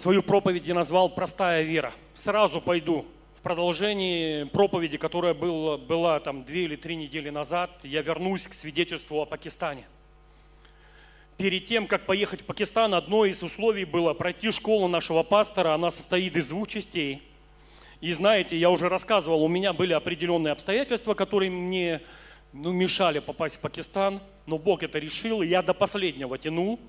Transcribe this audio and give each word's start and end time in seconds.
Свою 0.00 0.22
проповедь 0.22 0.66
я 0.66 0.72
назвал 0.72 1.10
«Простая 1.10 1.62
вера». 1.62 1.92
Сразу 2.14 2.62
пойду 2.62 3.04
в 3.38 3.42
продолжении 3.42 4.44
проповеди, 4.44 4.96
которая 4.96 5.34
была, 5.34 5.76
была 5.76 6.18
там 6.20 6.42
две 6.42 6.64
или 6.64 6.74
три 6.74 6.96
недели 6.96 7.28
назад, 7.28 7.70
я 7.82 8.00
вернусь 8.00 8.48
к 8.48 8.54
свидетельству 8.54 9.20
о 9.20 9.26
Пакистане. 9.26 9.86
Перед 11.36 11.66
тем, 11.66 11.86
как 11.86 12.06
поехать 12.06 12.40
в 12.40 12.44
Пакистан, 12.46 12.94
одно 12.94 13.26
из 13.26 13.42
условий 13.42 13.84
было 13.84 14.14
пройти 14.14 14.50
школу 14.50 14.88
нашего 14.88 15.22
пастора. 15.22 15.74
Она 15.74 15.90
состоит 15.90 16.34
из 16.34 16.48
двух 16.48 16.66
частей. 16.68 17.20
И 18.00 18.10
знаете, 18.14 18.56
я 18.56 18.70
уже 18.70 18.88
рассказывал, 18.88 19.44
у 19.44 19.48
меня 19.48 19.74
были 19.74 19.92
определенные 19.92 20.52
обстоятельства, 20.52 21.12
которые 21.12 21.50
мне 21.50 22.00
ну, 22.54 22.72
мешали 22.72 23.18
попасть 23.18 23.56
в 23.56 23.60
Пакистан, 23.60 24.22
но 24.46 24.56
Бог 24.56 24.82
это 24.82 24.98
решил, 24.98 25.42
и 25.42 25.46
я 25.46 25.60
до 25.60 25.74
последнего 25.74 26.38
тянул. 26.38 26.80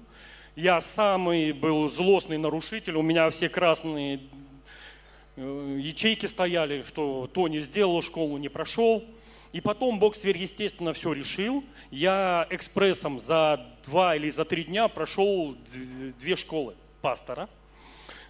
Я 0.56 0.82
самый 0.82 1.54
был 1.54 1.90
злостный 1.90 2.38
нарушитель, 2.38 2.96
у 2.96 3.02
меня 3.02 3.30
все 3.30 3.50
красные 3.50 4.20
Э, 5.38 5.78
ячейки 5.80 6.26
стояли, 6.26 6.84
что 6.84 7.30
то 7.34 7.48
не 7.48 7.60
сделал, 7.62 8.02
школу 8.02 8.38
не 8.38 8.50
прошел. 8.50 9.04
И 9.54 9.62
потом 9.62 10.00
Бог 10.00 10.16
сверхъестественно 10.16 10.94
все 10.94 11.14
решил. 11.14 11.64
Я 11.90 12.48
экспрессом 12.50 13.20
за 13.20 13.66
два 13.86 14.16
или 14.16 14.30
за 14.30 14.46
три 14.46 14.64
дня 14.64 14.88
прошел 14.88 15.56
две 16.20 16.36
школы 16.36 16.76
пастора. 17.02 17.50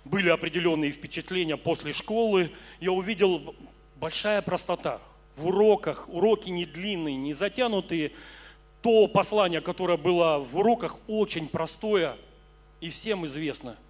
Были 0.03 0.29
определенные 0.29 0.91
впечатления 0.91 1.57
после 1.57 1.93
школы. 1.93 2.51
Я 2.79 2.91
увидел 2.91 3.55
большая 3.97 4.41
простота 4.41 4.99
в 5.35 5.47
уроках. 5.47 6.09
Уроки 6.09 6.49
не 6.49 6.65
длинные, 6.65 7.15
не 7.15 7.33
затянутые. 7.33 8.13
То 8.81 9.07
послание, 9.07 9.61
которое 9.61 9.97
было 9.97 10.39
в 10.39 10.57
уроках, 10.57 10.97
очень 11.07 11.47
простое 11.47 12.15
и 12.79 12.89
всем 12.89 13.25
известно– 13.25 13.77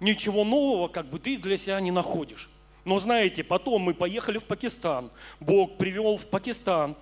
Ничего 0.00 0.44
нового 0.44 0.88
как 0.88 1.06
бы 1.06 1.18
ты 1.18 1.38
для 1.38 1.56
себя 1.56 1.80
не 1.80 1.90
находишь. 1.90 2.50
Но 2.84 2.98
знаете, 2.98 3.42
потом 3.42 3.82
мы 3.82 3.94
поехали 3.94 4.38
в 4.38 4.44
Пакистан. 4.44 5.10
Бог 5.40 5.78
привел 5.78 6.16
в 6.16 6.26
Пакистан. 6.26 6.96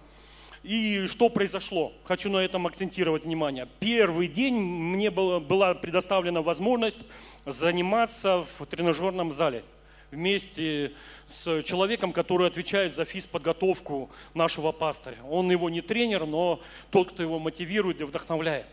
И 0.62 1.06
что 1.08 1.28
произошло? 1.28 1.92
Хочу 2.04 2.30
на 2.30 2.38
этом 2.38 2.66
акцентировать 2.66 3.24
внимание. 3.24 3.68
Первый 3.80 4.28
день 4.28 4.54
мне 4.54 5.10
было, 5.10 5.38
была 5.38 5.74
предоставлена 5.74 6.40
возможность 6.40 6.98
заниматься 7.44 8.46
в 8.58 8.64
тренажерном 8.64 9.32
зале 9.32 9.62
вместе 10.14 10.92
с 11.26 11.62
человеком, 11.62 12.12
который 12.12 12.46
отвечает 12.46 12.94
за 12.94 13.04
физподготовку 13.04 14.10
нашего 14.32 14.72
пастыря. 14.72 15.18
Он 15.28 15.50
его 15.50 15.68
не 15.68 15.80
тренер, 15.80 16.26
но 16.26 16.60
тот, 16.90 17.12
кто 17.12 17.22
его 17.22 17.38
мотивирует 17.38 18.00
и 18.00 18.04
вдохновляет. 18.04 18.66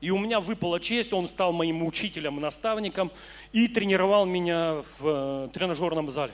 И 0.00 0.10
у 0.10 0.18
меня 0.18 0.38
выпала 0.38 0.80
честь, 0.80 1.12
он 1.12 1.28
стал 1.28 1.52
моим 1.52 1.82
учителем, 1.82 2.40
наставником 2.40 3.10
и 3.52 3.68
тренировал 3.68 4.26
меня 4.26 4.82
в 4.98 5.46
э, 5.46 5.48
тренажерном 5.54 6.10
зале. 6.10 6.32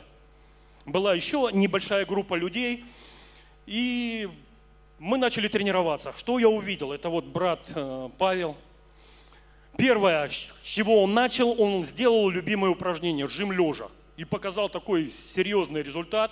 Была 0.87 1.15
еще 1.15 1.51
небольшая 1.53 2.05
группа 2.05 2.35
людей, 2.35 2.85
и 3.67 4.29
мы 4.99 5.19
начали 5.19 5.47
тренироваться. 5.47 6.13
Что 6.17 6.39
я 6.39 6.49
увидел? 6.49 6.93
Это 6.93 7.11
вот 7.11 7.27
брат 7.27 7.61
э, 7.75 8.09
Павел. 8.19 8.57
Первое, 9.77 10.29
с 10.29 10.53
чего 10.65 11.05
он 11.05 11.15
начал, 11.15 11.55
он 11.61 11.85
сделал 11.85 12.29
любимое 12.29 12.71
упражнение– 12.71 13.27
жим 13.29 13.53
лежа. 13.53 13.89
И 14.21 14.25
показал 14.27 14.69
такой 14.69 15.13
серьезный 15.35 15.83
результат. 15.83 16.31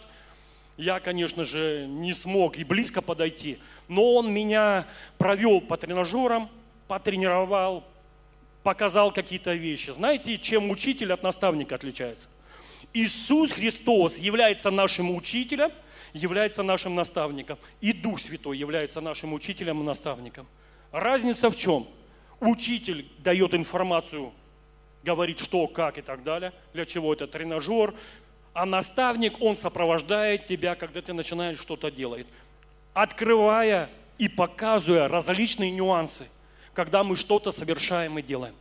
Я, 0.76 1.00
конечно 1.00 1.44
же, 1.44 1.86
не 1.88 2.12
смог 2.12 2.58
и 2.58 2.62
близко 2.62 3.00
подойти, 3.00 3.58
но 3.88 4.14
он 4.14 4.30
меня 4.30 4.86
провел 5.16 5.62
по 5.62 5.76
тренажерам– 5.76 6.50
потренировал, 6.88 7.84
показал 8.62 9.12
какие-то 9.12 9.54
вещи. 9.54 9.90
Знаете, 9.90 10.38
чем 10.38 10.70
учитель 10.70 11.12
от 11.12 11.22
наставника 11.22 11.76
отличается? 11.76 12.28
Иисус 12.94 13.52
Христос 13.52 14.16
является 14.16 14.70
нашим 14.70 15.14
учителем, 15.14 15.70
является 16.14 16.62
нашим 16.62 16.94
наставником. 16.94 17.58
И 17.82 17.92
Дух 17.92 18.18
Святой 18.18 18.56
является 18.56 19.00
нашим 19.00 19.34
учителем 19.34 19.82
и 19.82 19.84
наставником. 19.84 20.46
Разница 20.90 21.50
в 21.50 21.56
чем? 21.56 21.86
Учитель 22.40 23.06
дает 23.18 23.54
информацию, 23.54 24.32
говорит 25.08 25.40
что, 25.40 25.66
как 25.66 25.98
и 25.98 26.02
так 26.02 26.22
далее, 26.22 26.52
для 26.72 26.84
чего 26.84 27.12
это 27.12 27.26
тренажер, 27.26 27.94
а 28.52 28.66
наставник, 28.66 29.40
он 29.40 29.56
сопровождает 29.56 30.46
тебя, 30.46 30.74
когда 30.74 31.00
ты 31.00 31.12
начинаешь 31.12 31.58
что-то 31.58 31.90
делать, 31.90 32.26
открывая 32.94 33.88
и 34.18 34.28
показывая 34.28 35.08
различные 35.08 35.70
нюансы– 35.70 36.26
когда 36.78 37.02
мы 37.02 37.16
что-то 37.16 37.50
совершаем 37.50 38.20
и 38.20 38.22
делаем. 38.22 38.54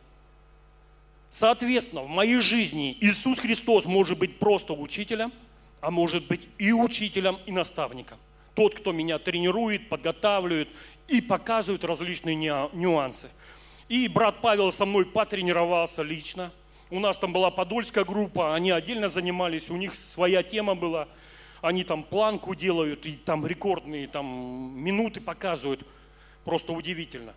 Соответственно, 1.30 2.02
в 2.02 2.08
моей 2.08 2.40
жизни 2.40 2.96
Иисус 3.00 3.38
Христос 3.38 3.84
может 3.84 4.18
быть 4.18 4.40
просто 4.40 4.72
учителем, 4.72 5.32
а 5.80 5.92
может 5.92 6.26
быть 6.26 6.40
и 6.58 6.72
учителем, 6.72 7.38
и 7.46 7.52
наставником. 7.52 8.18
Тот, 8.54 8.74
кто 8.74 8.90
меня 8.90 9.18
тренирует, 9.18 9.88
подготавливает 9.88 10.68
и 11.06 11.20
показывает 11.20 11.84
различные 11.84 12.34
нюансы. 12.34 13.28
И 13.88 14.06
брат 14.06 14.40
Павел 14.42 14.70
со 14.70 14.84
мной 14.84 15.06
потренировался 15.06 16.02
лично. 16.02 16.52
У 16.90 17.00
нас 17.00 17.16
там 17.16 17.32
была 17.32 17.50
подольская 17.50 18.04
группа, 18.04 18.54
они 18.54 18.70
отдельно 18.70 19.08
занимались, 19.08 19.70
у 19.70 19.76
них 19.76 19.94
своя 19.94 20.42
тема 20.42 20.74
была. 20.74 21.08
Они 21.60 21.84
там 21.84 22.02
планку 22.02 22.54
делают, 22.54 23.04
и 23.06 23.12
там 23.12 23.46
рекордные 23.46 24.06
там, 24.06 24.26
минуты 24.74 25.20
показывают. 25.20 25.86
Просто 26.44 26.72
удивительно. 26.72 27.34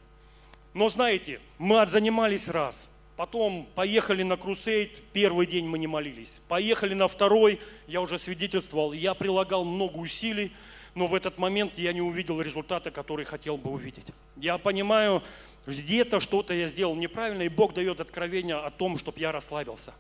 Но 0.73 0.88
знаете, 0.89 1.39
мы 1.57 1.81
отзанимались 1.81 2.47
раз, 2.47 2.89
потом 3.18 3.68
поехали 3.75 4.23
на 4.23 4.38
крусейд, 4.38 5.03
первый 5.12 5.47
день 5.47 5.68
мы 5.68 5.79
не 5.79 5.88
молились. 5.88 6.39
Поехали 6.47 6.94
на 6.94 7.07
второй, 7.07 7.59
я 7.88 8.01
уже 8.01 8.18
свидетельствовал, 8.18 8.94
я 8.94 9.13
прилагал 9.13 9.66
много 9.66 9.97
усилий, 9.97 10.53
но 10.95 11.07
в 11.07 11.16
этот 11.16 11.38
момент 11.38 11.78
я 11.78 11.94
не 11.94 12.01
увидел 12.01 12.41
результата, 12.41 12.91
который 12.91 13.25
хотел 13.25 13.57
бы 13.57 13.72
увидеть. 13.72 14.07
Я 14.38 14.57
понимаю, 14.57 15.23
где-то 15.66 16.20
что-то 16.20 16.54
я 16.54 16.68
сделал 16.68 16.96
неправильно, 16.96 17.44
и 17.44 17.50
Бог 17.50 17.74
дает 17.74 18.02
откровение 18.02 18.56
о 18.56 18.70
том, 18.70 18.98
чтобы 18.98 19.20
я 19.20 19.32
расслабился. 19.32 19.94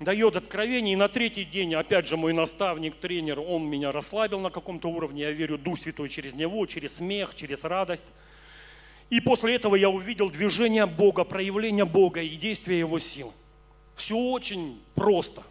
Дает 0.00 0.36
откровение, 0.36 0.94
и 0.94 0.96
на 0.96 1.08
третий 1.08 1.44
день, 1.44 1.74
опять 1.74 2.06
же, 2.06 2.16
мой 2.16 2.32
наставник, 2.32 2.96
тренер, 2.96 3.40
он 3.40 3.64
меня 3.64 3.92
расслабил 3.92 4.40
на 4.40 4.50
каком-то 4.50 4.88
уровне, 4.88 5.22
я 5.22 5.30
верю, 5.30 5.58
Дух 5.58 5.78
Святой 5.80 6.08
через 6.08 6.34
него, 6.34 6.66
через 6.66 6.96
смех, 6.96 7.34
через 7.34 7.64
радость– 7.64 8.06
и 9.12 9.20
после 9.20 9.56
этого 9.56 9.76
я 9.76 9.90
увидел 9.90 10.30
движение 10.30 10.86
Бога, 10.86 11.24
проявление 11.24 11.84
Бога 11.84 12.22
и 12.22 12.34
действие 12.34 12.78
Его 12.78 12.98
сил. 12.98 13.34
Все 13.94 14.16
очень 14.16 14.80
просто, 14.94 15.42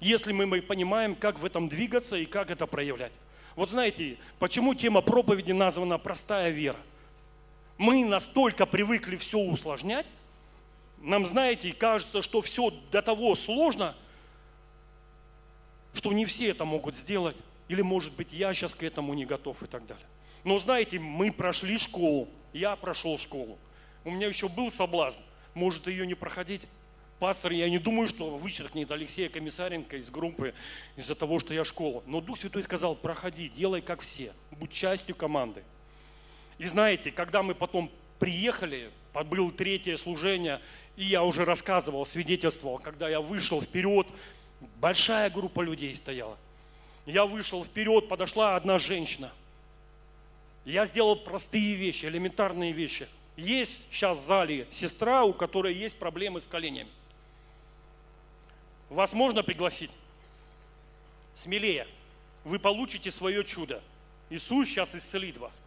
если 0.00 0.32
мы 0.32 0.62
понимаем, 0.62 1.14
как 1.14 1.38
в 1.38 1.44
этом 1.44 1.68
двигаться 1.68 2.16
и 2.16 2.24
как 2.24 2.50
это 2.50 2.66
проявлять. 2.66 3.12
Вот 3.56 3.68
знаете, 3.68 4.16
почему 4.38 4.74
тема 4.74 5.02
проповеди 5.02 5.52
названа 5.52 5.98
«Простая 5.98 6.48
вера»? 6.48 6.78
Мы 7.76 8.04
настолько 8.04 8.66
привыкли 8.66 9.16
все 9.16 9.38
усложнять, 9.38 10.06
нам, 11.04 11.26
знаете, 11.26 11.72
кажется, 11.72 12.22
что 12.22 12.40
все 12.40 12.70
до 12.90 13.02
того 13.02 13.36
сложно, 13.36 13.94
что 15.92 16.12
не 16.12 16.24
все 16.24 16.48
это 16.48 16.64
могут 16.64 16.96
сделать. 16.96 17.36
Или, 17.68 17.82
может 17.82 18.16
быть, 18.16 18.32
я 18.32 18.54
сейчас 18.54 18.74
к 18.74 18.82
этому 18.82 19.12
не 19.12 19.26
готов 19.26 19.62
и 19.62 19.66
так 19.66 19.86
далее. 19.86 20.06
Но 20.44 20.58
знаете, 20.58 20.98
мы 20.98 21.30
прошли 21.30 21.78
школу, 21.78 22.28
я 22.52 22.74
прошел 22.76 23.18
школу. 23.18 23.58
У 24.04 24.10
меня 24.10 24.26
еще 24.28 24.48
был 24.48 24.70
соблазн, 24.70 25.20
может 25.52 25.86
ее 25.86 26.06
не 26.06 26.14
проходить. 26.14 26.62
Пастор, 27.18 27.52
я 27.52 27.68
не 27.68 27.78
думаю, 27.78 28.08
что 28.08 28.36
вычеркнет 28.36 28.90
Алексея 28.90 29.28
Комиссаренко 29.28 29.98
из 29.98 30.10
группы 30.10 30.54
из-за 30.96 31.14
того, 31.14 31.38
что 31.38 31.54
я 31.54 31.64
школа. 31.64 32.02
Но 32.06 32.20
Дух 32.20 32.38
Святой 32.38 32.62
сказал, 32.62 32.96
проходи, 32.96 33.50
делай 33.50 33.82
как 33.82 34.00
все, 34.00 34.32
будь 34.50 34.72
частью 34.72 35.14
команды. 35.14 35.62
И 36.58 36.66
знаете, 36.66 37.10
когда 37.10 37.42
мы 37.42 37.54
потом 37.54 37.90
приехали, 38.18 38.90
было 39.26 39.50
третье 39.50 39.96
служение, 39.96 40.60
и 40.96 41.04
я 41.04 41.22
уже 41.22 41.44
рассказывал, 41.44 42.04
свидетельствовал, 42.06 42.78
когда 42.78 43.08
я 43.08 43.20
вышел 43.20 43.60
вперед, 43.60 44.06
большая 44.80 45.30
группа 45.30 45.60
людей 45.60 45.94
стояла. 45.94 46.36
Я 47.06 47.26
вышел 47.26 47.64
вперед, 47.64 48.08
подошла 48.08 48.56
одна 48.56 48.78
женщина– 48.78 49.30
я 50.64 50.86
сделал 50.86 51.16
простые 51.16 51.74
вещи, 51.74 52.06
элементарные 52.06 52.72
вещи. 52.72 53.06
Есть 53.36 53.84
сейчас 53.90 54.18
в 54.18 54.26
зале 54.26 54.66
сестра, 54.70 55.24
у 55.24 55.34
которой 55.34 55.74
есть 55.74 55.98
проблемы 55.98 56.40
с 56.40 56.46
коленями. 56.46 56.88
Вас 58.88 59.12
можно 59.12 59.42
пригласить? 59.42 59.90
Смелее. 61.34 61.86
Вы 62.44 62.58
получите 62.58 63.10
свое 63.10 63.44
чудо. 63.44 63.82
Иисус 64.30 64.68
сейчас 64.68 64.94
исцелит 64.94 65.36
вас. 65.36 65.60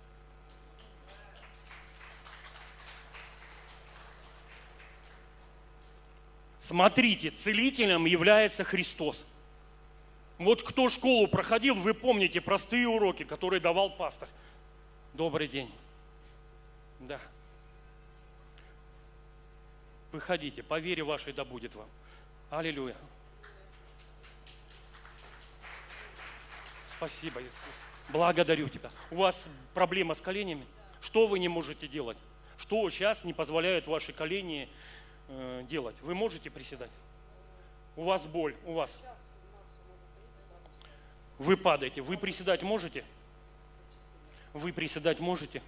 Смотрите, 6.68 7.30
целителем 7.30 8.06
является 8.06 8.64
Христос. 8.64 9.24
Вот 10.38 10.64
кто 10.64 10.90
школу 10.90 11.28
проходил, 11.28 11.75
вы 11.75 11.94
помните 11.94 12.42
простые 12.42 12.88
уроки, 12.88 13.24
которые 13.24 13.60
давал 13.60 13.90
пастор– 13.90 14.28
Добрый 15.18 15.48
день. 15.48 15.72
Да. 17.00 17.19
Выходите, 20.12 20.62
по 20.62 20.80
вере 20.80 21.02
вашей 21.02 21.34
да 21.34 21.44
будет 21.44 21.74
вам. 21.74 21.90
Аллилуйя. 22.52 22.96
Спасибо, 26.96 27.42
Иисус. 27.42 27.56
Благодарю 28.10 28.69
Тебя. 28.69 28.92
У 29.10 29.16
вас 29.16 29.48
проблема 29.74 30.14
с 30.14 30.22
коленями? 30.22 30.68
Что 31.02 31.25
вы 31.25 31.40
не 31.40 31.48
можете 31.48 31.88
делать? 31.88 32.18
Что 32.60 32.88
сейчас 32.92 33.24
не 33.24 33.34
позволяет 33.34 33.88
ваши 33.88 34.14
колени 34.14 34.69
э, 35.28 35.66
делать? 35.70 35.96
Вы 36.02 36.16
можете 36.16 36.50
приседать? 36.50 36.92
У 37.96 38.04
вас 38.04 38.26
боль, 38.26 38.56
у 38.66 38.74
вас. 38.74 38.98
Вы 41.40 41.58
падаете. 41.58 42.02
Вы 42.02 42.18
приседать 42.18 42.64
можете? 42.64 43.04
Вы 44.54 44.74
приседать 44.74 45.20
можете? 45.20 45.62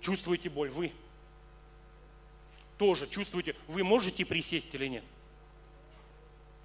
Чувствуете 0.00 0.48
боль? 0.48 0.70
Вы 0.70 0.92
тоже 2.76 3.06
чувствуете? 3.08 3.54
Вы 3.66 3.84
можете 3.84 4.24
присесть 4.24 4.74
или 4.74 4.86
нет? 4.86 5.04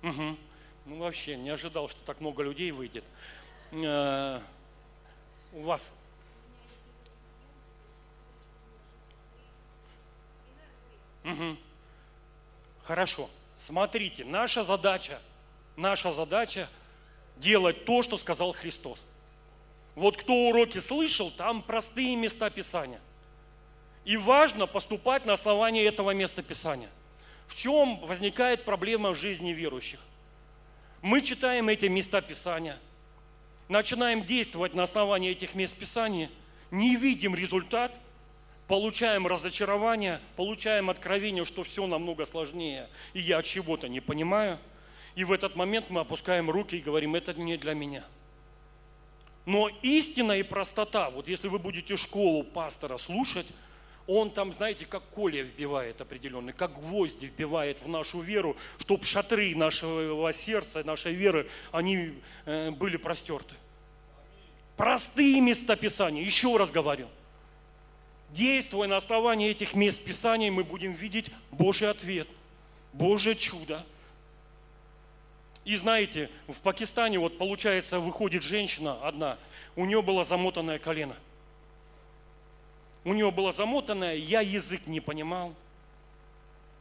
Угу. 0.03 0.37
Ну 0.85 0.97
вообще 0.97 1.37
не 1.37 1.49
ожидал, 1.49 1.87
что 1.87 1.99
так 2.05 2.19
много 2.19 2.43
людей 2.43 2.71
выйдет. 2.71 3.05
Э, 3.71 4.41
у 5.53 5.61
вас 5.61 5.91
Угу. 11.23 11.57
Хорошо. 12.83 13.29
Смотрите, 13.55 14.25
наша 14.25 14.63
задача, 14.63 15.19
наша 15.75 16.11
задача 16.11 16.67
делать 17.37 17.85
то, 17.85 18.01
что 18.01 18.17
сказал 18.17 18.51
Христос. 18.53 19.05
Вот 19.95 20.17
кто 20.17 20.33
уроки 20.49 20.79
слышал, 20.79 21.31
там 21.31 21.61
простые 21.61 22.15
места 22.15 22.49
Писания. 22.49 22.99
И 24.05 24.17
важно 24.17 24.67
поступать 24.67 25.25
на 25.25 25.33
основании 25.33 25.85
этого 25.85 26.11
места 26.11 26.41
Писания. 26.41 26.89
В 27.47 27.55
чем 27.55 27.99
возникает 27.99 28.65
проблема 28.65 29.11
в 29.11 29.15
жизни 29.15 29.51
верующих? 29.51 29.99
Мы 31.01 31.21
читаем 31.21 31.69
эти 31.69 31.85
места 31.85 32.21
Писания, 32.21 32.79
начинаем 33.67 34.23
действовать 34.23 34.73
на 34.73 34.83
основании 34.83 35.31
этих 35.31 35.53
мест 35.53 35.77
Писания, 35.77 36.29
не 36.71 36.95
видим 36.95 37.35
результат, 37.35 37.93
получаем 38.73 39.27
разочарование, 39.27 40.19
получаем 40.35 40.89
откровение, 40.89 41.45
что 41.45 41.61
все 41.61 41.85
намного 41.85 42.25
сложнее, 42.25 42.89
и 43.13 43.19
я 43.19 43.43
чего-то 43.43 43.87
не 43.87 43.99
понимаю. 43.99 44.57
И 45.13 45.23
в 45.23 45.31
этот 45.31 45.55
момент 45.55 45.91
мы 45.91 46.01
опускаем 46.01 46.49
руки 46.49 46.77
и 46.77 46.81
говорим, 46.81 47.13
это 47.13 47.39
не 47.39 47.55
для 47.55 47.75
меня. 47.75 48.03
Но 49.45 49.69
истина 49.83 50.31
и 50.39 50.41
простота, 50.41 51.11
вот 51.11 51.27
если 51.27 51.49
вы 51.49 51.59
будете 51.59 51.95
школу 51.95 52.43
пастора 52.43 52.97
слушать, 52.97 53.45
он 54.07 54.31
там, 54.31 54.51
знаете, 54.51 54.87
как 54.87 55.03
коле 55.03 55.43
вбивает 55.43 56.01
определенный, 56.01 56.53
как 56.53 56.73
гвозди 56.73 57.27
вбивает 57.27 57.79
в 57.79 57.87
нашу 57.87 58.21
веру, 58.21 58.57
чтобы 58.79 59.05
шатры 59.05 59.55
нашего 59.55 60.33
сердца, 60.33 60.83
нашей 60.83 61.13
веры, 61.13 61.47
они 61.71 62.13
э, 62.45 62.71
были 62.71 62.97
простерты. 62.97 63.53
Простые 64.77 65.41
места 65.41 65.75
Писания, 65.75 66.23
еще 66.23 66.57
раз 66.57 66.71
говорю– 66.71 67.07
Действуя 68.33 68.87
на 68.87 68.97
основании 68.97 69.51
этих 69.51 69.75
мест 69.75 70.03
Писаний, 70.03 70.49
мы 70.49 70.63
будем 70.63 70.91
видеть 70.91 71.27
Божий 71.51 71.87
ответ, 71.87 72.27
Божье 72.91 73.35
чудо. 73.35 73.85
И 75.65 75.75
знаете, 75.75 76.31
в 76.47 76.59
Пакистане 76.61 77.19
вот 77.19 77.37
получается 77.37 77.99
выходит 77.99 78.41
женщина 78.41 78.97
одна, 79.07 79.37
у 79.75 79.85
нее 79.85 80.01
было 80.01 80.23
замотанное 80.23 80.79
колено. 80.79 81.15
У 83.03 83.13
нее 83.13 83.29
было 83.29 83.51
замотанное, 83.51 84.15
я 84.15 84.41
язык 84.41 84.87
не 84.87 84.99
понимал, 84.99 85.53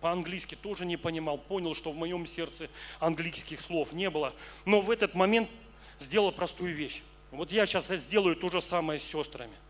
по-английски 0.00 0.54
тоже 0.54 0.86
не 0.86 0.96
понимал, 0.96 1.36
понял, 1.36 1.74
что 1.74 1.92
в 1.92 1.98
моем 1.98 2.26
сердце 2.26 2.70
английских 2.98 3.60
слов 3.60 3.92
не 3.92 4.08
было. 4.08 4.32
Но 4.64 4.80
в 4.80 4.90
этот 4.90 5.14
момент 5.14 5.50
сделал 5.98 6.32
простую 6.32 6.74
вещь. 6.74 7.02
Вот 7.30 7.52
я 7.52 7.66
сейчас 7.66 7.88
сделаю 7.88 8.36
то 8.36 8.48
же 8.48 8.62
самое 8.62 8.98
с 8.98 9.02
сестрами– 9.02 9.52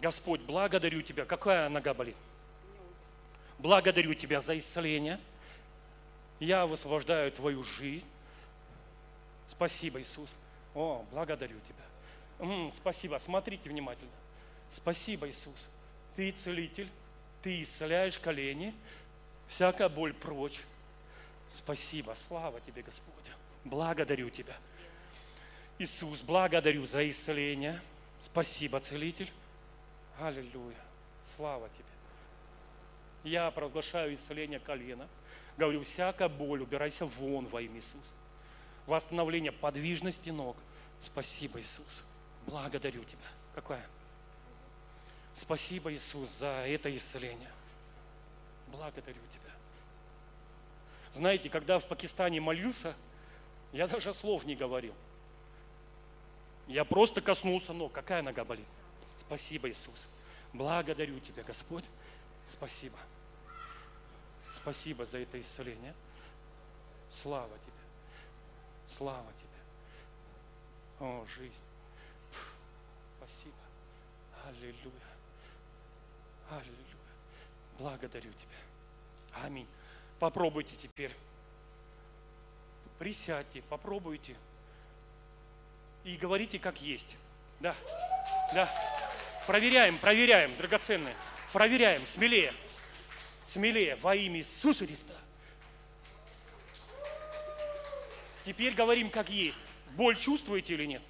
Господь, 0.00 0.40
благодарю 0.40 1.02
Тебя. 1.02 1.24
Какая 1.24 1.68
нога 1.68 1.92
болит? 1.94 2.16
Благодарю 3.58 4.14
Тебя 4.14 4.40
за 4.40 4.58
исцеление. 4.58 5.20
Я 6.38 6.66
высвобождаю 6.66 7.30
Твою 7.30 7.62
жизнь. 7.62 8.06
Спасибо, 9.48 10.00
Иисус. 10.00 10.30
О, 10.74 11.04
благодарю 11.10 11.58
Тебя. 11.60 12.46
М-м, 12.46 12.72
спасибо. 12.72 13.20
Смотрите 13.22 13.68
внимательно. 13.68 14.10
Спасибо, 14.70 15.28
Иисус. 15.28 15.68
Ты 16.16 16.32
целитель. 16.32 16.88
Ты 17.42 17.62
исцеляешь 17.62 18.18
колени. 18.18 18.74
Всякая 19.48 19.90
боль 19.90 20.14
прочь. 20.14 20.60
Спасибо. 21.52 22.16
Слава 22.26 22.60
Тебе, 22.60 22.82
Господь. 22.82 23.14
Благодарю 23.64 24.30
Тебя. 24.30 24.54
Иисус, 25.78 26.20
благодарю 26.20 26.86
за 26.86 27.08
исцеление. 27.08 27.80
Спасибо, 28.24 28.80
целитель. 28.80 29.30
Аллилуйя. 30.20 30.76
Слава 31.36 31.68
тебе. 31.70 31.84
Я 33.24 33.50
провозглашаю 33.50 34.14
исцеление 34.14 34.60
колена. 34.60 35.08
Говорю, 35.56 35.82
всякая 35.82 36.28
боль, 36.28 36.62
убирайся 36.62 37.06
вон 37.06 37.46
во 37.46 37.62
имя 37.62 37.76
Иисуса. 37.76 38.14
Восстановление 38.86 39.52
подвижности 39.52 40.30
ног. 40.30 40.56
Спасибо, 41.00 41.60
Иисус. 41.60 42.02
Благодарю 42.46 43.04
Тебя. 43.04 43.26
Какое? 43.54 43.84
Спасибо, 45.32 45.92
Иисус, 45.92 46.28
за 46.38 46.64
это 46.66 46.94
исцеление. 46.94 47.50
Благодарю 48.68 49.20
Тебя. 49.32 49.52
Знаете, 51.12 51.48
когда 51.48 51.78
в 51.78 51.86
Пакистане 51.86 52.40
молился, 52.40 52.94
я 53.72 53.88
даже 53.88 54.12
слов 54.12 54.44
не 54.44 54.54
говорил. 54.54 54.94
Я 56.66 56.84
просто 56.84 57.20
коснулся 57.20 57.72
ног. 57.72 57.92
Какая 57.92 58.22
нога 58.22 58.44
болит? 58.44 58.66
Спасибо, 59.20 59.68
Иисус. 59.70 60.08
Благодарю 60.52 61.20
Тебя, 61.20 61.42
Господь. 61.42 61.84
Спасибо. 62.48 62.98
Спасибо 64.56 65.04
за 65.06 65.18
это 65.18 65.40
исцеление. 65.40 65.94
Слава 67.10 67.56
Тебе. 67.58 68.96
Слава 68.96 69.32
Тебе. 69.32 71.06
О, 71.06 71.24
жизнь. 71.26 71.54
Спасибо. 73.18 73.54
Аллилуйя. 74.46 75.10
Аллилуйя. 76.50 76.76
Благодарю 77.78 78.32
Тебя. 78.32 79.44
Аминь. 79.44 79.68
Попробуйте 80.18 80.76
теперь. 80.76 81.14
Присядьте, 82.98 83.62
попробуйте. 83.62 84.36
И 86.04 86.16
говорите 86.16 86.58
как 86.58 86.82
есть. 86.82 87.16
Да. 87.60 87.74
Да. 88.54 88.68
Проверяем, 89.46 89.98
проверяем, 89.98 90.50
драгоценные. 90.56 91.14
Проверяем, 91.52 92.06
смелее. 92.06 92.52
Смелее, 93.46 93.96
во 93.96 94.14
имя 94.14 94.38
Иисуса 94.38 94.86
Христа. 94.86 95.14
Теперь 98.44 98.74
говорим 98.74 99.10
как 99.10 99.28
есть. 99.28 99.58
Боль 99.96 100.16
чувствуете 100.16 100.74
или 100.74 100.86
нет? 100.86 101.02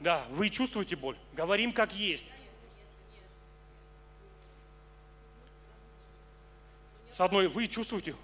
Да, 0.00 0.24
вы 0.30 0.48
чувствуете 0.48 0.96
боль. 0.96 1.16
Говорим 1.34 1.72
как 1.72 1.92
есть. 1.92 2.26
С 7.10 7.20
одной, 7.20 7.48
вы 7.48 7.66
чувствуете? 7.66 8.14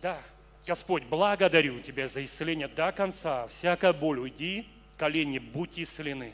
Да. 0.00 0.20
Господь, 0.66 1.04
благодарю 1.04 1.80
Тебя 1.80 2.08
за 2.08 2.22
исцеление 2.24 2.68
до 2.68 2.92
конца. 2.92 3.46
Всякая 3.48 3.92
боль 3.92 4.18
уйди, 4.18 4.66
колени 4.96 5.38
будьте 5.38 5.82
исцелены 5.82 6.32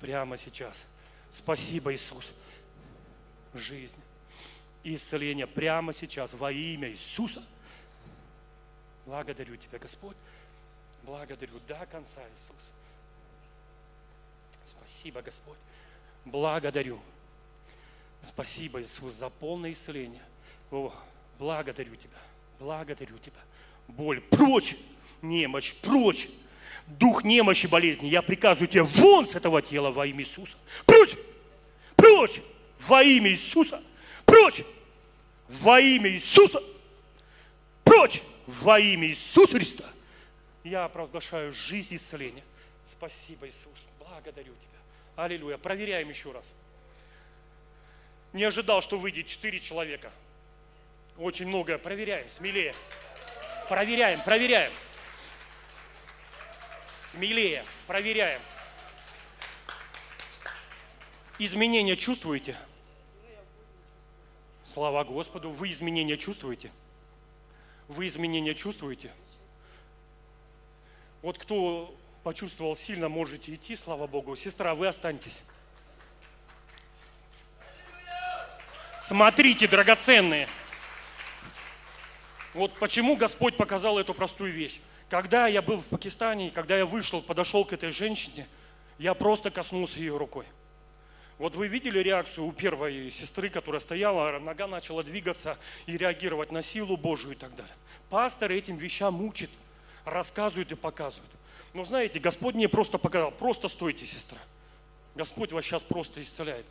прямо 0.00 0.38
сейчас. 0.38 0.86
Спасибо, 1.32 1.94
Иисус. 1.94 2.32
Жизнь 3.54 3.94
и 4.82 4.94
исцеление 4.94 5.46
прямо 5.46 5.92
сейчас 5.92 6.32
во 6.32 6.50
имя 6.52 6.90
Иисуса. 6.90 7.42
Благодарю 9.06 9.56
Тебя, 9.56 9.78
Господь. 9.78 10.16
Благодарю 11.04 11.58
до 11.66 11.86
конца, 11.86 12.20
Иисус. 12.20 12.70
Спасибо, 14.70 15.22
Господь. 15.22 15.58
Благодарю. 16.24 17.00
Спасибо, 18.22 18.82
Иисус, 18.82 19.14
за 19.14 19.30
полное 19.30 19.72
исцеление. 19.72 20.22
О, 20.70 20.92
благодарю 21.38 21.96
Тебя. 21.96 22.18
Благодарю 22.58 23.18
Тебя. 23.18 23.40
Боль 23.88 24.20
прочь, 24.20 24.76
немощь 25.22 25.74
прочь 25.76 26.28
дух 26.88 27.22
немощи 27.24 27.66
болезни, 27.66 28.06
я 28.06 28.22
приказываю 28.22 28.68
тебе 28.68 28.82
вон 28.82 29.26
с 29.26 29.34
этого 29.34 29.60
тела 29.60 29.90
во 29.90 30.06
имя 30.06 30.22
Иисуса. 30.22 30.56
Прочь! 32.18 32.40
Во 32.80 33.00
имя 33.00 33.30
Иисуса! 33.30 33.80
Прочь! 34.26 34.64
Во 35.46 35.78
имя 35.78 36.10
Иисуса! 36.10 36.60
Прочь! 37.84 38.22
Во 38.48 38.80
имя 38.80 39.06
Иисуса 39.06 39.56
Христа! 39.56 39.84
Я 40.64 40.88
провозглашаю 40.88 41.52
жизнь 41.52 41.94
и 41.94 41.96
исцеление. 41.96 42.42
Спасибо, 42.90 43.46
Иисус. 43.46 43.78
Благодарю 44.00 44.52
Тебя. 44.52 44.80
Аллилуйя. 45.14 45.58
Проверяем 45.58 46.08
еще 46.08 46.32
раз. 46.32 46.44
Не 48.32 48.42
ожидал, 48.42 48.82
что 48.82 48.98
выйдет 48.98 49.28
четыре 49.28 49.60
человека. 49.60 50.10
Очень 51.18 51.46
многое. 51.46 51.78
Проверяем, 51.78 52.28
смелее. 52.28 52.74
Проверяем, 53.68 54.20
проверяем. 54.22 54.72
Смелее, 57.04 57.64
проверяем. 57.86 58.40
Изменения 61.38 61.96
чувствуете? 61.96 62.56
Слава 64.64 65.04
Господу. 65.04 65.50
Вы 65.50 65.70
изменения 65.70 66.16
чувствуете? 66.16 66.72
Вы 67.86 68.08
изменения 68.08 68.54
чувствуете? 68.54 69.12
Вот 71.22 71.38
кто 71.38 71.94
почувствовал 72.24 72.76
сильно, 72.76 73.08
можете 73.08 73.54
идти, 73.54 73.76
слава 73.76 74.06
Богу. 74.08 74.34
Сестра, 74.34 74.74
вы 74.74 74.88
останетесь. 74.88 75.38
Смотрите, 79.00 79.68
драгоценные. 79.68 80.48
Вот 82.52 82.74
почему 82.78 83.16
Господь 83.16 83.56
показал 83.56 83.98
эту 83.98 84.12
простую 84.12 84.52
вещь. 84.52 84.80
Когда 85.08 85.46
я 85.46 85.62
был 85.62 85.78
в 85.78 85.88
Пакистане, 85.88 86.50
когда 86.50 86.76
я 86.76 86.84
вышел, 86.84 87.22
подошел 87.22 87.64
к 87.64 87.72
этой 87.72 87.90
женщине, 87.90 88.46
я 88.98 89.14
просто 89.14 89.50
коснулся 89.50 90.00
ее 90.00 90.16
рукой. 90.16 90.44
Вот 91.38 91.54
вы 91.54 91.68
видели 91.68 92.00
реакцию 92.00 92.46
у 92.46 92.52
первой 92.52 93.10
сестры, 93.10 93.48
которая 93.48 93.80
стояла, 93.80 94.38
нога 94.40 94.66
начала 94.66 95.04
двигаться 95.04 95.56
и 95.86 95.96
реагировать 95.96 96.50
на 96.50 96.62
силу 96.62 96.96
Божию 96.96 97.32
и 97.32 97.36
так 97.36 97.54
далее. 97.54 97.74
Пастор 98.10 98.50
этим 98.50 98.76
вещам 98.76 99.22
учит, 99.22 99.50
рассказывает 100.04 100.72
и 100.72 100.74
показывает. 100.74 101.30
Но 101.74 101.84
знаете, 101.84 102.18
Господь 102.18 102.56
мне 102.56 102.68
просто 102.68 102.98
показал, 102.98 103.30
просто 103.30 103.68
стойте, 103.68 104.04
сестра. 104.04 104.38
Господь 105.14 105.52
вас 105.52 105.64
сейчас 105.64 105.82
просто 105.82 106.20
исцеляет. 106.22 106.66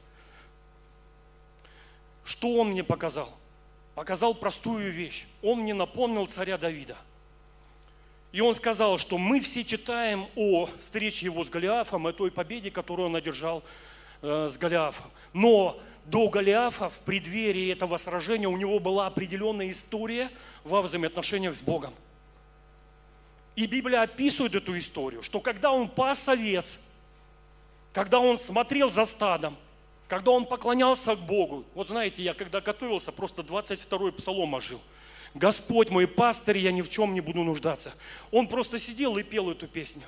Что 2.25 2.55
Он 2.55 2.71
мне 2.71 2.83
показал? 2.83 3.33
Показал 3.95 4.35
простую 4.35 4.91
вещь. 4.91 5.25
Он 5.41 5.61
мне 5.61 5.73
напомнил 5.73 6.25
царя 6.25 6.57
Давида. 6.57 6.97
И 8.33 8.41
он 8.41 8.53
сказал, 8.53 8.97
что 8.97 9.17
мы 9.17 9.39
все 9.39 9.63
читаем 9.63 10.27
о 10.35 10.69
встрече 10.79 11.25
его 11.25 11.45
с 11.45 11.49
Голиафом, 11.49 12.05
о 12.05 12.13
той 12.13 12.29
победе, 12.29 12.69
которую 12.69 13.07
он 13.07 13.15
одержал 13.15 13.63
э, 14.21 14.49
с 14.51 14.57
Голиафом. 14.57 15.11
Но 15.33 15.79
до 16.05 16.29
Голиафа, 16.29 16.89
в 16.89 16.99
преддверии 17.01 17.71
этого 17.71 17.97
сражения, 17.97 18.47
у 18.47 18.57
него 18.57 18.79
была 18.79 19.07
определенная 19.07 19.71
история 19.71 20.31
во 20.63 20.81
взаимоотношениях 20.81 21.55
с 21.55 21.61
Богом. 21.61 21.93
И 23.55 23.65
Библия 23.65 24.03
описывает 24.03 24.55
эту 24.55 24.77
историю, 24.77 25.23
что 25.23 25.39
когда 25.39 25.71
он 25.71 25.89
пас 25.89 26.27
овец, 26.29 26.79
когда 27.91 28.19
он 28.19 28.37
смотрел 28.37 28.89
за 28.89 29.03
стадом, 29.05 29.57
когда 30.07 30.31
он 30.31 30.45
поклонялся 30.45 31.15
к 31.15 31.19
Богу, 31.19 31.65
вот 31.73 31.87
знаете, 31.87 32.23
я 32.23 32.33
когда 32.33 32.61
готовился, 32.61 33.11
просто 33.11 33.41
22-й 33.41 34.11
псалом 34.13 34.53
ожил. 34.53 34.79
Господь 35.33 35.89
мой 35.89 36.07
пастырь, 36.07 36.59
я 36.59 36.71
ни 36.71 36.81
в 36.81 36.89
чем 36.89 37.13
не 37.13 37.21
буду 37.21 37.43
нуждаться. 37.43 37.93
Он 38.31 38.47
просто 38.47 38.79
сидел 38.79 39.17
и 39.17 39.23
пел 39.23 39.51
эту 39.51 39.67
песню. 39.67 40.03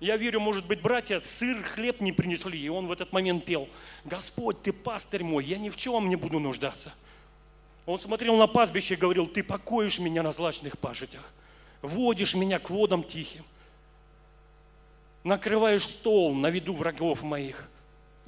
Я 0.00 0.16
верю, 0.16 0.40
может 0.40 0.66
быть, 0.66 0.80
братья 0.80 1.20
сыр, 1.20 1.62
хлеб 1.62 2.00
не 2.00 2.10
принесли, 2.12 2.58
и 2.58 2.68
он 2.68 2.86
в 2.86 2.92
этот 2.92 3.12
момент 3.12 3.44
пел. 3.44 3.68
Господь, 4.04 4.62
ты 4.62 4.72
пастырь 4.72 5.22
мой, 5.22 5.44
я 5.44 5.58
ни 5.58 5.68
в 5.68 5.76
чем 5.76 6.08
не 6.08 6.16
буду 6.16 6.38
нуждаться. 6.38 6.92
Он 7.86 8.00
смотрел 8.00 8.36
на 8.36 8.46
пастбище 8.46 8.94
и 8.94 8.96
говорил, 8.96 9.26
ты 9.26 9.42
покоишь 9.42 9.98
меня 9.98 10.22
на 10.22 10.32
злачных 10.32 10.78
пажитях, 10.78 11.32
водишь 11.82 12.34
меня 12.34 12.58
к 12.58 12.70
водам 12.70 13.04
тихим, 13.04 13.44
накрываешь 15.22 15.84
стол 15.84 16.34
на 16.34 16.48
виду 16.48 16.72
врагов 16.74 17.22
моих– 17.22 17.68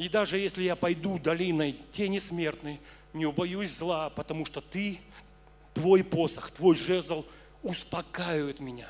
и 0.02 0.08
даже 0.08 0.38
если 0.38 0.62
я 0.62 0.74
пойду 0.74 1.18
долиной 1.18 1.76
тени 1.92 2.18
смертной, 2.18 2.80
не 3.12 3.26
убоюсь 3.26 3.70
зла, 3.70 4.10
потому 4.10 4.46
что 4.46 4.60
ты, 4.60 4.98
твой 5.74 6.02
посох, 6.02 6.50
твой 6.50 6.74
жезл 6.74 7.24
успокаивает 7.62 8.60
меня. 8.60 8.88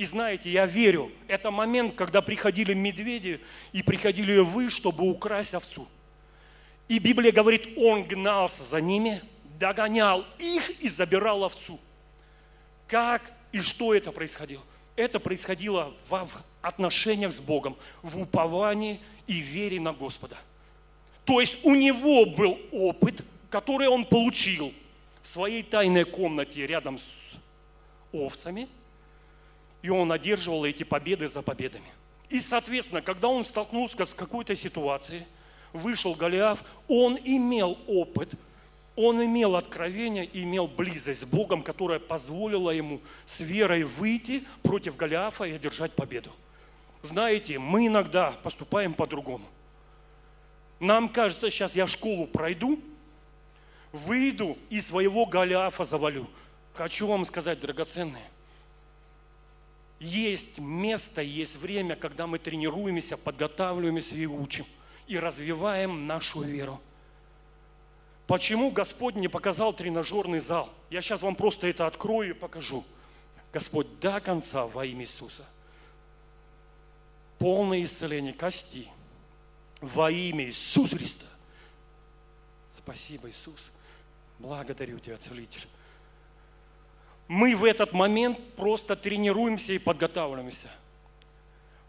И 0.00 0.06
знаете, 0.06 0.50
я 0.50 0.64
верю, 0.64 1.12
это 1.28 1.50
момент, 1.50 1.94
когда 1.94 2.22
приходили 2.22 2.72
медведи 2.72 3.38
и 3.72 3.82
приходили 3.82 4.38
вы, 4.38 4.70
чтобы 4.70 5.06
украсть 5.06 5.52
овцу. 5.52 5.86
И 6.88 6.98
Библия 6.98 7.32
говорит, 7.32 7.76
он 7.76 8.04
гнался 8.04 8.62
за 8.62 8.80
ними, 8.80 9.20
догонял 9.58 10.24
их 10.38 10.70
и 10.82 10.88
забирал 10.88 11.44
овцу. 11.44 11.78
Как 12.88 13.30
и 13.52 13.60
что 13.60 13.92
это 13.92 14.10
происходило? 14.10 14.62
Это 14.96 15.20
происходило 15.20 15.92
в 16.08 16.26
отношениях 16.62 17.34
с 17.34 17.38
Богом, 17.38 17.76
в 18.00 18.22
уповании 18.22 19.00
и 19.26 19.34
вере 19.40 19.80
на 19.80 19.92
Господа. 19.92 20.38
То 21.26 21.42
есть 21.42 21.58
у 21.62 21.74
него 21.74 22.24
был 22.24 22.58
опыт, 22.72 23.20
который 23.50 23.88
он 23.88 24.06
получил 24.06 24.72
в 25.20 25.26
своей 25.26 25.62
тайной 25.62 26.04
комнате 26.04 26.66
рядом 26.66 26.98
с 26.98 27.36
овцами, 28.14 28.66
и 29.82 29.88
он 29.88 30.12
одерживал 30.12 30.64
эти 30.64 30.82
победы 30.82 31.28
за 31.28 31.42
победами. 31.42 31.90
И, 32.28 32.40
соответственно, 32.40 33.02
когда 33.02 33.28
он 33.28 33.44
столкнулся 33.44 34.06
с 34.06 34.14
какой-то 34.14 34.54
ситуацией, 34.54 35.24
вышел 35.72 36.14
Голиаф, 36.14 36.62
он 36.88 37.16
имел 37.24 37.78
опыт, 37.86 38.34
он 38.96 39.24
имел 39.24 39.56
откровение, 39.56 40.28
имел 40.32 40.66
близость 40.66 41.22
с 41.22 41.24
Богом, 41.24 41.62
которая 41.62 41.98
позволила 41.98 42.70
ему 42.70 43.00
с 43.24 43.40
верой 43.40 43.84
выйти 43.84 44.44
против 44.62 44.96
Голиафа 44.96 45.44
и 45.44 45.52
одержать 45.52 45.92
победу. 45.92 46.30
Знаете, 47.02 47.58
мы 47.58 47.86
иногда 47.86 48.32
поступаем 48.42 48.92
по-другому. 48.92 49.46
Нам 50.80 51.08
кажется, 51.08 51.50
сейчас 51.50 51.74
я 51.74 51.86
школу 51.86 52.26
пройду, 52.26 52.80
выйду 53.92 54.56
и 54.68 54.80
своего 54.80 55.26
Голиафа 55.26 55.84
завалю. 55.84 56.28
Хочу 56.74 57.06
вам 57.06 57.24
сказать, 57.24 57.60
драгоценные, 57.60 58.28
есть 60.00 60.58
место, 60.58 61.22
есть 61.22 61.56
время, 61.56 61.94
когда 61.94 62.26
мы 62.26 62.38
тренируемся, 62.38 63.16
подготавливаемся 63.16 64.16
и 64.16 64.26
учим, 64.26 64.64
и 65.06 65.18
развиваем 65.18 66.06
нашу 66.06 66.42
веру. 66.42 66.80
Почему 68.26 68.70
Господь 68.70 69.14
не 69.14 69.28
показал 69.28 69.72
тренажерный 69.72 70.38
зал? 70.38 70.70
Я 70.88 71.02
сейчас 71.02 71.22
вам 71.22 71.36
просто 71.36 71.68
это 71.68 71.86
открою 71.86 72.30
и 72.30 72.32
покажу. 72.32 72.84
Господь 73.52 73.86
до 74.00 74.20
конца 74.20 74.66
во 74.66 74.84
имя 74.84 75.02
Иисуса– 75.02 75.44
полное 77.40 77.82
исцеление 77.82 78.34
кости 78.34 78.86
во 79.80 80.10
имя 80.10 80.44
Иисуса 80.44 80.96
Христа. 80.96 81.24
Спасибо, 82.76 83.30
Иисус. 83.30 83.70
Благодарю 84.38 84.98
Тебя, 84.98 85.16
Целитель. 85.16 85.66
Мы 87.30 87.54
в 87.54 87.64
этот 87.64 87.92
момент 87.92 88.40
просто 88.56 88.96
тренируемся 88.96 89.72
и 89.72 89.78
подготавливаемся. 89.78 90.66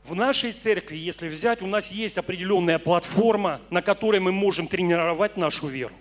В 0.03 0.13
нашей 0.13 0.51
церкви, 0.51 0.97
если 0.97 1.29
взять, 1.29 1.63
у 1.63 1.65
нас 1.65 1.91
есть 1.91 2.19
определенная 2.19 2.77
платформа, 2.77 3.59
на 3.71 3.81
которой 3.81 4.19
мы 4.19 4.31
можем 4.31 4.67
тренировать 4.67 5.37
нашу 5.37 5.65
веру. 5.65 5.95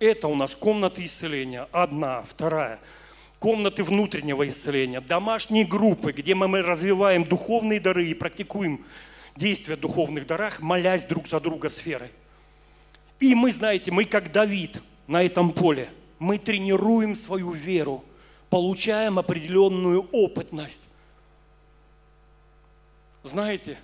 Это 0.00 0.26
у 0.26 0.34
нас 0.34 0.56
комната 0.56 1.04
исцеления, 1.04 1.68
одна, 1.70 2.22
вторая– 2.22 2.80
комнаты 3.38 3.84
внутреннего 3.84 4.48
исцеления, 4.48 5.00
домашние 5.00 5.64
группы, 5.64 6.10
где 6.10 6.34
мы 6.34 6.60
развиваем 6.60 7.22
духовные 7.22 7.78
дары 7.78 8.06
и 8.06 8.14
практикуем 8.14 8.84
действия 9.36 9.76
в 9.76 9.80
духовных 9.80 10.26
дарах, 10.26 10.60
молясь 10.60 11.04
друг 11.04 11.28
за 11.28 11.38
друга 11.38 11.68
сферой. 11.68 12.10
И 13.20 13.36
мы, 13.36 13.52
знаете, 13.52 13.92
мы 13.92 14.06
как 14.06 14.32
Давид 14.32 14.82
на 15.06 15.22
этом 15.22 15.52
поле, 15.52 15.88
мы 16.18 16.38
тренируем 16.38 17.14
свою 17.14 17.52
веру, 17.52 18.02
получаем 18.56 19.18
определенную 19.18 20.08
опытность. 20.12 20.80
Знаете, 23.22 23.78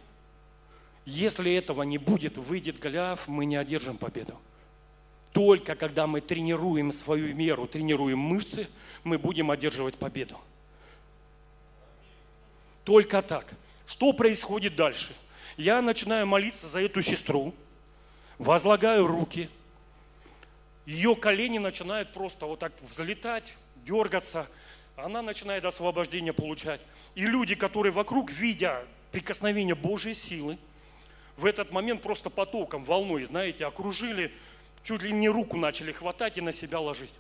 если 1.05 1.53
этого 1.53 1.83
не 1.83 1.99
будет, 1.99 2.39
выйдет 2.39 2.79
Голиаф, 2.79 3.29
мы 3.29 3.45
не 3.45 3.57
одержим 3.57 3.99
победу. 3.99 4.35
Только 5.33 5.75
когда 5.75 6.07
мы 6.07 6.23
тренируем 6.23 6.91
свою 6.91 7.35
веру, 7.35 7.67
тренируем 7.67 8.19
мышцы, 8.19 8.67
мы 9.05 9.19
будем 9.19 9.51
одерживать 9.51 9.97
победу. 9.97 10.39
Только 12.83 13.21
так. 13.21 13.53
Что 13.87 14.15
происходит 14.15 14.75
дальше? 14.75 15.15
Я 15.59 15.83
начинаю 15.83 16.27
молиться 16.27 16.67
за 16.67 16.81
эту 16.81 17.03
сестру, 17.03 17.53
возлагаю 18.39 19.07
руки, 19.07 19.51
ее 20.87 21.15
колени 21.15 21.59
начинают 21.59 22.15
просто 22.15 22.47
вот 22.47 22.61
так 22.61 22.73
взлетать, 22.81 23.55
дергаться, 23.85 24.49
она 24.97 25.23
начинает 25.23 25.65
освобождение 25.65 26.33
получать. 26.33 26.81
И 27.15 27.27
люди, 27.27 27.55
которые 27.55 27.93
вокруг, 27.93 28.31
видя 28.31 28.85
прикосновение 29.11 29.75
Божьей 29.75 30.15
силы, 30.15 30.59
в 31.37 31.47
этот 31.47 31.73
момент 31.73 32.03
просто 32.03 32.31
потоком, 32.31 32.85
волной, 32.85 33.25
знаете, 33.25 33.67
окружили 33.67 34.31
чуть 34.85 35.03
ли 35.03 35.13
не 35.13 35.29
руку 35.29 35.57
начали 35.57 35.93
хватать 35.93 36.39
и 36.39 36.41
на 36.41 36.53
себя 36.53 36.81
ложить. 36.81 37.13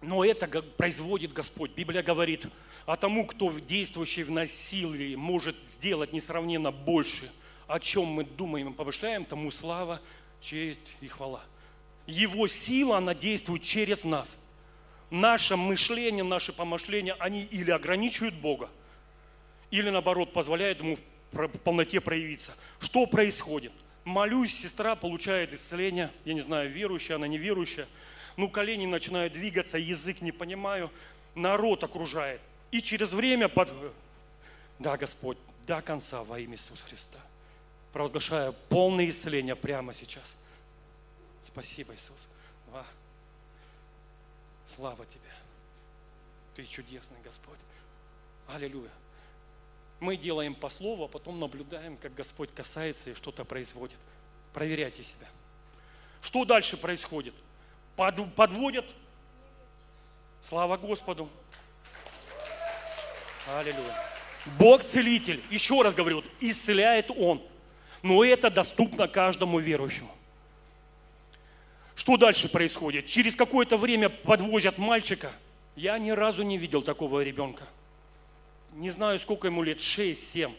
Но 0.00 0.24
это 0.24 0.46
производит 0.62 1.32
Господь. 1.32 1.72
Библия 1.72 2.02
говорит, 2.02 2.46
а 2.86 2.96
тому, 2.96 3.26
кто 3.26 3.50
действующий 3.50 4.22
в 4.22 4.30
насилии 4.30 5.14
может 5.14 5.56
сделать 5.68 6.12
несравненно 6.12 6.72
больше, 6.72 7.30
о 7.66 7.78
чем 7.78 8.06
мы 8.06 8.24
думаем 8.24 8.70
и 8.70 8.72
повышаем, 8.72 9.24
тому 9.24 9.50
слава, 9.50 10.00
честь 10.40 10.96
и 11.00 11.08
хвала. 11.08 11.42
Его 12.06 12.48
сила, 12.48 12.96
она 12.98 13.14
действует 13.14 13.62
через 13.62 14.04
нас. 14.04 14.36
Наше 15.10 15.56
мышление, 15.56 16.22
наши 16.22 16.52
помышления, 16.52 17.14
они 17.18 17.42
или 17.42 17.70
ограничивают 17.70 18.34
Бога, 18.36 18.70
или 19.70 19.90
наоборот 19.90 20.32
позволяют 20.32 20.78
Ему 20.78 20.96
в 21.32 21.48
полноте 21.58 22.00
проявиться. 22.00 22.54
Что 22.80 23.06
происходит? 23.06 23.72
Молюсь, 24.04 24.54
сестра 24.54 24.96
получает 24.96 25.52
исцеление, 25.52 26.10
я 26.24 26.34
не 26.34 26.40
знаю, 26.40 26.70
верующая, 26.70 27.16
она 27.16 27.26
неверующая. 27.26 27.86
Ну, 28.36 28.48
колени 28.48 28.86
начинают 28.86 29.32
двигаться, 29.32 29.78
язык 29.78 30.20
не 30.20 30.32
понимаю, 30.32 30.90
народ 31.34 31.84
окружает. 31.84 32.40
И 32.70 32.80
через 32.80 33.12
время, 33.12 33.48
под... 33.48 33.70
да, 34.78 34.96
Господь, 34.96 35.38
до 35.66 35.82
конца 35.82 36.24
во 36.24 36.38
имя 36.38 36.54
Иисуса 36.54 36.82
Христа. 36.84 37.18
Провозглашаю 37.92 38.54
полное 38.68 39.08
исцеление 39.08 39.56
прямо 39.56 39.92
сейчас. 39.92 40.34
Спасибо, 41.46 41.94
Иисус. 41.94 42.26
Слава 44.74 45.04
Тебе. 45.06 45.30
Ты 46.54 46.64
чудесный 46.64 47.18
Господь. 47.24 47.58
Аллилуйя. 48.48 48.90
Мы 49.98 50.16
делаем 50.16 50.54
по 50.54 50.68
слову, 50.68 51.04
а 51.04 51.08
потом 51.08 51.40
наблюдаем, 51.40 51.96
как 51.96 52.14
Господь 52.14 52.52
касается 52.54 53.10
и 53.10 53.14
что-то 53.14 53.44
производит. 53.44 53.98
Проверяйте 54.52 55.02
себя. 55.02 55.26
Что 56.22 56.44
дальше 56.44 56.76
происходит? 56.76 57.34
Под, 57.96 58.34
подводят. 58.34 58.86
Слава 60.40 60.76
Господу. 60.76 61.28
Аллилуйя. 63.48 63.94
Бог 64.58 64.82
целитель, 64.82 65.42
еще 65.50 65.82
раз 65.82 65.94
говорю, 65.94 66.24
исцеляет 66.40 67.10
Он. 67.10 67.42
Но 68.02 68.24
это 68.24 68.50
доступно 68.50 69.08
каждому 69.08 69.58
верующему. 69.58 70.14
Что 71.94 72.16
дальше 72.16 72.48
происходит? 72.48 73.06
Через 73.06 73.36
какое-то 73.36 73.76
время 73.76 74.08
подвозят 74.08 74.78
мальчика. 74.78 75.30
Я 75.76 75.98
ни 75.98 76.10
разу 76.10 76.42
не 76.42 76.58
видел 76.58 76.82
такого 76.82 77.22
ребенка. 77.22 77.64
Не 78.74 78.90
знаю, 78.90 79.18
сколько 79.18 79.48
ему 79.48 79.62
лет, 79.62 79.78
6-7. 79.78 80.52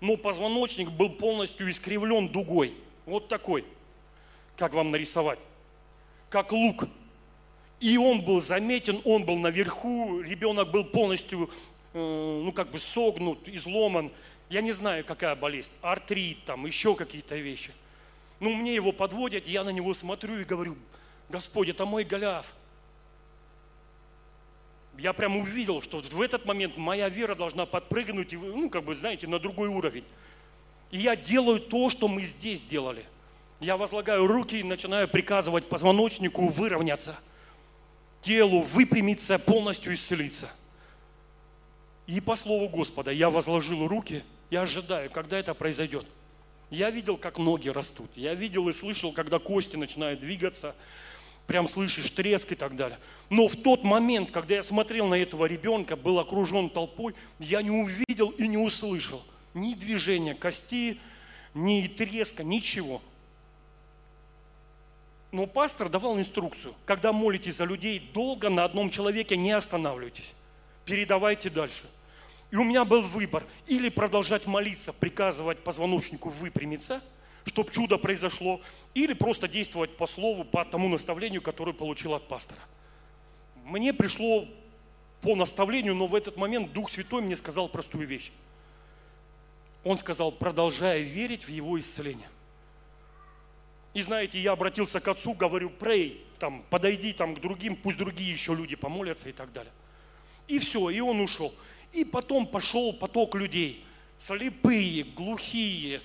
Но 0.00 0.16
позвоночник 0.16 0.90
был 0.90 1.10
полностью 1.10 1.70
искривлен 1.70 2.28
дугой. 2.28 2.74
Вот 3.06 3.28
такой. 3.28 3.64
Как 4.56 4.74
вам 4.74 4.90
нарисовать? 4.90 5.38
Как 6.30 6.52
лук. 6.52 6.84
И 7.80 7.96
он 7.96 8.22
был 8.22 8.40
заметен, 8.40 9.00
он 9.04 9.24
был 9.24 9.38
наверху, 9.38 10.20
ребенок 10.20 10.70
был 10.70 10.84
полностью 10.84 11.48
Э, 11.94 12.40
ну, 12.44 12.52
как 12.52 12.70
бы 12.70 12.78
согнут, 12.78 13.48
изломан. 13.48 14.10
Я 14.50 14.60
не 14.60 14.72
знаю, 14.72 15.04
какая 15.04 15.34
болезнь, 15.34 15.72
артрит, 15.82 16.44
там, 16.44 16.66
еще 16.66 16.94
какие-то 16.94 17.36
вещи. 17.36 17.72
Ну, 18.40 18.54
мне 18.54 18.74
его 18.74 18.92
подводят, 18.92 19.48
я 19.48 19.64
на 19.64 19.70
него 19.70 19.94
смотрю 19.94 20.38
и 20.38 20.44
говорю, 20.44 20.76
Господь, 21.28 21.68
это 21.68 21.84
мой 21.84 22.04
Голиаф. 22.04 22.54
Я 24.96 25.12
прям 25.12 25.36
увидел, 25.36 25.80
что 25.82 26.00
в 26.00 26.20
этот 26.20 26.44
момент 26.44 26.76
моя 26.76 27.08
вера 27.08 27.34
должна 27.34 27.66
подпрыгнуть, 27.66 28.32
ну, 28.32 28.68
как 28.68 28.84
бы, 28.84 28.94
знаете, 28.94 29.26
на 29.26 29.38
другой 29.38 29.68
уровень. 29.68 30.04
И 30.90 30.98
я 30.98 31.14
делаю 31.14 31.60
то, 31.60 31.88
что 31.88 32.08
мы 32.08 32.22
здесь 32.22 32.62
делали. 32.62 33.04
Я 33.60 33.76
возлагаю 33.76 34.26
руки 34.26 34.60
и 34.60 34.64
начинаю 34.64 35.08
приказывать 35.08 35.68
позвоночнику 35.68 36.48
выровняться, 36.48 37.18
телу 38.22 38.62
выпрямиться, 38.62 39.38
полностью 39.38 39.94
исцелиться. 39.94 40.48
И 42.06 42.20
по 42.20 42.36
слову 42.36 42.68
Господа 42.68 43.10
я 43.10 43.30
возложил 43.30 43.86
руки, 43.86 44.24
я 44.50 44.62
ожидаю, 44.62 45.10
когда 45.10 45.38
это 45.38 45.54
произойдет. 45.54 46.06
Я 46.70 46.90
видел, 46.90 47.16
как 47.16 47.38
ноги 47.38 47.68
растут. 47.68 48.10
Я 48.14 48.34
видел 48.34 48.68
и 48.68 48.72
слышал, 48.72 49.12
когда 49.12 49.38
кости 49.38 49.76
начинают 49.76 50.20
двигаться. 50.20 50.74
Прям 51.46 51.66
слышишь 51.66 52.10
треск 52.10 52.52
и 52.52 52.54
так 52.54 52.76
далее. 52.76 52.98
Но 53.30 53.48
в 53.48 53.56
тот 53.56 53.82
момент, 53.82 54.30
когда 54.30 54.56
я 54.56 54.62
смотрел 54.62 55.06
на 55.06 55.14
этого 55.14 55.46
ребенка, 55.46 55.96
был 55.96 56.18
окружен 56.18 56.68
толпой, 56.68 57.14
я 57.38 57.62
не 57.62 57.70
увидел 57.70 58.28
и 58.30 58.46
не 58.46 58.58
услышал 58.58 59.22
ни 59.54 59.74
движения 59.74 60.34
кости, 60.34 60.98
ни 61.54 61.86
треска, 61.86 62.44
ничего. 62.44 63.00
Но 65.32 65.46
пастор 65.46 65.88
давал 65.88 66.18
инструкцию. 66.18 66.74
Когда 66.86 67.12
молитесь 67.12 67.56
за 67.56 67.64
людей, 67.64 67.98
долго 67.98 68.48
на 68.48 68.64
одном 68.64 68.90
человеке 68.90 69.36
не 69.36 69.52
останавливайтесь. 69.52 70.34
Передавайте 70.84 71.50
дальше. 71.50 71.86
И 72.50 72.56
у 72.56 72.64
меня 72.64 72.84
был 72.84 73.02
выбор. 73.02 73.44
Или 73.66 73.88
продолжать 73.88 74.46
молиться, 74.46 74.92
приказывать 74.92 75.58
позвоночнику 75.58 76.30
выпрямиться, 76.30 77.02
чтобы 77.44 77.72
чудо 77.72 77.98
произошло, 77.98 78.60
или 78.94 79.12
просто 79.12 79.48
действовать 79.48 79.96
по 79.96 80.06
слову, 80.06 80.44
по 80.44 80.64
тому 80.64 80.88
наставлению, 80.88 81.42
которое 81.42 81.72
получил 81.72 82.14
от 82.14 82.26
пастора. 82.28 82.60
Мне 83.64 83.92
пришло 83.92 84.46
по 85.20 85.34
наставлению, 85.34 85.94
но 85.94 86.06
в 86.06 86.14
этот 86.14 86.36
момент 86.36 86.72
Дух 86.72 86.90
Святой 86.90 87.22
мне 87.22 87.36
сказал 87.36 87.68
простую 87.68 88.06
вещь. 88.06 88.32
Он 89.84 89.98
сказал, 89.98 90.32
продолжая 90.32 91.00
верить 91.00 91.44
в 91.44 91.48
его 91.48 91.78
исцеление. 91.78 92.28
И 93.94 94.02
знаете, 94.02 94.40
я 94.40 94.52
обратился 94.52 95.00
к 95.00 95.08
отцу, 95.08 95.32
говорю, 95.32 95.70
прей, 95.70 96.24
там, 96.38 96.64
подойди 96.70 97.12
там 97.12 97.34
к 97.34 97.40
другим, 97.40 97.74
пусть 97.74 97.98
другие 97.98 98.30
еще 98.30 98.54
люди 98.54 98.76
помолятся 98.76 99.28
и 99.28 99.32
так 99.32 99.52
далее. 99.52 99.72
И 100.46 100.58
все, 100.58 100.90
и 100.90 101.00
он 101.00 101.20
ушел. 101.20 101.54
И 101.92 102.04
потом 102.04 102.46
пошел 102.46 102.92
поток 102.92 103.34
людей. 103.34 103.84
Слепые, 104.18 105.04
глухие, 105.04 106.00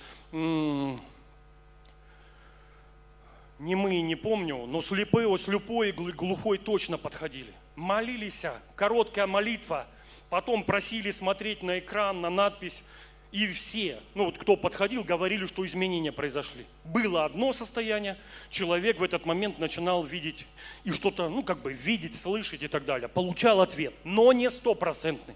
немые, 3.58 4.02
не 4.02 4.14
помню, 4.14 4.66
но 4.66 4.82
слепые, 4.82 5.36
слепой 5.38 5.92
глухой 5.92 6.58
точно 6.58 6.96
подходили. 6.96 7.52
Молились, 7.76 8.44
короткая 8.76 9.26
молитва, 9.26 9.86
потом 10.30 10.62
просили 10.62 11.10
смотреть 11.10 11.64
на 11.64 11.80
экран, 11.80 12.20
на 12.20 12.30
надпись, 12.30 12.84
и 13.32 13.48
все, 13.48 14.00
ну 14.14 14.26
вот 14.26 14.38
кто 14.38 14.56
подходил, 14.56 15.02
говорили, 15.02 15.46
что 15.46 15.66
изменения 15.66 16.12
произошли. 16.12 16.64
Было 16.84 17.24
одно 17.24 17.52
состояние, 17.52 18.16
человек 18.48 19.00
в 19.00 19.02
этот 19.02 19.26
момент 19.26 19.58
начинал 19.58 20.04
видеть 20.04 20.46
и 20.84 20.92
что-то, 20.92 21.28
ну 21.28 21.42
как 21.42 21.60
бы 21.62 21.72
видеть, 21.72 22.14
слышать 22.14 22.62
и 22.62 22.68
так 22.68 22.84
далее. 22.84 23.08
Получал 23.08 23.60
ответ, 23.60 23.92
но 24.04 24.32
не 24.32 24.48
стопроцентный. 24.52 25.34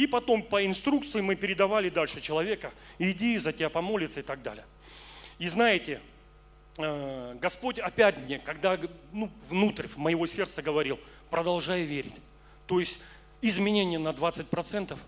И 0.00 0.06
потом 0.06 0.42
по 0.42 0.64
инструкции 0.64 1.20
мы 1.20 1.34
передавали 1.34 1.90
дальше 1.90 2.22
человека, 2.22 2.72
иди, 2.98 3.36
за 3.36 3.52
тебя 3.52 3.68
помолиться 3.68 4.20
и 4.20 4.22
так 4.22 4.42
далее. 4.42 4.64
И 5.38 5.46
знаете, 5.46 6.00
э, 6.78 7.36
Господь 7.38 7.78
опять 7.78 8.16
мне, 8.20 8.38
когда 8.38 8.80
ну, 9.12 9.30
внутрь 9.50 9.86
в 9.86 9.98
моего 9.98 10.26
сердца 10.26 10.62
говорил, 10.62 10.98
продолжай 11.28 11.82
верить. 11.82 12.14
То 12.64 12.80
есть 12.80 12.98
изменение 13.42 13.98
на 13.98 14.08
20%, 14.08 14.98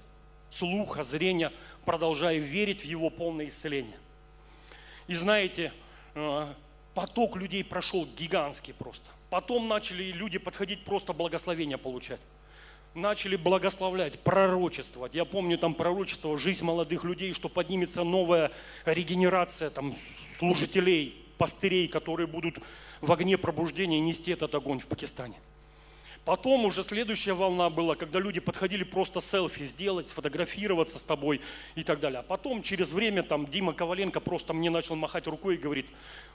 слуха, 0.50 1.02
зрения, 1.04 1.54
продолжай 1.86 2.36
верить 2.36 2.82
в 2.82 2.84
Его 2.84 3.08
полное 3.08 3.48
исцеление. 3.48 3.96
И 5.06 5.14
знаете, 5.14 5.72
э, 6.14 6.52
поток 6.92 7.36
людей 7.36 7.64
прошел 7.64 8.04
гигантский 8.04 8.74
просто. 8.74 9.08
Потом 9.30 9.68
начали 9.68 10.12
люди 10.12 10.36
подходить 10.36 10.84
просто 10.84 11.14
благословения 11.14 11.78
получать 11.78 12.20
начали 12.94 13.36
благословлять, 13.36 14.18
пророчествовать. 14.20 15.14
Я 15.14 15.24
помню 15.24 15.58
там 15.58 15.74
пророчество 15.74 16.36
«Жизнь 16.38 16.64
молодых 16.64 17.04
людей», 17.04 17.32
что 17.32 17.48
поднимется 17.48 18.04
новая 18.04 18.52
регенерация 18.84 19.70
там, 19.70 19.94
служителей, 20.38 21.14
пастырей, 21.38 21.88
которые 21.88 22.26
будут 22.26 22.58
в 23.00 23.10
огне 23.10 23.38
пробуждения 23.38 24.00
нести 24.00 24.32
этот 24.32 24.54
огонь 24.54 24.78
в 24.78 24.86
Пакистане. 24.86 25.36
Потом 26.24 26.64
уже 26.64 26.84
следующая 26.84 27.32
волна 27.32 27.68
была, 27.68 27.96
когда 27.96 28.20
люди 28.20 28.38
подходили 28.38 28.84
просто 28.84 29.20
селфи 29.20 29.64
сделать, 29.64 30.06
сфотографироваться 30.06 31.00
с 31.00 31.02
тобой 31.02 31.40
и 31.74 31.82
так 31.82 31.98
далее. 31.98 32.20
А 32.20 32.22
потом 32.22 32.62
через 32.62 32.92
время 32.92 33.24
там 33.24 33.46
Дима 33.46 33.72
Коваленко 33.72 34.20
просто 34.20 34.52
мне 34.52 34.70
начал 34.70 34.94
махать 34.94 35.26
рукой 35.26 35.56
и 35.56 35.58
говорит, 35.58 35.86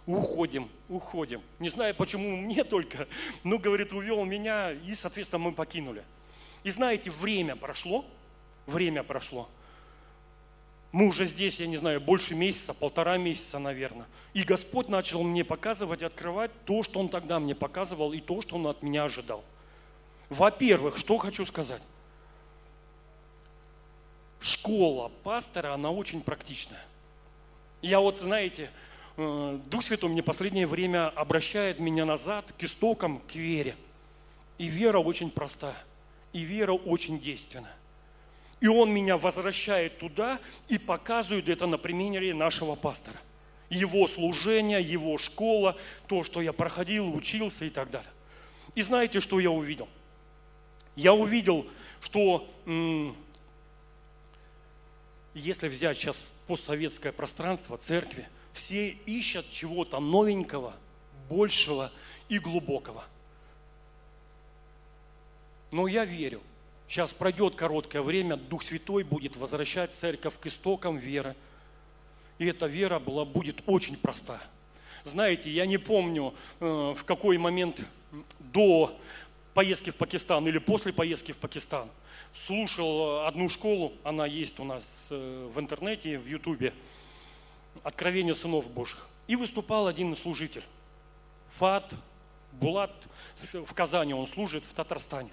уходим, 0.05 0.67
уходим. 0.89 1.41
Не 1.59 1.69
знаю, 1.69 1.95
почему 1.95 2.35
мне 2.35 2.65
только, 2.65 3.07
но, 3.45 3.57
говорит, 3.57 3.93
увел 3.93 4.25
меня 4.25 4.73
и, 4.73 4.93
соответственно, 4.93 5.39
мы 5.39 5.51
покинули. 5.53 6.03
И 6.63 6.69
знаете, 6.69 7.11
время 7.11 7.55
прошло, 7.55 8.05
время 8.65 9.03
прошло. 9.03 9.49
Мы 10.91 11.07
уже 11.07 11.25
здесь, 11.25 11.59
я 11.59 11.67
не 11.67 11.77
знаю, 11.77 11.99
больше 11.99 12.33
месяца, 12.33 12.73
полтора 12.73 13.17
месяца, 13.17 13.59
наверное. 13.59 14.07
И 14.33 14.43
Господь 14.43 14.87
начал 14.87 15.23
мне 15.23 15.43
показывать, 15.43 16.01
открывать 16.01 16.51
то, 16.65 16.81
что 16.83 16.99
Он 16.99 17.09
тогда 17.09 17.39
мне 17.39 17.55
показывал, 17.55 18.13
и 18.13 18.21
то, 18.21 18.41
что 18.41 18.55
Он 18.55 18.67
от 18.67 18.81
меня 18.83 19.03
ожидал. 19.03 19.43
Во-первых, 20.29 20.97
что 20.97 21.17
хочу 21.17 21.45
сказать. 21.45 21.81
Школа 24.39 25.11
пастора, 25.23 25.73
она 25.73 25.91
очень 25.91 26.21
практичная. 26.21 26.83
Я 27.81 27.99
вот, 27.99 28.19
знаете, 28.19 28.71
э, 29.17 29.59
Дух 29.65 29.83
Святой 29.83 30.09
мне 30.09 30.23
последнее 30.23 30.67
время 30.67 31.09
обращает 31.09 31.79
меня 31.79 32.05
назад 32.05 32.53
к 32.57 32.63
истокам, 32.63 33.19
к 33.19 33.35
вере. 33.35 33.75
И 34.57 34.67
вера 34.67 34.99
очень 34.99 35.29
простая 35.29 35.86
и 36.37 36.41
вера 36.41 36.73
очень 36.73 37.19
действенна. 37.19 37.71
И 38.59 38.67
он 38.67 38.91
меня 38.91 39.17
возвращает 39.17 39.97
туда 39.97 40.39
и 40.67 40.77
показывает 40.77 41.49
это 41.49 41.65
на 41.65 41.79
примере 41.79 42.31
нашего 42.35 42.75
пастора. 42.75 43.17
Его 43.71 44.07
служение, 44.07 44.79
его 44.79 45.17
школа, 45.17 45.75
то, 46.07 46.23
что 46.23 46.39
я 46.39 46.53
проходил, 46.53 47.11
учился 47.13 47.65
и 47.65 47.71
так 47.71 47.89
далее. 47.89 48.09
И 48.75 48.83
знаете, 48.83 49.19
что 49.19 49.39
я 49.39 49.49
увидел? 49.49 49.89
Я 50.95 51.13
увидел, 51.13 51.65
что 52.01 52.47
если 55.33 55.67
взять 55.67 55.97
сейчас 55.97 56.23
постсоветское 56.45 57.11
пространство, 57.11 57.79
церкви, 57.79 58.27
все 58.53 58.89
ищут 58.89 59.49
чего-то 59.49 59.99
новенького, 59.99 60.75
большего 61.29 61.91
и 62.29 62.37
глубокого. 62.37 63.03
Но 65.71 65.87
я 65.87 66.05
верю, 66.05 66.41
сейчас 66.87 67.13
пройдет 67.13 67.55
короткое 67.55 68.01
время, 68.01 68.37
Дух 68.37 68.63
Святой 68.63 69.03
будет 69.03 69.35
возвращать 69.35 69.93
церковь 69.93 70.39
к 70.39 70.45
истокам 70.47 70.97
веры. 70.97 71.35
И 72.37 72.45
эта 72.45 72.67
вера 72.67 72.99
была, 72.99 73.25
будет 73.25 73.61
очень 73.65 73.97
простая. 73.97 74.41
Знаете, 75.03 75.49
я 75.49 75.65
не 75.65 75.77
помню, 75.77 76.33
э, 76.59 76.93
в 76.95 77.03
какой 77.03 77.37
момент 77.37 77.81
до 78.39 78.97
поездки 79.53 79.89
в 79.89 79.95
Пакистан 79.95 80.47
или 80.47 80.59
после 80.59 80.93
поездки 80.93 81.31
в 81.31 81.37
Пакистан 81.37 81.89
слушал 82.45 83.25
одну 83.25 83.49
школу, 83.49 83.93
она 84.03 84.25
есть 84.25 84.59
у 84.59 84.63
нас 84.63 85.07
э, 85.11 85.49
в 85.53 85.59
интернете, 85.59 86.19
в 86.19 86.27
Ютубе, 86.27 86.73
«Откровение 87.83 88.35
сынов 88.35 88.69
Божьих». 88.69 89.09
И 89.27 89.35
выступал 89.35 89.87
один 89.87 90.15
служитель, 90.15 90.63
Фат 91.51 91.93
Булат, 92.53 92.93
в 93.35 93.73
Казани 93.73 94.13
он 94.13 94.27
служит, 94.27 94.63
в 94.63 94.73
Татарстане. 94.73 95.31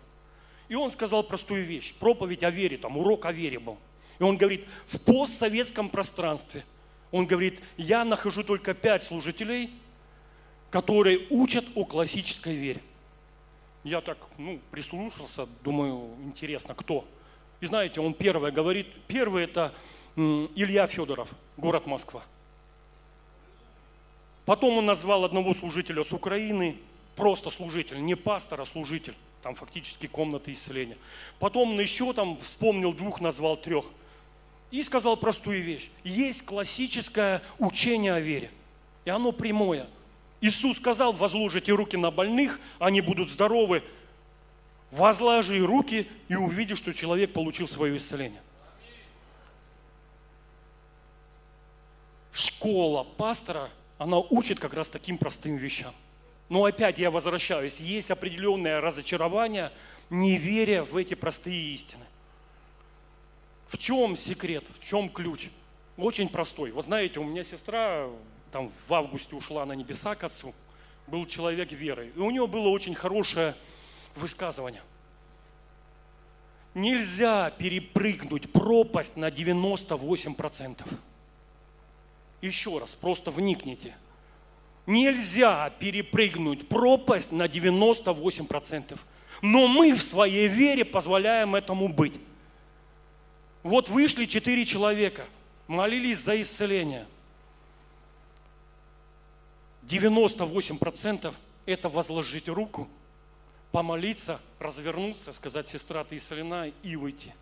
И 0.68 0.74
он 0.74 0.90
сказал 0.90 1.22
простую 1.22 1.64
вещь, 1.64 1.94
проповедь 1.94 2.42
о 2.42 2.50
вере, 2.50 2.78
там 2.78 2.96
урок 2.96 3.26
о 3.26 3.32
вере 3.32 3.58
был. 3.58 3.78
И 4.18 4.22
он 4.22 4.36
говорит, 4.36 4.66
в 4.86 5.00
постсоветском 5.00 5.88
пространстве, 5.88 6.64
он 7.10 7.26
говорит, 7.26 7.60
я 7.76 8.04
нахожу 8.04 8.42
только 8.42 8.74
пять 8.74 9.02
служителей, 9.02 9.70
которые 10.70 11.26
учат 11.30 11.64
о 11.74 11.84
классической 11.84 12.54
вере. 12.54 12.80
Я 13.84 14.00
так, 14.00 14.18
ну, 14.38 14.58
прислушался, 14.70 15.46
думаю, 15.62 16.16
интересно, 16.24 16.74
кто. 16.74 17.06
И 17.60 17.66
знаете, 17.66 18.00
он 18.00 18.14
первое 18.14 18.50
говорит, 18.50 18.86
первый 19.06 19.44
это 19.44 19.74
Илья 20.16 20.86
Федоров, 20.86 21.34
город 21.56 21.86
Москва. 21.86 22.22
Потом 24.46 24.78
он 24.78 24.86
назвал 24.86 25.24
одного 25.24 25.54
служителя 25.54 26.02
с 26.04 26.12
Украины, 26.12 26.76
просто 27.16 27.50
служитель, 27.50 28.02
не 28.04 28.14
пастор, 28.14 28.60
а 28.60 28.66
служитель. 28.66 29.14
Там 29.44 29.54
фактически 29.54 30.06
комнаты 30.06 30.54
исцеления. 30.54 30.96
Потом 31.38 31.78
еще 31.78 32.14
там 32.14 32.38
вспомнил 32.40 32.94
двух, 32.94 33.20
назвал 33.20 33.58
трех. 33.58 33.84
И 34.70 34.82
сказал 34.82 35.18
простую 35.18 35.62
вещь. 35.62 35.90
Есть 36.02 36.46
классическое 36.46 37.42
учение 37.58 38.14
о 38.14 38.20
вере. 38.20 38.50
И 39.04 39.10
оно 39.10 39.32
прямое. 39.32 39.86
Иисус 40.40 40.78
сказал, 40.78 41.12
возложите 41.12 41.72
руки 41.72 41.94
на 41.98 42.10
больных, 42.10 42.58
они 42.78 43.02
будут 43.02 43.28
здоровы. 43.28 43.84
Возложи 44.90 45.58
руки 45.58 46.08
и 46.28 46.36
увидишь, 46.36 46.78
что 46.78 46.94
человек 46.94 47.34
получил 47.34 47.68
свое 47.68 47.98
исцеление. 47.98 48.40
Школа 52.32 53.04
пастора, 53.04 53.68
она 53.98 54.20
учит 54.20 54.58
как 54.58 54.72
раз 54.72 54.88
таким 54.88 55.18
простым 55.18 55.56
вещам. 55.56 55.92
Но 56.54 56.66
опять 56.66 57.00
я 57.00 57.10
возвращаюсь, 57.10 57.80
есть 57.80 58.12
определенное 58.12 58.80
разочарование, 58.80 59.72
неверие 60.08 60.84
в 60.84 60.96
эти 60.96 61.14
простые 61.14 61.74
истины. 61.74 62.04
В 63.66 63.76
чем 63.76 64.16
секрет, 64.16 64.64
в 64.78 64.86
чем 64.86 65.08
ключ? 65.08 65.48
Очень 65.96 66.28
простой. 66.28 66.70
Вот 66.70 66.84
знаете, 66.84 67.18
у 67.18 67.24
меня 67.24 67.42
сестра 67.42 68.08
там 68.52 68.70
в 68.86 68.94
августе 68.94 69.34
ушла 69.34 69.66
на 69.66 69.72
небеса 69.72 70.14
к 70.14 70.22
отцу, 70.22 70.54
был 71.08 71.26
человек 71.26 71.72
веры. 71.72 72.12
И 72.14 72.20
у 72.20 72.30
него 72.30 72.46
было 72.46 72.68
очень 72.68 72.94
хорошее 72.94 73.56
высказывание. 74.14 74.82
Нельзя 76.72 77.50
перепрыгнуть 77.50 78.52
пропасть 78.52 79.16
на 79.16 79.28
98%. 79.28 80.86
Еще 82.42 82.78
раз, 82.78 82.90
просто 82.94 83.32
вникните. 83.32 83.96
Нельзя 84.86 85.70
перепрыгнуть 85.78 86.68
пропасть 86.68 87.32
на 87.32 87.46
98%. 87.46 88.98
Но 89.42 89.66
мы 89.66 89.94
в 89.94 90.02
своей 90.02 90.48
вере 90.48 90.84
позволяем 90.84 91.54
этому 91.54 91.88
быть. 91.88 92.20
Вот 93.62 93.88
вышли 93.88 94.26
четыре 94.26 94.64
человека, 94.64 95.24
молились 95.66 96.18
за 96.18 96.40
исцеление. 96.40 97.06
98% 99.88 101.34
это 101.66 101.88
возложить 101.88 102.48
руку, 102.48 102.88
помолиться, 103.72 104.40
развернуться, 104.58 105.32
сказать, 105.32 105.68
сестра, 105.68 106.04
ты 106.04 106.16
исцелена, 106.16 106.70
и 106.82 106.96
уйти. 106.96 107.32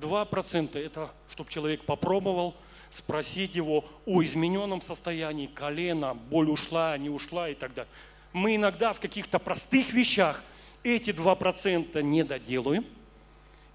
2% 0.00 0.78
это, 0.78 1.10
чтобы 1.30 1.50
человек 1.50 1.84
попробовал, 1.84 2.54
спросить 2.90 3.54
его 3.54 3.84
о 4.06 4.22
измененном 4.22 4.80
состоянии, 4.80 5.46
колено, 5.46 6.14
боль 6.14 6.50
ушла, 6.50 6.96
не 6.98 7.08
ушла 7.08 7.48
и 7.48 7.54
так 7.54 7.74
далее. 7.74 7.90
Мы 8.32 8.56
иногда 8.56 8.92
в 8.92 9.00
каких-то 9.00 9.38
простых 9.38 9.92
вещах 9.92 10.42
эти 10.82 11.10
2% 11.10 12.02
не 12.02 12.24
доделаем, 12.24 12.84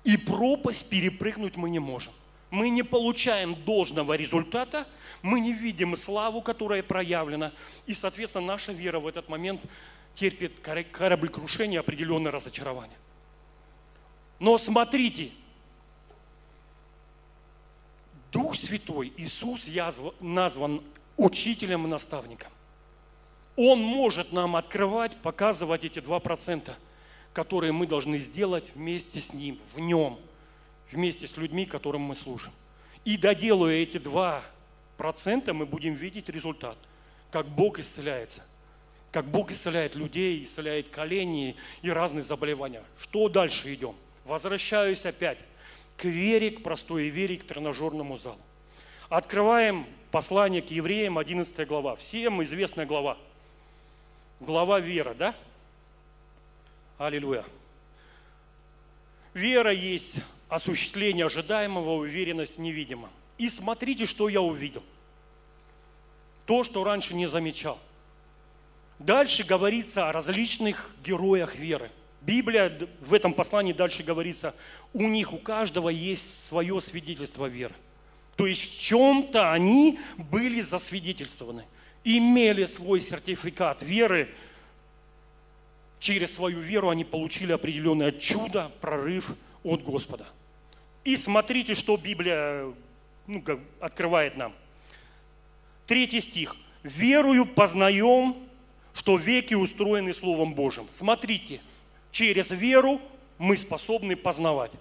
и 0.04 0.18
пропасть 0.18 0.90
перепрыгнуть 0.90 1.56
мы 1.56 1.70
не 1.70 1.80
можем. 1.80 2.14
Мы 2.52 2.70
не 2.70 2.84
получаем 2.84 3.56
должного 3.66 4.14
результата– 4.14 4.88
мы 5.26 5.40
не 5.40 5.54
видим 5.54 5.96
славу, 5.96 6.40
которая 6.42 6.84
проявлена, 6.84 7.52
и, 7.88 7.96
соответственно, 7.96 8.46
наша 8.46 8.72
вера 8.72 9.00
в 9.00 9.08
этот 9.08 9.28
момент 9.28 9.60
терпит 10.14 10.60
кораблекрушение, 10.60 11.80
определенное 11.80 12.32
разочарование. 12.32 12.98
Но 14.38 14.60
смотрите, 14.60 15.32
Дух 18.36 18.54
Святой, 18.54 19.14
Иисус 19.16 19.66
назван 20.20 20.84
учителем 21.16 21.86
и 21.86 21.90
наставником. 21.90 22.52
Он 23.56 23.80
может 23.80 24.34
нам 24.34 24.58
открывать, 24.58 25.16
показывать 25.16 25.86
эти 25.86 26.02
два 26.02 26.20
процента, 26.20 26.76
которые 27.32 27.72
мы 27.72 27.88
должны 27.88 28.18
сделать 28.18 28.74
вместе 28.76 29.22
с 29.22 29.32
Ним, 29.32 29.58
в 29.74 29.80
Нем, 29.80 30.20
вместе 30.92 31.28
с 31.28 31.38
людьми, 31.38 31.66
которым 31.66 32.02
мы 32.02 32.14
служим. 32.14 32.52
И 33.06 33.18
доделывая 33.18 33.76
эти 33.76 34.00
два 34.00 34.44
процента 34.98 35.54
мы 35.54 35.66
будем 35.66 35.94
видеть 35.94 36.28
результат, 36.28 36.78
как 37.32 37.48
Бог 37.48 37.80
исцеляется, 37.80 38.44
как 39.14 39.28
Бог 39.28 39.50
исцеляет 39.50 39.96
людей, 39.96 40.44
исцеляет 40.44 40.90
колени 40.90 41.56
и 41.82 41.90
разные 41.90 42.24
заболевания. 42.24 42.84
Что 43.00 43.30
дальше 43.30 43.74
идем? 43.74 43.96
Возвращаюсь 44.26 45.06
опять 45.06 45.40
к 45.98 46.06
вере, 46.06 46.52
к 46.52 46.64
простой 46.64 47.10
вере, 47.10 47.38
к 47.38 47.46
тренажерному 47.46 48.18
залу. 48.18 48.40
Открываем 49.10 49.86
послание 50.12 50.62
к 50.62 50.72
евреям, 50.72 51.18
11 51.18 51.68
глава. 51.68 51.96
Всем 51.96 52.44
известная 52.44 52.86
глава. 52.86 53.18
Глава 54.40 54.80
вера, 54.80 55.14
да? 55.14 55.36
Аллилуйя. 56.98 57.44
Вера 59.34 59.72
есть 59.72 60.16
осуществление 60.50 61.26
ожидаемого, 61.26 61.96
уверенность 61.96 62.58
невидима. 62.58 63.10
И 63.38 63.50
смотрите, 63.50 64.06
что 64.06 64.30
я 64.30 64.42
увидел. 64.42 64.84
То, 66.46 66.64
что 66.64 66.84
раньше 66.84 67.16
не 67.16 67.28
замечал. 67.28 67.80
Дальше 69.00 69.44
говорится 69.44 70.08
о 70.08 70.14
различных 70.14 70.96
героях 71.04 71.56
веры. 71.56 71.92
Библия 72.26 72.78
в 73.02 73.14
этом 73.14 73.34
послании 73.34 73.74
дальше 73.74 74.04
говорится, 74.04 74.56
у 74.94 75.08
них 75.08 75.34
у 75.34 75.38
каждого 75.38 75.90
есть 75.90 76.48
свое 76.48 76.80
свидетельство 76.82 77.46
веры. 77.46 77.74
То 78.36 78.48
есть 78.48 78.62
в 78.62 78.82
чем-то 78.82 79.52
они 79.52 80.00
были 80.18 80.62
засвидетельствованы, 80.62 81.66
имели 82.04 82.66
свой 82.66 83.02
сертификат 83.02 83.84
веры, 83.84 84.30
через 86.00 86.34
свою 86.36 86.60
веру 86.60 86.90
они 86.90 87.04
получили 87.04 87.52
определенное 87.52 88.12
чудо, 88.12 88.72
прорыв 88.82 89.36
от 89.64 89.84
Господа. 89.84 90.26
И 91.04 91.16
смотрите, 91.16 91.76
что 91.76 91.98
Библия 91.98 92.74
ну, 93.28 93.42
как, 93.42 93.60
открывает 93.80 94.38
нам. 94.38 94.54
Третий 95.88 96.20
стих. 96.20 96.56
«Верую 96.84 97.48
познаем, 97.48 98.36
что 98.94 99.18
веки 99.18 99.56
устроены 99.56 100.14
Словом 100.14 100.54
Божьим». 100.54 100.88
Смотрите, 100.90 101.60
через 102.16 102.50
веру 102.50 103.02
мы 103.38 103.58
способны 103.58 104.16
познавать. 104.16 104.72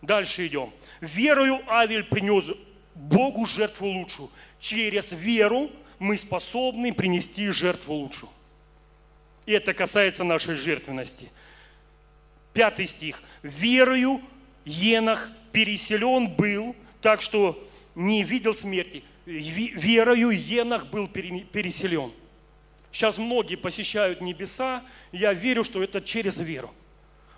Дальше 0.00 0.46
идем. 0.46 0.72
Верою 1.00 1.58
Авель 1.66 2.04
принес 2.04 2.46
Богу 2.94 3.46
жертву 3.46 3.88
лучшую. 3.88 4.30
Через 4.60 5.10
веру 5.10 5.72
мы 5.98 6.16
способны 6.16 6.92
принести 6.94 7.50
жертву 7.50 7.94
лучшую. 7.94 8.30
И 9.44 9.52
это 9.52 9.74
касается 9.74 10.22
нашей 10.22 10.54
жертвенности. 10.54 11.28
Пятый 12.52 12.86
стих. 12.86 13.20
Верою 13.42 14.20
Енах 14.64 15.32
переселен 15.50 16.28
был, 16.28 16.76
так 17.02 17.20
что 17.22 17.68
не 17.96 18.22
видел 18.22 18.54
смерти. 18.54 19.02
Верою 19.26 20.30
Енах 20.30 20.86
был 20.86 21.08
переселен. 21.08 22.12
Сейчас 22.92 23.18
многие 23.18 23.56
посещают 23.56 24.20
небеса. 24.20 24.82
Я 25.12 25.32
верю, 25.32 25.64
что 25.64 25.82
это 25.82 26.00
через 26.00 26.38
веру. 26.38 26.74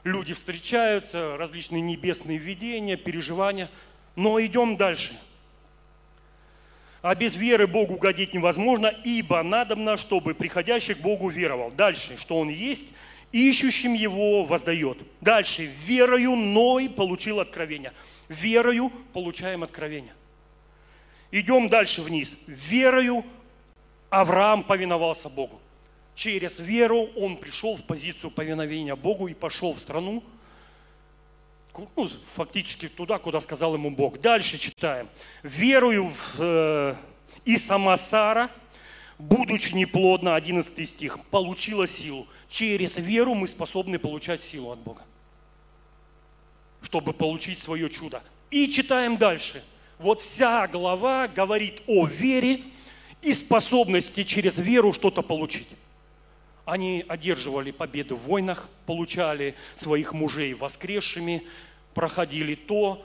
Люди 0.05 0.33
встречаются, 0.35 1.37
различные 1.37 1.83
небесные 1.83 2.39
видения, 2.39 2.97
переживания. 2.97 3.71
Но 4.17 4.41
идем 4.41 4.77
дальше. 4.77 5.15
А 7.03 7.15
без 7.15 7.37
веры 7.37 7.67
Богу 7.67 7.95
угодить 7.95 8.33
невозможно, 8.33 8.87
ибо 8.87 9.43
надобно, 9.43 9.97
чтобы 9.97 10.35
приходящий 10.35 10.95
к 10.95 10.99
Богу 10.99 11.29
веровал. 11.29 11.71
Дальше, 11.73 12.17
что 12.17 12.39
Он 12.39 12.49
есть, 12.49 12.85
ищущим 13.33 13.95
Его 13.95 14.45
воздает. 14.45 14.99
Дальше, 15.21 15.69
верою 15.85 16.37
Ной 16.37 16.89
получил 16.89 17.41
откровение. 17.41 17.93
Верою 18.29 18.91
получаем 19.13 19.63
откровение. 19.63 20.15
Идем 21.33 21.69
дальше 21.69 22.03
вниз. 22.03 22.37
Верою 22.47 23.25
Авраам 24.13 24.63
повиновался 24.63 25.31
Богу. 25.31 25.59
Через 26.15 26.59
веру 26.59 27.09
он 27.17 27.39
пришел 27.39 27.77
в 27.77 27.85
позицию 27.85 28.31
повиновения 28.31 28.95
Богу 28.95 29.27
и 29.27 29.33
пошел 29.33 29.73
в 29.73 29.79
страну, 29.79 30.23
ну, 31.97 32.09
фактически 32.29 32.89
туда, 32.89 33.19
куда 33.19 33.41
сказал 33.41 33.73
ему 33.73 33.91
Бог. 33.91 34.21
Дальше 34.21 34.59
читаем. 34.59 35.09
Верую 35.43 36.11
в, 36.11 36.37
э, 36.39 36.95
и 37.47 37.57
сама 37.57 37.97
Сара, 37.97 38.51
будучи 39.19 39.73
неплодна, 39.73 40.35
11 40.35 40.87
стих, 40.87 41.19
получила 41.31 41.89
силу. 41.89 42.27
Через 42.51 42.99
веру 42.99 43.35
мы 43.35 43.49
способны 43.49 43.99
получать 43.99 44.43
силу 44.43 44.73
от 44.73 44.79
Бога, 44.81 45.01
чтобы 46.83 47.15
получить 47.15 47.63
свое 47.63 47.89
чудо. 47.89 48.23
И 48.51 48.69
читаем 48.69 49.17
дальше. 49.17 49.65
Вот 49.99 50.21
вся 50.21 50.69
глава 50.69 51.29
говорит 51.29 51.81
о 51.87 52.05
вере 52.05 52.61
и 53.23 53.33
способности 53.33 54.25
через 54.25 54.59
веру 54.59 54.93
что-то 54.93 55.23
получить. 55.23 55.69
Они 56.65 57.05
одерживали 57.09 57.71
победы 57.71 58.15
в 58.15 58.21
войнах, 58.21 58.69
получали 58.87 59.55
своих 59.75 60.13
мужей 60.13 60.55
воскресшими, 60.55 61.43
проходили 61.95 62.55
то, 62.55 63.05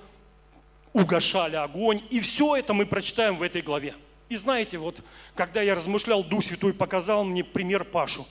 угошали 0.94 1.56
огонь. 1.56 2.04
И 2.10 2.20
все 2.20 2.56
это 2.56 2.74
мы 2.74 2.86
прочитаем 2.86 3.38
в 3.38 3.44
этой 3.44 3.62
главе. 3.62 3.96
И 4.30 4.36
знаете, 4.36 4.78
вот 4.78 5.02
когда 5.36 5.62
я 5.62 5.74
размышлял, 5.74 6.24
Дух 6.24 6.44
Святой 6.44 6.74
показал 6.74 7.24
мне 7.24 7.44
пример 7.44 7.84
Пашу 7.84 8.28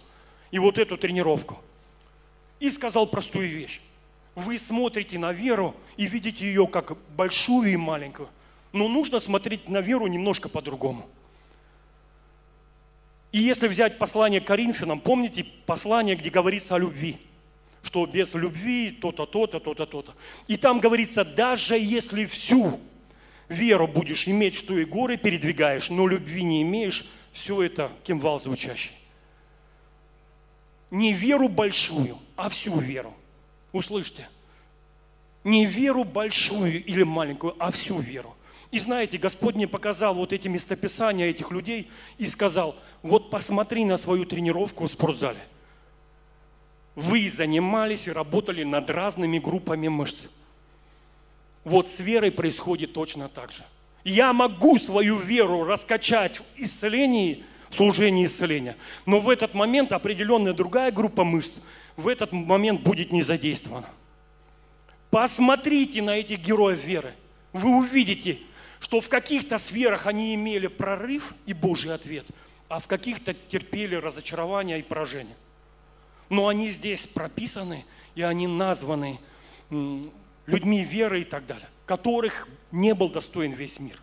и 0.51 0.59
вот 0.59 0.79
эту 0.79 0.97
тренировку. 0.97 1.59
И 2.61 2.71
сказал 2.71 3.07
простую 3.07 3.51
вещь. 3.51 3.81
Вы 4.35 4.59
смотрите 4.59 5.19
на 5.19 5.33
веру 5.33 5.75
и 5.97 6.07
видите 6.07 6.47
ее 6.47 6.67
как 6.67 6.97
большую 7.17 7.73
и 7.73 7.77
маленькую. 7.77 8.29
Но 8.73 8.89
нужно 8.89 9.19
смотреть 9.19 9.69
на 9.69 9.81
веру 9.81 10.07
немножко 10.07 10.49
по-другому. 10.49 11.09
И 13.37 13.41
если 13.41 13.69
взять 13.69 13.99
послание 13.99 14.41
к 14.41 14.47
Коринфянам, 14.47 14.99
помните 14.99 15.45
послание, 15.67 16.17
где 16.17 16.31
говорится 16.31 16.75
о 16.75 16.79
любви, 16.79 17.19
что 17.83 18.07
без 18.07 18.33
любви 18.33 18.91
то-то, 18.91 19.27
то-то, 19.27 19.61
то-то, 19.61 19.85
то-то. 19.85 20.15
И 20.47 20.57
там 20.57 20.81
говорится, 20.81 21.23
даже 21.23 21.77
если 21.77 22.25
всю 22.25 22.81
веру 23.51 23.87
будешь 23.89 24.27
иметь, 24.27 24.55
что 24.55 24.79
и 24.79 24.87
горы 24.87 25.19
передвигаешь, 25.19 25.91
но 25.91 26.07
любви 26.07 26.45
не 26.45 26.63
имеешь, 26.63 27.05
все 27.33 27.63
это 27.63 27.93
кимвал 28.05 28.41
звучащий. 28.41 28.93
Не 30.91 31.13
веру 31.13 31.51
большую, 31.51 32.17
а 32.37 32.49
всю 32.49 32.79
веру. 32.79 33.13
Услышьте. 33.71 34.31
Не 35.45 35.67
веру 35.67 36.05
большую 36.05 36.83
или 36.83 37.03
маленькую, 37.03 37.55
а 37.59 37.71
всю 37.71 37.99
веру. 37.99 38.35
И 38.71 38.79
знаете, 38.79 39.19
Господь 39.19 39.55
мне 39.55 39.69
показал 39.69 40.15
вот 40.15 40.33
эти 40.33 40.49
местописания 40.49 41.29
этих 41.29 41.51
людей 41.51 41.91
и 42.19 42.27
сказал, 42.27 42.77
вот 43.03 43.31
посмотри 43.31 43.85
на 43.85 43.97
свою 43.97 44.25
тренировку 44.25 44.87
в 44.87 44.93
спортзале. 44.93 45.41
Вы 46.95 47.31
занимались 47.31 48.09
и 48.09 48.13
работали 48.13 48.65
над 48.65 48.91
разными 48.91 49.39
группами 49.39 49.89
мышц. 49.89 50.27
Вот 51.65 51.87
с 51.87 52.01
верой 52.01 52.31
происходит 52.31 52.93
точно 52.93 53.29
так 53.29 53.53
же. 53.53 53.63
Я 54.05 54.33
могу 54.33 54.79
свою 54.79 55.19
веру 55.19 55.65
раскачать 55.65 56.39
в 56.39 56.45
исцелении, 56.57 57.45
в 57.71 57.75
служении 57.75 58.25
исцеления, 58.25 58.77
но 59.05 59.19
в 59.21 59.29
этот 59.29 59.53
момент 59.53 59.93
определенная 59.93 60.53
другая 60.53 60.93
группа 60.93 61.25
мышц 61.25 61.59
в 61.97 62.09
этот 62.09 62.33
момент 62.33 62.83
будет 62.83 63.13
не 63.13 63.23
задействована. 63.23 63.89
Посмотрите 65.11 66.03
на 66.03 66.17
этих 66.17 66.41
героев 66.41 66.85
веры. 66.85 67.15
Вы 67.53 67.79
увидите, 67.79 68.39
что 68.81 69.01
в 69.01 69.09
каких-то 69.09 69.59
сферах 69.59 70.07
они 70.07 70.35
имели 70.35 70.67
прорыв 70.67 71.35
и 71.47 71.53
Божий 71.53 71.95
ответ, 71.95 72.27
а 72.69 72.79
в 72.79 72.87
каких-то 72.87 73.35
терпели 73.35 73.95
разочарование 73.95 74.81
и 74.81 74.83
поражение. 74.83 75.37
Но 76.29 76.49
они 76.49 76.71
здесь 76.71 77.07
прописаны, 77.07 77.85
и 78.15 78.23
они 78.23 78.47
названы 78.47 79.21
людьми 79.71 80.85
веры 80.85 81.23
и 81.23 81.25
так 81.25 81.47
далее, 81.47 81.69
которых 81.85 82.49
не 82.73 82.95
был 82.95 83.11
достоин 83.11 83.53
весь 83.53 83.79
мир. 83.79 84.01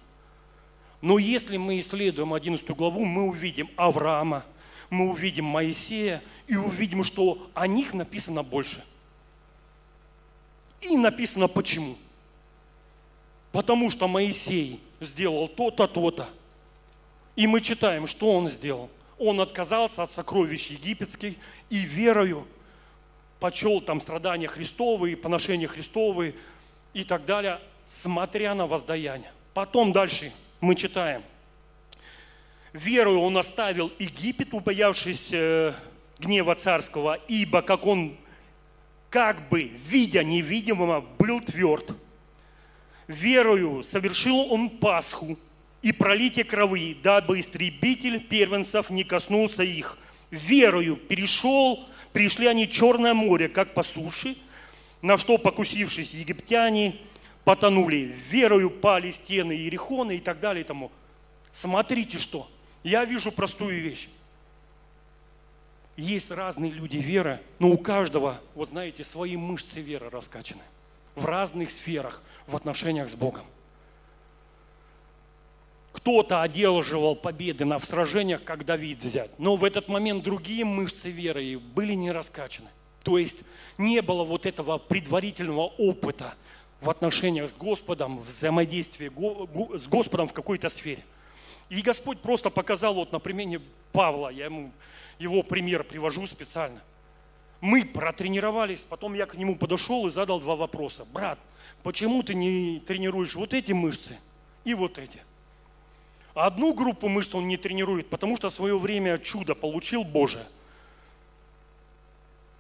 Но 1.01 1.17
если 1.19 1.57
мы 1.57 1.79
исследуем 1.79 2.33
11 2.33 2.65
главу, 2.69 3.03
мы 3.03 3.23
увидим 3.23 3.69
Авраама, 3.75 4.45
мы 4.89 5.09
увидим 5.09 5.45
Моисея 5.45 6.23
и 6.47 6.55
увидим, 6.55 7.03
что 7.03 7.49
о 7.53 7.67
них 7.67 7.93
написано 7.93 8.43
больше. 8.43 8.83
И 10.79 10.95
написано 10.95 11.47
почему. 11.47 11.97
Потому 13.53 13.91
что 13.91 14.07
Моисей 14.07 14.81
сделал 14.99 15.47
то-то, 15.47 15.85
то-то. 15.87 16.27
И 17.35 17.45
мы 17.45 17.61
читаем, 17.61 18.07
что 18.07 18.31
он 18.31 18.49
сделал. 18.49 18.89
Он 19.19 19.39
отказался 19.39 20.01
от 20.01 20.11
сокровищ 20.11 20.71
египетских 20.71 21.35
и 21.69 21.77
верою 21.77 22.47
почел 23.39 23.79
там 23.79 24.01
страдания 24.01 24.47
Христовые, 24.47 25.15
поношения 25.15 25.67
Христовые 25.67 26.33
и 26.93 27.03
так 27.03 27.25
далее, 27.25 27.59
смотря 27.85 28.55
на 28.55 28.65
воздаяние. 28.65 29.31
Потом 29.53 29.91
дальше 29.91 30.31
мы 30.59 30.73
читаем. 30.73 31.21
Верою 32.73 33.19
он 33.19 33.37
оставил 33.37 33.91
Египет, 33.99 34.55
убоявшись 34.55 35.27
э, 35.31 35.73
гнева 36.17 36.55
царского, 36.55 37.19
ибо 37.27 37.61
как 37.61 37.85
он, 37.85 38.17
как 39.11 39.47
бы, 39.49 39.65
видя 39.65 40.23
невидимого, 40.23 41.01
был 41.19 41.39
тверд– 41.39 41.91
верою 43.07 43.83
совершил 43.83 44.51
он 44.51 44.69
Пасху 44.69 45.37
и 45.81 45.91
пролитие 45.91 46.45
крови, 46.45 46.97
дабы 47.01 47.39
истребитель 47.39 48.19
первенцев 48.19 48.89
не 48.89 49.03
коснулся 49.03 49.63
их. 49.63 49.97
Верою 50.31 50.95
перешел, 50.95 51.87
пришли 52.13 52.47
они 52.47 52.69
Черное 52.69 53.13
море, 53.13 53.49
как 53.49 53.73
по 53.73 53.83
суше, 53.83 54.37
на 55.01 55.17
что, 55.17 55.37
покусившись 55.37 56.13
египтяне, 56.13 56.95
потонули. 57.43 58.15
Верою 58.29 58.69
пали 58.69 59.11
стены 59.11 59.53
Иерихона 59.53 60.11
и 60.11 60.19
так 60.19 60.39
далее. 60.39 60.63
И 60.63 60.67
тому. 60.67 60.91
Смотрите 61.51 62.17
что. 62.17 62.49
Я 62.83 63.05
вижу 63.05 63.31
простую 63.31 63.81
вещь. 63.81 64.07
Есть 65.95 66.31
разные 66.31 66.71
люди 66.71 66.97
веры, 66.97 67.39
но 67.59 67.69
у 67.69 67.77
каждого, 67.77 68.41
вот 68.55 68.69
знаете, 68.69 69.03
свои 69.03 69.37
мышцы 69.37 69.79
веры 69.79 70.09
раскачаны 70.09 70.63
в 71.15 71.25
разных 71.25 71.69
сферах 71.69 72.21
в 72.47 72.55
отношениях 72.55 73.09
с 73.09 73.15
Богом. 73.15 73.45
Кто-то 75.91 76.41
одерживал 76.41 77.15
победы 77.15 77.65
на 77.65 77.79
в 77.79 77.85
сражениях, 77.85 78.43
как 78.43 78.65
Давид 78.65 79.03
взять, 79.03 79.31
но 79.39 79.55
в 79.55 79.63
этот 79.63 79.87
момент 79.87 80.23
другие 80.23 80.65
мышцы 80.65 81.09
веры 81.09 81.59
были 81.59 81.93
не 81.93 82.11
раскачаны. 82.11 82.69
То 83.03 83.17
есть 83.17 83.43
не 83.77 84.01
было 84.01 84.23
вот 84.23 84.45
этого 84.45 84.77
предварительного 84.77 85.67
опыта 85.77 86.33
в 86.81 86.89
отношениях 86.89 87.49
с 87.49 87.53
Господом, 87.53 88.19
взаимодействии 88.19 89.09
с 89.77 89.87
Господом 89.87 90.27
в 90.27 90.33
какой-то 90.33 90.69
сфере. 90.69 91.03
И 91.69 91.81
Господь 91.81 92.19
просто 92.19 92.49
показал 92.49 92.95
вот 92.95 93.11
на 93.11 93.19
примере 93.19 93.61
Павла, 93.91 94.29
я 94.29 94.45
ему 94.45 94.71
его 95.19 95.43
пример 95.43 95.83
привожу 95.83 96.27
специально. 96.27 96.81
Мы 97.63 97.85
протренировались, 97.85 98.81
потом 98.81 99.13
я 99.13 99.25
к 99.25 99.35
нему 99.35 99.55
подошел 99.55 100.05
и 100.05 100.11
задал 100.11 100.41
два 100.41 100.57
вопроса. 100.57 101.05
Брат, 101.05 101.39
почему 101.81 102.21
ты 102.21 102.35
не 102.35 102.81
тренируешь 102.85 103.35
вот 103.35 103.53
эти 103.53 103.71
мышцы 103.71 104.19
и 104.65 104.73
вот 104.73 104.97
эти? 104.97 105.21
одну 106.33 106.73
группу 106.73 107.07
мышц 107.07 107.33
он 107.33 107.47
не 107.47 107.55
тренирует, 107.55 108.09
потому 108.09 108.35
что 108.35 108.49
в 108.49 108.53
свое 108.53 108.77
время 108.77 109.17
чудо 109.17 109.55
получил 109.55 110.03
Божие. 110.03 110.45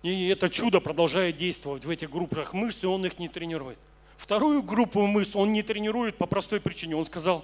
И 0.03 0.29
это 0.29 0.47
чудо 0.47 0.79
продолжает 0.79 1.35
действовать 1.35 1.83
в 1.83 1.89
этих 1.89 2.09
группах 2.09 2.53
мышц, 2.53 2.81
и 2.81 2.85
он 2.85 3.05
их 3.05 3.19
не 3.19 3.27
тренирует. 3.27 3.79
Вторую 4.15 4.63
группу 4.63 5.05
мышц 5.05 5.35
он 5.35 5.51
не 5.51 5.63
тренирует 5.63 6.15
по 6.15 6.27
простой 6.27 6.61
причине. 6.61 6.95
Он 6.95 7.03
сказал, 7.03 7.43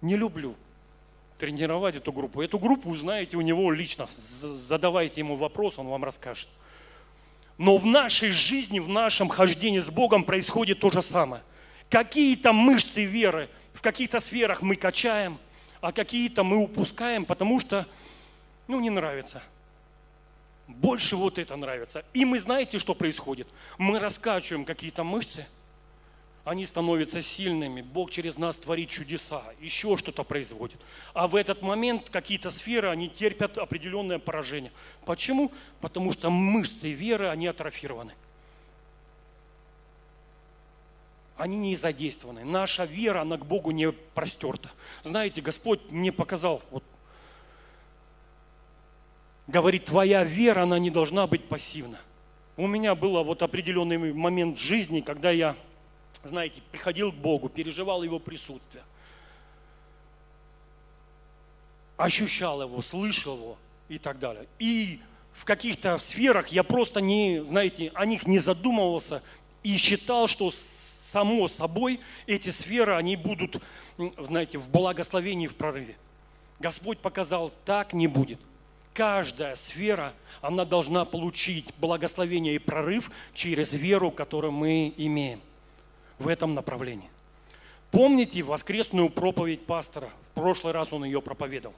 не 0.00 0.16
люблю 0.16 0.54
тренировать 1.42 1.96
эту 1.96 2.12
группу. 2.12 2.40
Эту 2.40 2.56
группу 2.56 2.88
узнаете 2.88 3.36
у 3.36 3.40
него 3.40 3.72
лично. 3.72 4.06
Задавайте 4.08 5.22
ему 5.22 5.34
вопрос, 5.34 5.76
он 5.76 5.88
вам 5.88 6.04
расскажет. 6.04 6.48
Но 7.58 7.78
в 7.78 7.84
нашей 7.84 8.30
жизни, 8.30 8.78
в 8.78 8.88
нашем 8.88 9.28
хождении 9.28 9.80
с 9.80 9.90
Богом 9.90 10.22
происходит 10.22 10.78
то 10.78 10.88
же 10.90 11.02
самое. 11.02 11.42
Какие-то 11.90 12.52
мышцы 12.52 13.04
веры 13.04 13.48
в 13.74 13.82
каких-то 13.82 14.20
сферах 14.20 14.62
мы 14.62 14.76
качаем, 14.76 15.36
а 15.80 15.90
какие-то 15.90 16.44
мы 16.44 16.58
упускаем, 16.58 17.24
потому 17.24 17.58
что, 17.58 17.88
ну, 18.68 18.78
не 18.78 18.90
нравится. 18.90 19.42
Больше 20.68 21.16
вот 21.16 21.38
это 21.38 21.56
нравится. 21.56 22.04
И 22.14 22.24
мы 22.24 22.38
знаете, 22.38 22.78
что 22.78 22.94
происходит? 22.94 23.48
Мы 23.78 23.98
раскачиваем 23.98 24.64
какие-то 24.64 25.02
мышцы, 25.02 25.44
они 26.44 26.66
становятся 26.66 27.22
сильными, 27.22 27.82
Бог 27.82 28.10
через 28.10 28.36
нас 28.36 28.56
творит 28.56 28.90
чудеса, 28.90 29.44
еще 29.60 29.96
что-то 29.96 30.24
производит. 30.24 30.80
А 31.14 31.28
в 31.28 31.36
этот 31.36 31.62
момент 31.62 32.10
какие-то 32.10 32.50
сферы, 32.50 32.88
они 32.88 33.08
терпят 33.08 33.58
определенное 33.58 34.18
поражение. 34.18 34.72
Почему? 35.04 35.52
Потому 35.80 36.12
что 36.12 36.30
мышцы 36.30 36.90
веры, 36.90 37.28
они 37.28 37.46
атрофированы. 37.46 38.12
Они 41.36 41.58
не 41.58 41.76
задействованы. 41.76 42.44
Наша 42.44 42.84
вера, 42.84 43.20
она 43.20 43.36
к 43.36 43.46
Богу 43.46 43.70
не 43.70 43.92
простерта. 43.92 44.70
Знаете, 45.04 45.40
Господь 45.40 45.80
мне 45.90 46.10
показал, 46.10 46.60
вот, 46.72 46.82
говорит, 49.46 49.84
твоя 49.84 50.24
вера, 50.24 50.62
она 50.62 50.80
не 50.80 50.90
должна 50.90 51.28
быть 51.28 51.44
пассивна. 51.48 51.98
У 52.56 52.66
меня 52.66 52.96
был 52.96 53.22
вот 53.22 53.42
определенный 53.42 54.12
момент 54.12 54.58
жизни, 54.58 55.00
когда 55.00 55.30
я 55.30 55.56
знаете, 56.24 56.62
приходил 56.70 57.12
к 57.12 57.16
Богу, 57.16 57.48
переживал 57.48 58.02
Его 58.02 58.18
присутствие, 58.18 58.84
ощущал 61.96 62.62
Его, 62.62 62.82
слышал 62.82 63.36
Его 63.36 63.58
и 63.88 63.98
так 63.98 64.18
далее. 64.18 64.46
И 64.58 65.00
в 65.32 65.44
каких-то 65.44 65.98
сферах 65.98 66.48
я 66.48 66.62
просто 66.62 67.00
не, 67.00 67.44
знаете, 67.44 67.90
о 67.94 68.06
них 68.06 68.26
не 68.26 68.38
задумывался 68.38 69.22
и 69.62 69.76
считал, 69.76 70.26
что 70.26 70.50
само 70.52 71.48
собой 71.48 72.00
эти 72.26 72.50
сферы, 72.50 72.94
они 72.94 73.16
будут, 73.16 73.62
знаете, 74.18 74.58
в 74.58 74.70
благословении, 74.70 75.46
в 75.46 75.56
прорыве. 75.56 75.96
Господь 76.58 76.98
показал, 76.98 77.52
так 77.64 77.92
не 77.92 78.06
будет. 78.06 78.38
Каждая 78.94 79.56
сфера, 79.56 80.12
она 80.40 80.64
должна 80.64 81.04
получить 81.04 81.66
благословение 81.78 82.54
и 82.54 82.58
прорыв 82.58 83.10
через 83.34 83.72
веру, 83.72 84.10
которую 84.10 84.52
мы 84.52 84.92
имеем 84.96 85.40
в 86.18 86.28
этом 86.28 86.54
направлении. 86.54 87.08
Помните 87.90 88.42
воскресную 88.42 89.10
проповедь 89.10 89.66
пастора? 89.66 90.10
В 90.32 90.40
прошлый 90.40 90.72
раз 90.72 90.92
он 90.92 91.04
ее 91.04 91.20
проповедовал. 91.20 91.76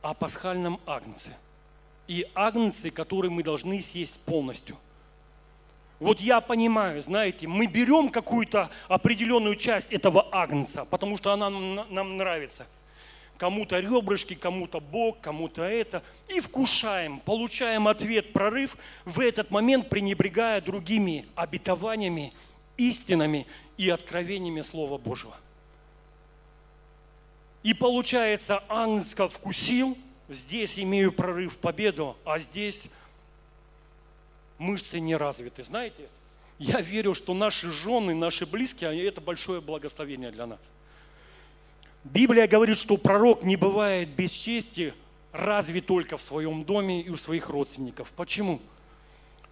О 0.00 0.14
пасхальном 0.14 0.80
агнце. 0.86 1.36
И 2.06 2.26
агнце, 2.34 2.90
который 2.90 3.30
мы 3.30 3.42
должны 3.42 3.80
съесть 3.80 4.18
полностью. 4.20 4.76
Вот 5.98 6.20
я 6.20 6.40
понимаю, 6.40 7.02
знаете, 7.02 7.46
мы 7.46 7.66
берем 7.66 8.08
какую-то 8.08 8.70
определенную 8.88 9.54
часть 9.54 9.92
этого 9.92 10.26
агнца, 10.32 10.86
потому 10.86 11.18
что 11.18 11.32
она 11.32 11.50
нам 11.50 12.16
нравится. 12.16 12.66
Кому-то 13.36 13.78
ребрышки, 13.78 14.34
кому-то 14.34 14.80
бок, 14.80 15.20
кому-то 15.20 15.62
это. 15.62 16.02
И 16.28 16.40
вкушаем, 16.40 17.20
получаем 17.20 17.88
ответ, 17.88 18.32
прорыв, 18.32 18.76
в 19.04 19.20
этот 19.20 19.50
момент 19.50 19.88
пренебрегая 19.88 20.60
другими 20.60 21.26
обетованиями 21.34 22.32
истинами 22.80 23.46
и 23.76 23.90
откровениями 23.90 24.62
Слова 24.62 24.96
Божьего. 24.98 25.34
И 27.62 27.74
получается, 27.74 28.62
ангел 28.68 29.28
вкусил, 29.28 29.98
здесь 30.28 30.78
имею 30.78 31.12
прорыв, 31.12 31.58
победу, 31.58 32.16
а 32.24 32.38
здесь 32.38 32.82
мышцы 34.58 34.98
не 34.98 35.14
развиты. 35.14 35.62
Знаете, 35.62 36.08
я 36.58 36.80
верю, 36.80 37.12
что 37.12 37.34
наши 37.34 37.70
жены, 37.70 38.14
наши 38.14 38.46
близкие, 38.46 39.06
это 39.06 39.20
большое 39.20 39.60
благословение 39.60 40.30
для 40.30 40.46
нас. 40.46 40.60
Библия 42.02 42.48
говорит, 42.48 42.78
что 42.78 42.96
пророк 42.96 43.42
не 43.42 43.56
бывает 43.56 44.08
без 44.08 44.32
чести, 44.32 44.94
разве 45.32 45.82
только 45.82 46.16
в 46.16 46.22
своем 46.22 46.64
доме 46.64 47.02
и 47.02 47.10
у 47.10 47.18
своих 47.18 47.50
родственников. 47.50 48.10
Почему? 48.16 48.58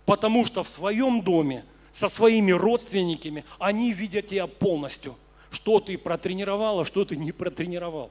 Потому 0.06 0.46
что 0.46 0.62
в 0.62 0.68
своем 0.68 1.20
доме– 1.20 1.66
со 1.92 2.08
своими 2.08 2.52
родственниками, 2.52 3.44
они 3.58 3.92
видят 3.92 4.28
тебя 4.28 4.46
полностью. 4.46 5.16
Что 5.50 5.80
ты 5.80 5.96
протренировал, 5.96 6.80
а 6.80 6.84
что 6.84 7.04
ты 7.04 7.16
не 7.16 7.32
протренировал. 7.32 8.10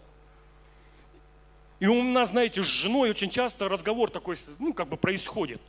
И 1.79 1.85
у 1.85 2.01
нас, 2.01 2.29
знаете, 2.29 2.63
с 2.63 2.67
женой 2.67 3.11
очень 3.11 3.29
часто 3.29 3.69
разговор 3.69 4.09
такой, 4.09 4.35
ну, 4.57 4.73
как 4.73 4.87
бы 4.87 4.97
происходит. 4.97 5.61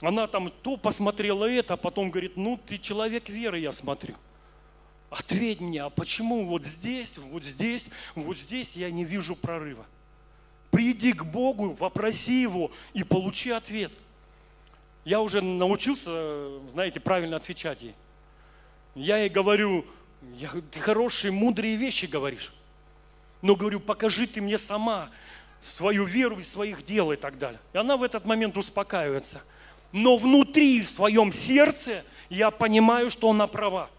Она 0.00 0.28
там 0.28 0.52
то 0.62 0.76
посмотрела 0.76 1.44
это, 1.44 1.74
а 1.74 1.76
потом 1.76 2.10
говорит, 2.10 2.36
ну, 2.36 2.58
ты 2.64 2.78
человек 2.78 3.28
веры, 3.28 3.58
я 3.58 3.72
смотрю. 3.72 4.14
Ответь 5.10 5.60
мне, 5.60 5.82
а 5.82 5.90
почему 5.90 6.46
вот 6.46 6.64
здесь, 6.64 7.18
вот 7.18 7.42
здесь, 7.42 7.86
вот 8.14 8.38
здесь 8.38 8.76
я 8.76 8.90
не 8.92 9.04
вижу 9.04 9.34
прорыва? 9.34 9.84
Приди 10.70 11.12
к 11.12 11.24
Богу, 11.24 11.72
вопроси 11.72 12.42
Его 12.42 12.70
и 12.94 13.02
получи 13.02 13.50
ответ– 13.50 13.92
я 15.04 15.20
уже 15.20 15.40
научился, 15.40 16.58
знаете, 16.72 17.00
правильно 17.00 17.36
отвечать 17.36 17.82
ей. 17.82 17.94
Я 18.94 19.18
ей 19.18 19.28
говорю, 19.28 19.86
я, 20.34 20.50
ты 20.70 20.80
хорошие, 20.80 21.30
мудрые 21.30 21.76
вещи 21.76 22.06
говоришь. 22.06 22.52
Но 23.42 23.56
говорю, 23.56 23.80
покажи 23.80 24.26
ты 24.26 24.40
мне 24.40 24.58
сама 24.58 25.10
свою 25.62 26.04
веру 26.04 26.38
и 26.38 26.42
своих 26.42 26.84
дел 26.84 27.12
и 27.12 27.16
так 27.16 27.38
далее. 27.38 27.60
И 27.72 27.78
она 27.78 27.96
в 27.96 28.02
этот 28.02 28.26
момент 28.26 28.56
успокаивается. 28.56 29.42
Но 29.92 30.16
внутри, 30.16 30.82
в 30.82 30.88
своем 30.88 31.32
сердце, 31.32 32.04
я 32.28 32.50
понимаю, 32.50 33.10
что 33.10 33.30
она 33.30 33.46
права. 33.46 33.90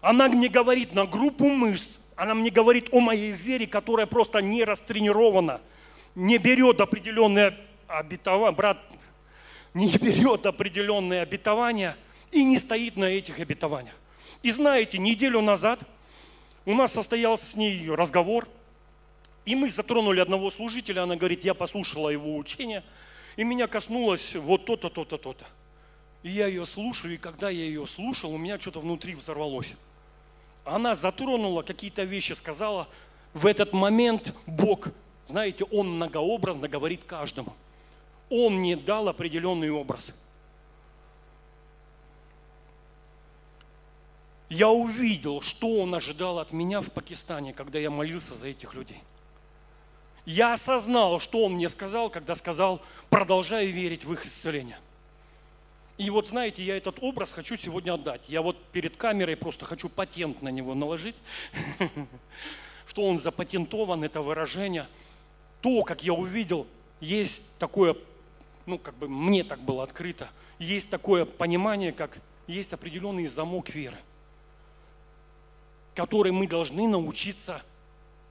Она 0.00 0.28
мне 0.28 0.48
говорит 0.48 0.94
на 0.94 1.06
группу 1.06 1.48
мышц, 1.48 1.88
она 2.16 2.34
мне 2.34 2.50
говорит 2.50 2.88
о 2.92 3.00
моей 3.00 3.32
вере, 3.32 3.66
которая 3.66 4.06
просто 4.06 4.40
не 4.40 4.64
растренирована, 4.64 5.60
не 6.14 6.38
берет 6.38 6.80
определенное 6.80 7.56
обетование. 7.86 8.52
Брат 8.56 8.78
не 9.74 9.96
берет 9.96 10.46
определенные 10.46 11.22
обетования 11.22 11.96
и 12.30 12.44
не 12.44 12.58
стоит 12.58 12.96
на 12.96 13.04
этих 13.04 13.40
обетованиях. 13.40 13.94
И 14.42 14.50
знаете, 14.50 14.98
неделю 14.98 15.40
назад 15.40 15.80
у 16.64 16.74
нас 16.74 16.92
состоялся 16.92 17.44
с 17.44 17.56
ней 17.56 17.88
разговор, 17.90 18.48
и 19.44 19.54
мы 19.54 19.70
затронули 19.70 20.20
одного 20.20 20.50
служителя, 20.50 21.02
она 21.02 21.16
говорит, 21.16 21.44
я 21.44 21.54
послушала 21.54 22.10
его 22.10 22.36
учение, 22.36 22.82
и 23.36 23.44
меня 23.44 23.66
коснулось 23.66 24.34
вот 24.34 24.66
то-то, 24.66 24.88
то-то, 24.88 25.18
то-то. 25.18 25.44
И 26.22 26.30
я 26.30 26.46
ее 26.46 26.64
слушаю, 26.66 27.14
и 27.14 27.16
когда 27.16 27.50
я 27.50 27.64
ее 27.64 27.86
слушал, 27.86 28.32
у 28.32 28.38
меня 28.38 28.60
что-то 28.60 28.80
внутри 28.80 29.14
взорвалось. 29.14 29.72
Она 30.64 30.94
затронула 30.94 31.62
какие-то 31.62 32.04
вещи, 32.04 32.34
сказала, 32.34 32.86
в 33.34 33.46
этот 33.46 33.72
момент 33.72 34.34
Бог, 34.46 34.88
знаете, 35.26 35.64
Он 35.64 35.96
многообразно 35.96 36.68
говорит 36.68 37.02
каждому– 37.04 37.54
он 38.32 38.54
мне 38.54 38.76
дал 38.76 39.08
определенный 39.08 39.70
образ. 39.70 40.12
Я 44.48 44.70
увидел, 44.70 45.42
что 45.42 45.80
он 45.80 45.94
ожидал 45.94 46.38
от 46.38 46.52
меня 46.52 46.80
в 46.80 46.90
Пакистане, 46.90 47.52
когда 47.52 47.78
я 47.78 47.90
молился 47.90 48.34
за 48.34 48.48
этих 48.48 48.72
людей. 48.74 49.00
Я 50.24 50.54
осознал, 50.54 51.20
что 51.20 51.44
он 51.44 51.54
мне 51.54 51.68
сказал, 51.68 52.08
когда 52.08 52.34
сказал, 52.34 52.80
продолжай 53.10 53.66
верить 53.66 54.04
в 54.04 54.12
их 54.12 54.24
исцеление. 54.24 54.78
И 55.98 56.08
вот 56.08 56.28
знаете, 56.28 56.62
я 56.62 56.76
этот 56.76 56.98
образ 57.02 57.32
хочу 57.32 57.56
сегодня 57.56 57.92
отдать. 57.92 58.28
Я 58.28 58.40
вот 58.40 58.56
перед 58.72 58.96
камерой 58.96 59.36
просто 59.36 59.66
хочу 59.66 59.90
патент 59.90 60.40
на 60.40 60.48
него 60.48 60.74
наложить, 60.74 61.16
что 62.86 63.02
он 63.02 63.18
запатентован, 63.18 64.04
это 64.04 64.22
выражение. 64.22 64.86
То, 65.60 65.82
как 65.82 66.02
я 66.02 66.14
увидел, 66.14 66.66
есть 67.00 67.44
такое 67.58 67.94
ну, 68.66 68.78
как 68.78 68.94
бы 68.96 69.08
мне 69.08 69.44
так 69.44 69.60
было 69.60 69.82
открыто, 69.82 70.28
есть 70.58 70.90
такое 70.90 71.24
понимание, 71.24 71.92
как 71.92 72.18
есть 72.46 72.72
определенный 72.72 73.26
замок 73.26 73.70
веры, 73.70 73.98
который 75.94 76.32
мы 76.32 76.46
должны 76.46 76.88
научиться, 76.88 77.62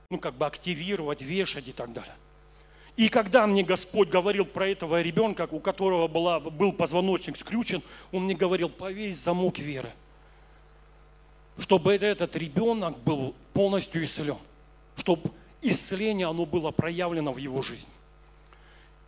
ну, 0.10 0.20
как 0.20 0.36
бы 0.36 0.46
активировать, 0.46 1.22
вешать 1.22 1.68
и 1.68 1.74
так 1.74 1.94
далее. 1.94 2.16
И 2.98 3.10
когда 3.10 3.48
мне 3.48 3.64
Господь 3.64 4.10
говорил 4.10 4.46
про 4.46 4.68
этого 4.68 5.02
ребенка, 5.02 5.48
у 5.50 5.60
которого 5.60 6.08
была, 6.08 6.40
был 6.40 6.74
позвоночник 6.74 7.38
скрючен, 7.38 7.82
Он 8.12 8.26
мне 8.26 8.36
говорил, 8.36 8.70
повесь 8.70 9.18
замок 9.18 9.60
веры, 9.60 9.92
чтобы 11.58 11.94
этот 11.94 12.36
ребенок 12.36 13.00
был 13.00 13.34
полностью 13.54 14.04
исцелен, 14.04 14.38
чтобы 14.98 15.32
исцеление, 15.62 16.28
оно 16.28 16.46
было 16.46 16.72
проявлено 16.72 17.32
в 17.32 17.38
его 17.38 17.62
жизни. 17.62 17.88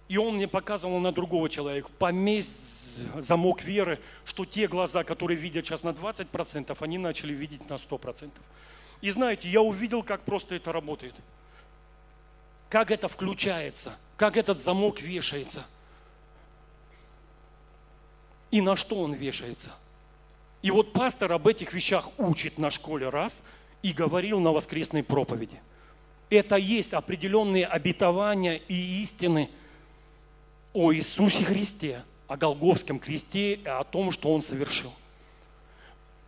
И 0.08 0.18
он 0.18 0.36
мне 0.36 0.48
показывал 0.48 1.00
на 1.00 1.12
другого 1.12 1.50
человека, 1.50 1.90
помесь 1.98 2.98
замок 3.18 3.64
веры, 3.64 4.00
что 4.26 4.46
те 4.46 4.68
глаза, 4.68 5.04
которые 5.04 5.38
видят 5.38 5.66
сейчас 5.66 5.84
на 5.84 5.90
20%, 5.90 6.78
они 6.80 6.98
начали 6.98 7.34
видеть 7.34 7.70
на 7.70 7.76
100%. 7.76 8.32
И 9.02 9.10
знаете, 9.10 9.50
я 9.50 9.62
увидел, 9.62 10.04
как 10.04 10.22
просто 10.22 10.56
это 10.56 10.72
работает. 10.72 11.16
Как 12.70 12.92
это 12.92 13.08
включается, 13.08 13.98
как 14.18 14.38
этот 14.38 14.62
замок 14.62 15.02
вешается. 15.02 15.66
И 18.52 18.62
на 18.62 18.76
что 18.76 19.02
он 19.02 19.14
вешается. 19.14 19.72
И 20.62 20.72
вот 20.72 20.94
пастор 20.94 21.34
об 21.34 21.48
этих 21.48 21.74
вещах 21.74 22.10
учит 22.18 22.58
на 22.58 22.70
школе 22.70 23.10
раз 23.10 23.44
и 23.82 23.92
говорил 23.92 24.40
на 24.40 24.52
воскресной 24.52 25.04
проповеди. 25.04 25.60
Это 26.30 26.56
есть 26.56 26.94
определенные 26.94 27.68
обетования 27.68 28.56
и 28.56 29.02
истины 29.02 29.50
о 30.74 30.92
Иисусе 30.94 31.44
Христе, 31.44 32.04
о 32.28 32.36
Голговском 32.36 33.00
кресте 33.00 33.60
о 33.66 33.84
том, 33.84 34.12
что 34.12 34.34
Он 34.34 34.42
совершил. 34.42 34.92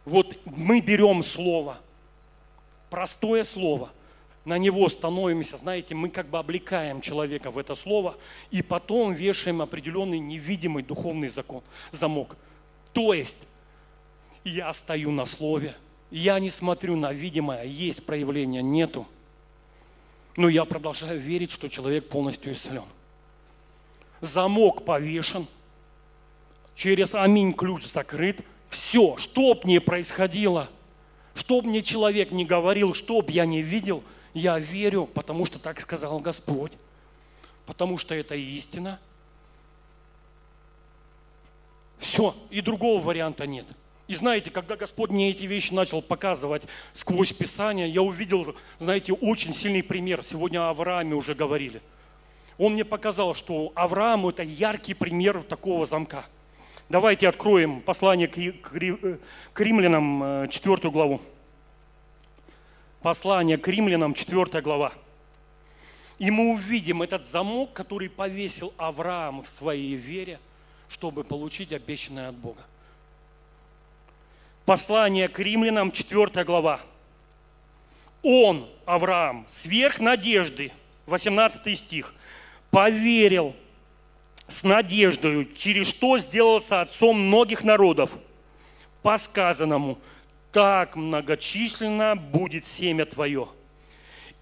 Вот 0.05 0.37
мы 0.45 0.81
берем 0.81 1.23
слово, 1.23 1.79
простое 2.89 3.43
слово, 3.43 3.89
на 4.45 4.59
него 4.59 4.87
становимся, 4.87 5.57
знаете, 5.57 5.95
мы 5.95 6.09
как 6.09 6.29
бы 6.29 6.37
облекаем 6.37 7.01
человека 7.01 7.49
в 7.49 7.57
это 7.57 7.73
слово, 7.73 8.15
и 8.51 8.61
потом 8.61 9.13
вешаем 9.13 9.61
определенный 9.63 10.19
невидимый 10.19 10.83
духовный 10.83 11.27
закон, 11.27 11.63
замок. 11.89 12.37
То 12.93 13.13
есть 13.13 13.39
я 14.43 14.71
стою 14.73 15.09
на 15.09 15.25
слове, 15.25 15.75
я 16.11 16.39
не 16.39 16.51
смотрю 16.51 16.95
на 16.95 17.11
видимое, 17.11 17.63
есть 17.63 18.05
проявление, 18.05 18.61
нету. 18.61 19.07
Но 20.37 20.47
я 20.47 20.65
продолжаю 20.65 21.19
верить, 21.19 21.49
что 21.49 21.67
человек 21.67 22.07
полностью 22.09 22.53
исцелен. 22.53 22.85
Замок 24.25 24.83
повешен, 24.83 25.47
через 26.75 27.15
аминь 27.15 27.53
ключ 27.53 27.85
закрыт. 27.85 28.41
Все, 28.69 29.15
что 29.17 29.53
б 29.53 29.61
ни 29.63 29.77
происходило, 29.77 30.69
что 31.33 31.61
б 31.61 31.67
мне 31.67 31.81
человек 31.81 32.31
не 32.31 32.45
говорил, 32.45 32.93
что 32.93 33.21
б 33.21 33.31
я 33.31 33.45
не 33.45 33.61
видел, 33.61 34.03
я 34.33 34.59
верю, 34.59 35.05
потому 35.05 35.45
что 35.45 35.59
так 35.59 35.79
сказал 35.79 36.19
Господь, 36.19 36.73
потому 37.65 37.97
что 37.97 38.13
это 38.13 38.35
истина. 38.35 38.99
Все, 41.99 42.35
и 42.49 42.61
другого 42.61 43.01
варианта 43.01 43.47
нет– 43.47 43.65
и 44.07 44.13
знаете, 44.13 44.51
когда 44.51 44.75
Господь 44.75 45.09
мне 45.09 45.31
эти 45.31 45.45
вещи 45.45 45.73
начал 45.73 46.01
показывать 46.01 46.63
сквозь 46.93 47.33
Писание, 47.33 47.89
я 47.89 48.03
увидел, 48.03 48.55
знаете, 48.77 49.13
очень 49.13 49.53
сильный 49.53 49.81
пример. 49.81 50.23
Сегодня 50.23 50.59
о 50.67 50.69
Аврааме 50.69 51.15
уже 51.15 51.33
говорили. 51.33 51.81
Он 52.57 52.73
мне 52.73 52.85
показал, 52.85 53.33
что 53.33 53.71
Авраам– 53.75 54.27
это 54.29 54.43
яркий 54.43 54.93
пример 54.93 55.43
такого 55.43 55.85
замка. 55.85 56.25
Давайте 56.87 57.27
откроем 57.27 57.81
послание 57.81 58.27
к 58.27 59.59
римлянам, 59.59 60.47
4 60.49 60.75
э, 60.75 60.89
главу. 60.89 61.21
Послание 63.01 63.57
к 63.57 63.67
римлянам, 63.67 64.13
4 64.13 64.61
глава. 64.61 64.93
И 66.17 66.31
мы 66.31 66.53
увидим 66.53 67.01
этот 67.01 67.25
замок, 67.25 67.73
который 67.73 68.09
повесил 68.09 68.73
Авраам 68.77 69.41
в 69.41 69.49
своей 69.49 69.95
вере, 69.95 70.39
чтобы 70.87 71.23
получить 71.23 71.73
обещанное 71.73 72.29
от 72.29 72.35
Бога. 72.35 72.61
Послание 74.65 75.27
к 75.27 75.37
римлянам, 75.39 75.91
4 75.91 76.43
глава. 76.45 76.79
Он, 78.23 78.67
Авраам, 78.85 79.45
сверх 79.47 79.99
надежды, 79.99 80.71
18 81.05 81.77
стих, 81.77 82.13
поверил 82.75 83.55
с 84.49 84.65
надеждой, 84.65 85.47
через 85.55 85.87
что 85.87 86.17
сделался 86.17 86.81
отцом 86.81 87.17
многих 87.17 87.63
народов, 87.63 88.09
по 89.01 89.17
сказанному, 89.17 89.97
так 90.51 90.97
многочисленно 90.97 92.17
будет 92.17 92.65
семя 92.65 93.05
твое. 93.05 93.47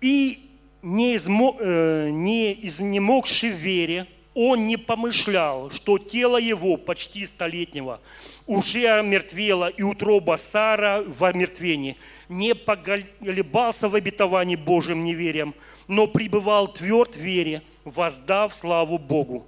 И 0.01 0.49
не, 0.81 1.15
измо, 1.15 1.55
э, 1.59 2.09
не 2.09 2.53
изнемогши 2.67 3.51
в 3.51 3.55
вере, 3.55 4.07
он 4.34 4.65
не 4.65 4.77
помышлял, 4.77 5.69
что 5.69 5.99
тело 5.99 6.38
его 6.38 6.75
почти 6.77 7.27
столетнего 7.27 8.01
уже 8.47 8.88
омертвело, 8.88 9.67
и 9.67 9.84
утроба 9.84 10.38
Сара 10.38 11.03
в 11.03 11.23
омертвении. 11.23 11.97
Не 12.29 12.55
поголебался 12.55 13.89
в 13.89 13.93
обетовании 13.93 14.55
Божьим 14.55 15.03
неверием, 15.03 15.53
но 15.88 16.07
пребывал 16.07 16.67
тверд 16.67 17.15
в 17.15 17.19
вере, 17.19 17.61
воздав 17.86 18.53
славу 18.53 18.97
Богу. 18.97 19.45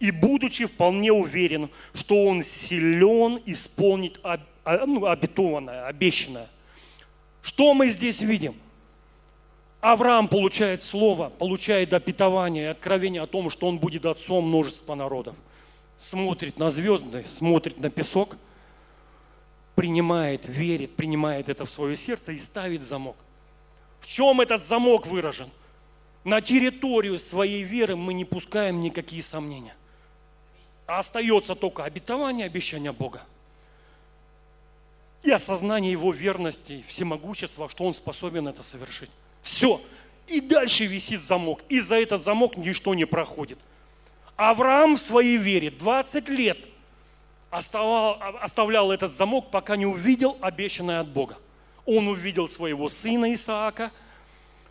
И 0.00 0.10
будучи 0.10 0.66
вполне 0.66 1.12
уверен, 1.12 1.70
что 1.94 2.24
он 2.24 2.42
силен 2.42 3.40
исполнить 3.46 4.16
ну, 4.64 5.06
обетованное, 5.06 5.86
обещанное. 5.86 6.48
Что 7.40 7.74
мы 7.74 7.88
здесь 7.88 8.20
видим? 8.20 8.56
Авраам 9.80 10.28
получает 10.28 10.82
слово, 10.82 11.28
получает 11.30 11.92
обетование 11.92 12.64
и 12.64 12.68
откровение 12.68 13.22
о 13.22 13.26
том, 13.26 13.50
что 13.50 13.66
он 13.66 13.78
будет 13.78 14.06
отцом 14.06 14.46
множества 14.46 14.94
народов. 14.94 15.34
Смотрит 15.98 16.58
на 16.58 16.70
звезды, 16.70 17.24
смотрит 17.36 17.78
на 17.78 17.90
песок, 17.90 18.36
принимает, 19.74 20.42
верит, 20.46 20.94
принимает 20.94 21.48
это 21.48 21.64
в 21.64 21.70
свое 21.70 21.96
сердце 21.96 22.32
и 22.32 22.38
ставит 22.38 22.82
замок. 22.82 23.16
В 24.00 24.06
чем 24.06 24.40
этот 24.40 24.64
замок 24.64 25.06
выражен? 25.06 25.48
На 26.24 26.40
территорию 26.40 27.18
своей 27.18 27.62
веры 27.62 27.96
мы 27.96 28.14
не 28.14 28.24
пускаем 28.24 28.80
никакие 28.80 29.22
сомнения. 29.22 29.74
А 30.86 30.98
остается 30.98 31.54
только 31.54 31.84
обетование, 31.84 32.46
обещание 32.46 32.92
Бога. 32.92 33.22
И 35.22 35.30
осознание 35.30 35.92
Его 35.92 36.12
верности, 36.12 36.84
всемогущества, 36.86 37.68
что 37.68 37.84
Он 37.84 37.94
способен 37.94 38.48
это 38.48 38.62
совершить. 38.62 39.10
Все. 39.42 39.80
И 40.26 40.40
дальше 40.40 40.86
висит 40.86 41.20
замок. 41.20 41.62
И 41.68 41.80
за 41.80 41.96
этот 41.96 42.22
замок 42.22 42.56
ничто 42.56 42.94
не 42.94 43.04
проходит. 43.04 43.58
Авраам 44.36 44.96
в 44.96 45.00
своей 45.00 45.36
вере 45.36 45.70
20 45.70 46.28
лет 46.28 46.58
оставлял, 47.50 48.18
оставлял 48.40 48.90
этот 48.90 49.14
замок, 49.14 49.50
пока 49.50 49.76
не 49.76 49.86
увидел 49.86 50.36
обещанное 50.40 51.00
от 51.00 51.08
Бога. 51.08 51.36
Он 51.84 52.08
увидел 52.08 52.48
своего 52.48 52.88
сына 52.88 53.34
Исаака, 53.34 53.90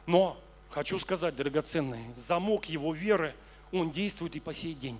но, 0.06 0.38
хочу 0.72 1.00
сказать, 1.00 1.36
драгоценный, 1.36 2.06
замок 2.16 2.66
его 2.66 2.94
веры, 2.94 3.36
он 3.72 3.92
действует 3.92 4.36
и 4.36 4.40
по 4.40 4.54
сей 4.54 4.74
день. 4.74 5.00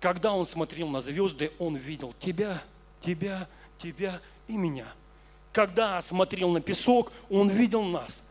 Когда 0.00 0.32
он 0.32 0.46
смотрел 0.46 0.88
на 0.88 1.00
звезды, 1.00 1.52
он 1.58 1.76
видел 1.76 2.14
тебя, 2.20 2.62
тебя, 3.00 3.48
тебя 3.78 4.20
и 4.48 4.56
меня– 4.56 4.86
когда 5.58 6.00
смотрел 6.02 6.50
на 6.50 6.60
песок, 6.60 7.12
он 7.28 7.48
видел 7.48 7.82
нас, 7.82 8.22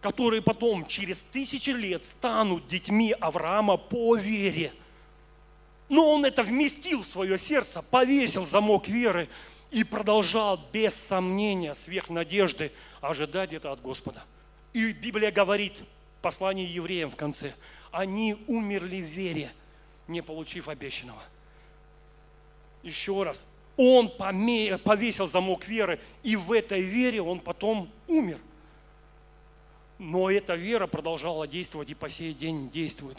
которые 0.00 0.40
потом 0.40 0.86
через 0.86 1.20
тысячи 1.20 1.68
лет 1.68 2.02
станут 2.04 2.68
детьми 2.68 3.14
Авраама 3.20 3.76
по 3.76 4.16
вере. 4.16 4.72
Но 5.90 6.10
он 6.10 6.24
это 6.24 6.42
вместил 6.42 7.02
в 7.02 7.06
свое 7.06 7.36
сердце, 7.36 7.82
повесил 7.82 8.46
замок 8.46 8.88
веры 8.88 9.28
и 9.70 9.84
продолжал 9.84 10.58
без 10.72 10.94
сомнения, 10.94 11.74
сверх 11.74 12.08
надежды 12.08 12.72
ожидать 13.00 13.52
это 13.52 13.72
от 13.72 13.82
Господа. 13.82 14.24
И 14.72 14.92
Библия 14.92 15.30
говорит, 15.30 15.74
послание 16.20 16.66
евреям 16.66 17.10
в 17.10 17.16
конце, 17.16 17.54
они 17.90 18.36
умерли 18.46 19.00
в 19.00 19.06
вере, 19.06 19.50
не 20.06 20.22
получив 20.22 20.68
обещанного. 20.68 21.22
Еще 22.82 23.22
раз, 23.22 23.46
он 23.76 24.10
повесил 24.10 25.26
замок 25.26 25.66
веры, 25.66 26.00
и 26.22 26.36
в 26.36 26.52
этой 26.52 26.82
вере 26.82 27.22
он 27.22 27.40
потом 27.40 27.90
умер. 28.06 28.38
Но 29.98 30.30
эта 30.30 30.54
вера 30.54 30.86
продолжала 30.86 31.46
действовать 31.46 31.90
и 31.90 31.94
по 31.94 32.08
сей 32.08 32.32
день 32.34 32.70
действует. 32.70 33.18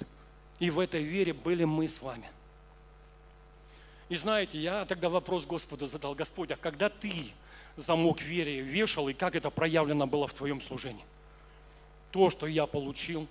И 0.59 0.69
в 0.69 0.79
этой 0.79 1.03
вере 1.03 1.33
были 1.33 1.63
мы 1.63 1.87
с 1.87 2.01
вами. 2.01 2.29
И 4.09 4.15
знаете, 4.15 4.57
я 4.57 4.85
тогда 4.85 5.09
вопрос 5.09 5.45
Господу 5.45 5.87
задал, 5.87 6.15
Господь, 6.15 6.51
а 6.51 6.55
когда 6.55 6.89
ты 6.89 7.13
замок 7.75 8.21
веры 8.21 8.59
вешал, 8.59 9.07
и 9.07 9.13
как 9.13 9.35
это 9.35 9.49
проявлено 9.49 10.07
было 10.07 10.27
в 10.27 10.33
твоем 10.33 10.61
служении? 10.61 11.03
То, 12.11 12.29
что 12.29 12.47
я 12.47 12.65
получил, 12.65 13.27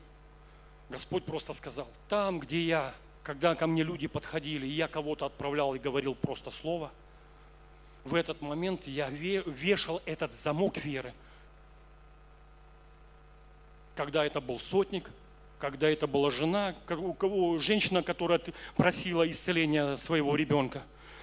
Господь 0.89 1.25
просто 1.25 1.53
сказал, 1.53 1.89
там, 2.09 2.41
где 2.41 2.63
я, 2.63 2.95
когда 3.23 3.55
ко 3.55 3.67
мне 3.67 3.83
люди 3.83 4.07
подходили, 4.07 4.67
я 4.67 4.89
кого-то 4.89 5.27
отправлял 5.27 5.75
и 5.75 5.79
говорил 5.79 6.15
просто 6.15 6.51
слово– 6.51 6.91
в 8.09 8.15
этот 8.15 8.41
момент 8.41 8.87
я 8.87 9.11
вешал 9.11 10.01
этот 10.07 10.33
замок 10.33 10.79
веры. 10.79 11.13
Когда 13.95 14.25
это 14.25 14.41
был 14.41 14.59
сотник, 14.59 15.11
когда 15.59 15.91
это 15.91 16.07
была 16.07 16.31
жена, 16.31 16.75
у 16.89 17.13
кого, 17.13 17.59
женщина, 17.59 18.03
которая 18.03 18.41
просила 18.77 19.29
исцеления 19.31 19.97
своего 19.97 20.37
ребенка, 20.37 20.83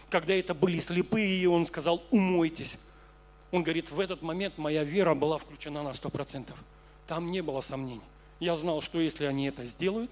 когда 0.10 0.36
это 0.36 0.54
были 0.54 0.78
слепые, 0.78 1.38
и 1.38 1.46
он 1.48 1.66
сказал, 1.66 2.04
умойтесь. 2.12 2.78
Он 3.52 3.64
говорит, 3.64 3.90
в 3.90 4.00
этот 4.00 4.22
момент 4.22 4.58
моя 4.58 4.84
вера 4.84 5.16
была 5.16 5.38
включена 5.38 5.82
на 5.82 5.94
сто 5.94 6.10
процентов. 6.10 6.62
Там 7.08 7.32
не 7.32 7.42
было 7.42 7.62
сомнений. 7.62 8.02
Я 8.40 8.56
знал, 8.56 8.82
что 8.82 9.00
если 9.00 9.26
они 9.26 9.48
это 9.48 9.64
сделают, 9.66 10.12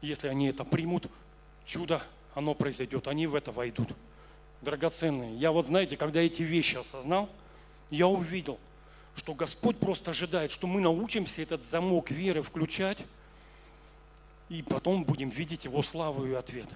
если 0.00 0.28
они 0.28 0.48
это 0.48 0.64
примут, 0.64 1.10
чудо, 1.66 2.02
оно 2.34 2.54
произойдет, 2.54 3.08
они 3.08 3.26
в 3.26 3.34
это 3.34 3.52
войдут 3.52 3.88
драгоценные. 4.62 5.36
Я 5.36 5.52
вот, 5.52 5.66
знаете, 5.66 5.96
когда 5.96 6.20
эти 6.20 6.42
вещи 6.42 6.76
осознал, 6.76 7.28
я 7.90 8.06
увидел, 8.06 8.58
что 9.16 9.34
Господь 9.34 9.78
просто 9.78 10.12
ожидает, 10.12 10.50
что 10.50 10.66
мы 10.66 10.80
научимся 10.80 11.42
этот 11.42 11.64
замок 11.64 12.10
веры 12.10 12.42
включать, 12.42 12.98
и 14.48 14.62
потом 14.62 15.04
будем 15.04 15.28
видеть 15.28 15.64
Его 15.64 15.82
славу 15.82 16.26
и 16.26 16.32
ответ. 16.32 16.68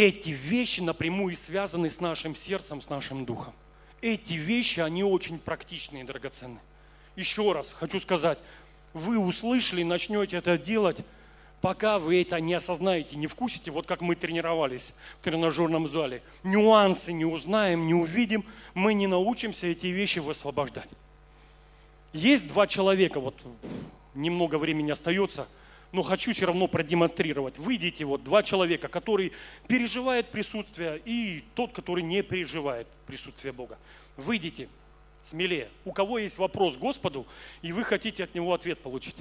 эти 0.00 0.30
вещи 0.30 0.80
напрямую 0.80 1.36
связаны 1.36 1.90
с 1.90 2.00
нашим 2.00 2.34
сердцем, 2.34 2.80
с 2.80 2.88
нашим 2.88 3.24
духом. 3.24 3.52
Эти 4.02 4.34
вещи, 4.34 4.80
они 4.80 5.04
очень 5.04 5.38
практичные 5.38 6.04
и 6.04 6.06
драгоценные. 6.06 6.60
Еще 7.16 7.52
раз 7.52 7.72
хочу 7.72 8.00
сказать, 8.00 8.38
вы 8.94 9.18
услышали, 9.18 9.82
начнете 9.82 10.38
это 10.38 10.56
делать, 10.56 10.98
пока 11.60 11.98
вы 11.98 12.22
это 12.22 12.40
не 12.40 12.54
осознаете, 12.54 13.16
не 13.16 13.26
вкусите, 13.26 13.70
вот 13.70 13.86
как 13.86 14.00
мы 14.00 14.14
тренировались 14.14 14.92
в 15.20 15.24
тренажерном 15.24 15.88
зале. 15.88 16.22
Нюансы 16.42 17.12
не 17.12 17.24
узнаем, 17.24 17.86
не 17.86 17.94
увидим, 17.94 18.44
мы 18.74 18.94
не 18.94 19.06
научимся 19.06 19.66
эти 19.66 19.88
вещи 19.88 20.18
высвобождать. 20.18 20.88
Есть 22.12 22.48
два 22.48 22.66
человека, 22.66 23.20
вот 23.20 23.34
немного 24.14 24.56
времени 24.56 24.90
остается, 24.90 25.46
но 25.92 26.02
хочу 26.02 26.32
все 26.32 26.46
равно 26.46 26.68
продемонстрировать. 26.68 27.58
Выйдите, 27.58 28.04
вот 28.04 28.22
два 28.22 28.42
человека, 28.42 28.88
который 28.88 29.32
переживает 29.66 30.30
присутствие, 30.30 31.02
и 31.04 31.44
тот, 31.54 31.72
который 31.72 32.04
не 32.04 32.22
переживает 32.22 32.86
присутствие 33.06 33.52
Бога. 33.52 33.78
Выйдите 34.16 34.68
смелее. 35.22 35.68
У 35.84 35.92
кого 35.92 36.18
есть 36.18 36.38
вопрос 36.38 36.76
Господу, 36.76 37.26
и 37.62 37.72
вы 37.72 37.84
хотите 37.84 38.24
от 38.24 38.34
него 38.34 38.52
ответ 38.54 38.78
получить. 38.80 39.16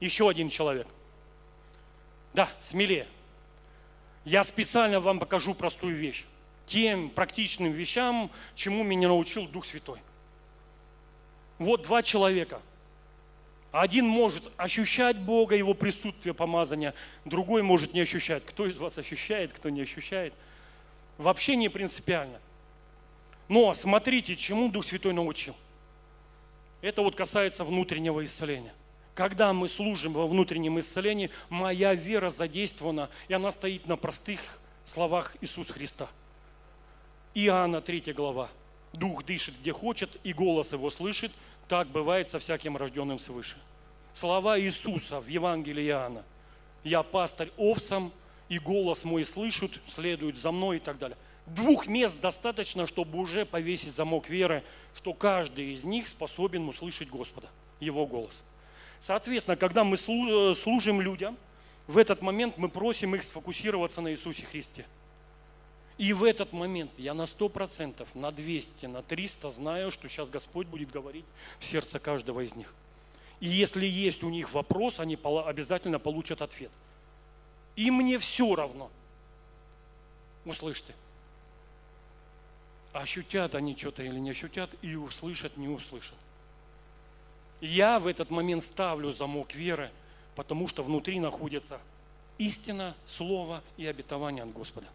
Еще 0.00 0.28
один 0.28 0.48
человек. 0.48 0.86
Да, 2.32 2.48
смелее. 2.58 3.06
Я 4.24 4.44
специально 4.44 5.00
вам 5.00 5.18
покажу 5.18 5.54
простую 5.54 5.96
вещь. 5.96 6.24
Тем 6.66 7.10
практичным 7.10 7.72
вещам, 7.72 8.30
чему 8.54 8.84
меня 8.84 9.08
научил 9.08 9.46
Дух 9.46 9.66
Святой. 9.66 10.00
Вот 11.58 11.82
два 11.82 12.02
человека. 12.02 12.62
Один 13.72 14.06
может 14.06 14.50
ощущать 14.56 15.16
Бога, 15.16 15.54
Его 15.54 15.74
присутствие, 15.74 16.34
помазания, 16.34 16.92
другой 17.24 17.62
может 17.62 17.94
не 17.94 18.00
ощущать. 18.00 18.44
Кто 18.44 18.66
из 18.66 18.76
вас 18.78 18.98
ощущает, 18.98 19.52
кто 19.52 19.70
не 19.70 19.82
ощущает. 19.82 20.34
Вообще 21.18 21.54
не 21.54 21.68
принципиально. 21.68 22.40
Но 23.48 23.72
смотрите, 23.74 24.34
чему 24.34 24.70
Дух 24.70 24.84
Святой 24.84 25.12
научил. 25.12 25.54
Это 26.82 27.02
вот 27.02 27.14
касается 27.14 27.62
внутреннего 27.62 28.24
исцеления. 28.24 28.72
Когда 29.14 29.52
мы 29.52 29.68
служим 29.68 30.14
во 30.14 30.26
внутреннем 30.26 30.80
исцелении, 30.80 31.30
моя 31.48 31.94
вера 31.94 32.30
задействована, 32.30 33.10
и 33.28 33.34
она 33.34 33.50
стоит 33.50 33.86
на 33.86 33.96
простых 33.96 34.60
словах 34.84 35.36
Иисуса 35.40 35.72
Христа. 35.72 36.08
Иоанна 37.34 37.80
3 37.80 38.12
глава. 38.14 38.48
Дух 38.94 39.24
дышит 39.24 39.54
где 39.60 39.72
хочет, 39.72 40.16
и 40.24 40.32
голос 40.32 40.72
его 40.72 40.90
слышит– 40.90 41.30
так 41.70 41.86
бывает 41.86 42.28
со 42.28 42.40
всяким 42.40 42.76
рожденным 42.76 43.20
свыше. 43.20 43.56
Слова 44.12 44.58
Иисуса 44.58 45.20
в 45.20 45.28
Евангелии 45.28 45.86
Иоанна. 45.86 46.24
Я 46.82 47.04
пастырь 47.04 47.52
овцам, 47.56 48.12
и 48.48 48.58
голос 48.58 49.04
мой 49.04 49.24
слышат, 49.24 49.70
следуют 49.94 50.36
за 50.36 50.50
мной 50.50 50.78
и 50.78 50.80
так 50.80 50.98
далее. 50.98 51.16
Двух 51.46 51.86
мест 51.86 52.20
достаточно, 52.20 52.88
чтобы 52.88 53.20
уже 53.20 53.44
повесить 53.44 53.94
замок 53.94 54.28
веры, 54.28 54.64
что 54.96 55.14
каждый 55.14 55.74
из 55.74 55.84
них 55.84 56.08
способен 56.08 56.68
услышать 56.68 57.08
Господа, 57.08 57.46
Его 57.78 58.04
голос. 58.04 58.42
Соответственно, 58.98 59.56
когда 59.56 59.84
мы 59.84 59.96
служим 59.96 61.00
людям, 61.00 61.36
в 61.86 61.98
этот 61.98 62.20
момент 62.20 62.58
мы 62.58 62.68
просим 62.68 63.14
их 63.14 63.22
сфокусироваться 63.22 64.00
на 64.00 64.10
Иисусе 64.10 64.42
Христе– 64.42 64.86
и 66.00 66.14
в 66.14 66.24
этот 66.24 66.54
момент 66.54 66.90
я 66.96 67.12
на 67.12 67.24
100%, 67.24 68.08
на 68.14 68.30
200, 68.30 68.86
на 68.86 69.02
300 69.02 69.50
знаю, 69.50 69.90
что 69.90 70.08
сейчас 70.08 70.30
Господь 70.30 70.66
будет 70.66 70.90
говорить 70.90 71.26
в 71.58 71.66
сердце 71.66 71.98
каждого 71.98 72.40
из 72.40 72.54
них. 72.54 72.74
И 73.38 73.48
если 73.48 73.84
есть 73.84 74.22
у 74.22 74.30
них 74.30 74.54
вопрос, 74.54 74.98
они 74.98 75.18
обязательно 75.22 75.98
получат 75.98 76.40
ответ. 76.40 76.70
И 77.76 77.90
мне 77.90 78.16
все 78.18 78.54
равно. 78.54 78.90
Услышьте. 80.46 80.94
Ощутят 82.94 83.54
они 83.54 83.76
что-то 83.76 84.02
или 84.02 84.18
не 84.18 84.30
ощутят, 84.30 84.70
и 84.80 84.94
услышат, 84.94 85.58
не 85.58 85.68
услышат. 85.68 86.16
Я 87.60 87.98
в 87.98 88.06
этот 88.06 88.30
момент 88.30 88.64
ставлю 88.64 89.12
замок 89.12 89.52
веры, 89.54 89.90
потому 90.34 90.66
что 90.66 90.82
внутри 90.82 91.20
находится 91.20 91.78
истина, 92.38 92.96
слово 93.04 93.62
и 93.76 93.84
обетование 93.84 94.44
от 94.44 94.52
Господа. 94.54 94.86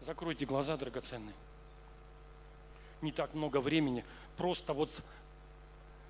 Закройте 0.00 0.46
глаза, 0.46 0.76
драгоценные. 0.76 1.34
Не 3.02 3.12
так 3.12 3.34
много 3.34 3.60
времени. 3.60 4.04
Просто 4.36 4.72
вот 4.72 5.02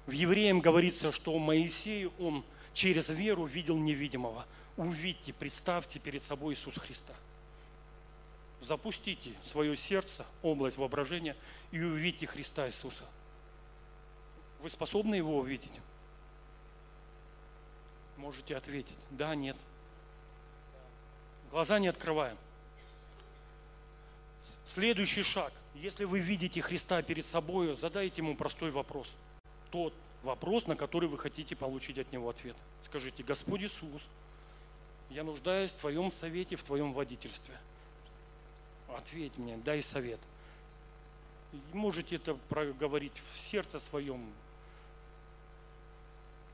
в 0.07 0.13
Евреям 0.13 0.61
говорится, 0.61 1.13
что 1.13 1.39
Моисей, 1.39 2.11
он 2.19 2.45
через 2.73 3.09
веру 3.09 3.45
видел 3.45 3.77
невидимого. 3.77 4.47
Увидьте, 4.77 5.33
представьте 5.33 5.99
перед 5.99 6.23
собой 6.23 6.55
Иисуса 6.55 6.81
Христа. 6.81 7.15
Запустите 8.61 9.33
свое 9.45 9.77
сердце, 9.77 10.27
область 10.43 10.77
воображения 10.77 11.37
и 11.71 11.81
увидите 11.81 12.27
Христа 12.27 12.67
Иисуса. 12.69 13.05
Вы 14.61 14.69
способны 14.69 15.15
его 15.15 15.39
увидеть? 15.39 15.73
Можете 18.17 18.57
ответить, 18.57 18.97
да, 19.11 19.35
нет. 19.35 19.57
Глаза 21.51 21.79
не 21.79 21.89
открываем. 21.89 22.37
Следующий 24.67 25.23
шаг. 25.23 25.53
Если 25.75 26.05
вы 26.05 26.19
видите 26.19 26.61
Христа 26.61 27.03
перед 27.03 27.27
собой, 27.27 27.77
задайте 27.77 28.23
ему 28.23 28.37
простой 28.37 28.71
вопрос. 28.71 29.09
Тот 29.71 29.95
вопрос, 30.23 30.67
на 30.67 30.77
который 30.77 31.09
вы 31.09 31.19
хотите 31.19 31.57
получить 31.57 31.99
от 31.99 32.13
него 32.13 32.29
ответ. 32.29 32.57
Скажите, 32.85 33.23
Господь 33.23 33.63
Иисус, 33.63 34.03
я 35.11 35.25
нуждаюсь 35.25 35.71
в 35.71 35.77
Твоем 35.77 36.11
совете, 36.11 36.57
в 36.57 36.63
Твоем 36.63 36.93
водительстве. 36.93 37.55
Ответь 38.89 39.37
мне, 39.39 39.57
дай 39.57 39.81
совет. 39.83 40.21
Можете 41.73 42.17
это 42.17 42.35
проговорить 42.35 43.15
в 43.17 43.41
сердце 43.41 43.79
своем. 43.79 44.33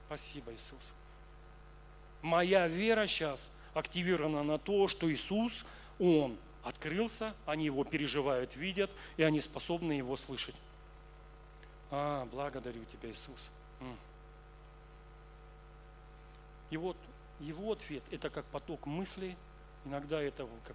Спасибо, 0.07 0.53
Иисус. 0.53 0.93
Моя 2.23 2.67
вера 2.69 3.07
сейчас 3.07 3.51
активирована 3.75 4.43
на 4.43 4.59
то, 4.59 4.89
что 4.89 5.13
Иисус, 5.13 5.65
Он 5.99 6.37
открылся, 6.67 7.33
они 7.47 7.65
его 7.65 7.85
переживают, 7.85 8.57
видят, 8.57 8.91
и 9.17 9.23
они 9.23 9.41
способны 9.41 9.93
его 9.93 10.17
слышать. 10.17 10.57
А, 11.93 12.27
благодарю 12.33 12.85
тебя, 12.87 13.09
Иисус. 13.09 13.49
И 16.71 16.77
вот 16.77 16.97
его 17.39 17.73
ответ– 17.73 18.03
это 18.11 18.31
как 18.31 18.45
поток 18.47 18.87
мыслей, 18.87 19.37
иногда 19.85 20.21
это 20.21 20.49
как, 20.65 20.75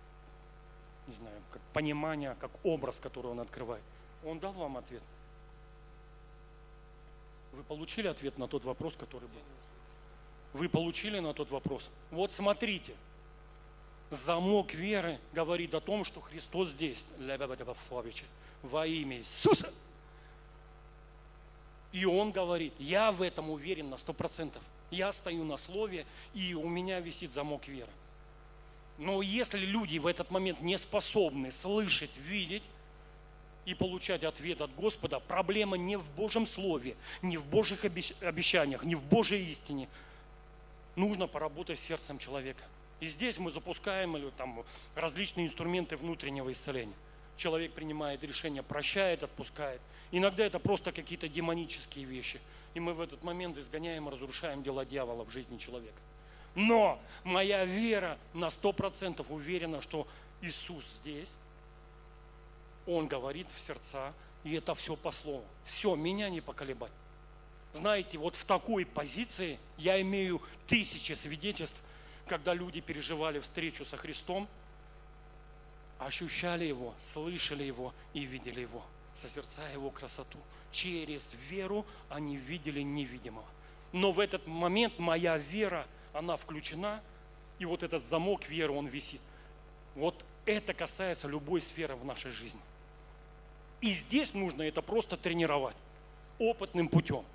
не 1.08 1.14
знаю, 1.16 1.42
как 1.52 1.62
понимание, 1.74 2.38
как 2.40 2.52
образ, 2.64 3.02
который 3.02 3.28
он 3.28 3.42
открывает. 3.42 3.84
Он 4.24 4.40
дал 4.40 4.54
вам 4.54 4.78
ответ. 4.78 5.04
Вы 7.52 7.64
получили 7.64 8.08
ответ 8.08 8.38
на 8.38 8.48
тот 8.48 8.64
вопрос, 8.64 8.96
который 8.96 9.28
был? 9.28 9.42
Вы 10.54 10.70
получили 10.70 11.20
на 11.20 11.34
тот 11.34 11.52
вопрос? 11.52 11.90
Вот 12.12 12.32
смотрите– 12.32 12.96
замок 14.12 14.74
веры 14.74 15.20
говорит 15.34 15.74
о 15.74 15.80
том, 15.80 16.04
что 16.04 16.20
Христос 16.20 16.70
здесь, 16.70 17.04
во 18.62 18.86
имя 18.86 19.18
Иисуса. 19.18 19.74
И 21.92 22.06
он 22.06 22.32
говорит, 22.32 22.74
я 22.78 23.12
в 23.12 23.22
этом 23.22 23.50
уверен 23.50 23.90
на 23.90 23.98
сто 23.98 24.14
процентов. 24.14 24.62
Я 24.92 25.12
стою 25.12 25.46
на 25.46 25.58
слове, 25.58 26.06
и 26.34 26.54
у 26.54 26.68
меня 26.68 27.00
висит 27.00 27.34
замок 27.34 27.68
веры. 27.68 27.90
Но 28.98 29.22
если 29.22 29.60
люди 29.60 29.98
в 29.98 30.06
этот 30.06 30.30
момент 30.30 30.62
не 30.62 30.78
способны 30.78 31.52
слышать, 31.52 32.16
видеть 32.18 32.64
и 33.66 33.74
получать 33.74 34.24
ответ 34.24 34.62
от 34.62 34.74
Господа, 34.76 35.20
проблема 35.20 35.78
не 35.78 35.98
в 35.98 36.10
Божьем 36.12 36.46
Слове, 36.46 36.96
не 37.22 37.38
в 37.38 37.46
Божьих 37.46 37.86
обещаниях, 37.86 38.84
не 38.84 38.96
в 38.96 39.04
Божьей 39.04 39.46
истине. 39.50 39.88
Нужно 40.96 41.28
поработать 41.28 41.80
с 41.80 41.84
сердцем 41.84 42.20
человека– 42.20 42.64
и 43.02 43.08
здесь 43.08 43.40
мы 43.40 43.52
запускаем 43.52 44.16
или, 44.16 44.30
там, 44.38 44.64
различные 44.96 45.48
инструменты 45.48 45.98
внутреннего 45.98 46.52
исцеления. 46.52 46.94
Человек 47.36 47.74
принимает 47.74 48.24
решение, 48.24 48.62
прощает, 48.62 49.24
отпускает. 49.24 49.82
Иногда 50.12 50.46
это 50.46 50.60
просто 50.60 50.92
какие-то 50.92 51.28
демонические 51.28 52.06
вещи. 52.06 52.40
И 52.76 52.80
мы 52.80 52.94
в 52.94 53.02
этот 53.02 53.24
момент 53.24 53.58
изгоняем 53.58 54.08
разрушаем 54.08 54.62
дела 54.62 54.86
дьявола 54.86 55.26
в 55.26 55.32
жизни 55.32 55.58
человека. 55.58 56.00
Но 56.54 57.00
моя 57.24 57.66
вера 57.66 58.20
на 58.34 58.48
100% 58.48 59.26
уверена, 59.30 59.82
что 59.82 60.08
Иисус 60.42 60.86
здесь, 61.02 61.32
Он 62.86 63.08
говорит 63.08 63.50
в 63.50 63.60
сердца, 63.60 64.14
и 64.44 64.54
это 64.54 64.76
все 64.76 64.96
по 64.96 65.12
слову. 65.12 65.44
Все, 65.64 65.96
меня 65.96 66.30
не 66.30 66.42
поколебать. 66.42 66.92
Знаете, 67.74 68.20
вот 68.20 68.36
в 68.36 68.46
такой 68.46 68.86
позиции 68.86 69.58
я 69.78 70.00
имею 70.02 70.42
тысячи 70.68 71.14
свидетельств, 71.14 71.82
когда 72.32 72.54
люди 72.54 72.80
переживали 72.80 73.42
встречу 73.42 73.84
со 73.84 73.98
Христом, 73.98 74.48
ощущали 76.00 76.64
Его, 76.64 76.94
слышали 76.98 77.66
Его 77.66 77.94
и 78.14 78.22
видели 78.22 78.62
Его, 78.62 78.86
созерцая 79.14 79.74
Его 79.74 79.90
красоту. 79.90 80.40
Через 80.72 81.34
веру 81.50 81.86
они 82.08 82.38
видели 82.38 82.80
невидимого. 82.80 83.44
Но 83.92 84.14
в 84.14 84.20
этот 84.22 84.48
момент 84.48 84.98
моя 84.98 85.38
вера, 85.38 85.86
она 86.14 86.38
включена, 86.38 87.04
и 87.60 87.66
вот 87.66 87.84
этот 87.84 88.06
замок 88.06 88.48
веры, 88.48 88.72
он 88.72 88.88
висит. 88.88 89.20
Вот 89.96 90.16
это 90.46 90.74
касается 90.74 91.28
любой 91.28 91.62
сферы 91.62 91.98
в 91.98 92.06
нашей 92.06 92.32
жизни. 92.32 92.62
И 93.82 93.90
здесь 93.90 94.34
нужно 94.34 94.62
это 94.62 94.82
просто 94.82 95.18
тренировать 95.18 95.76
опытным 96.40 96.88
путем. 96.88 97.26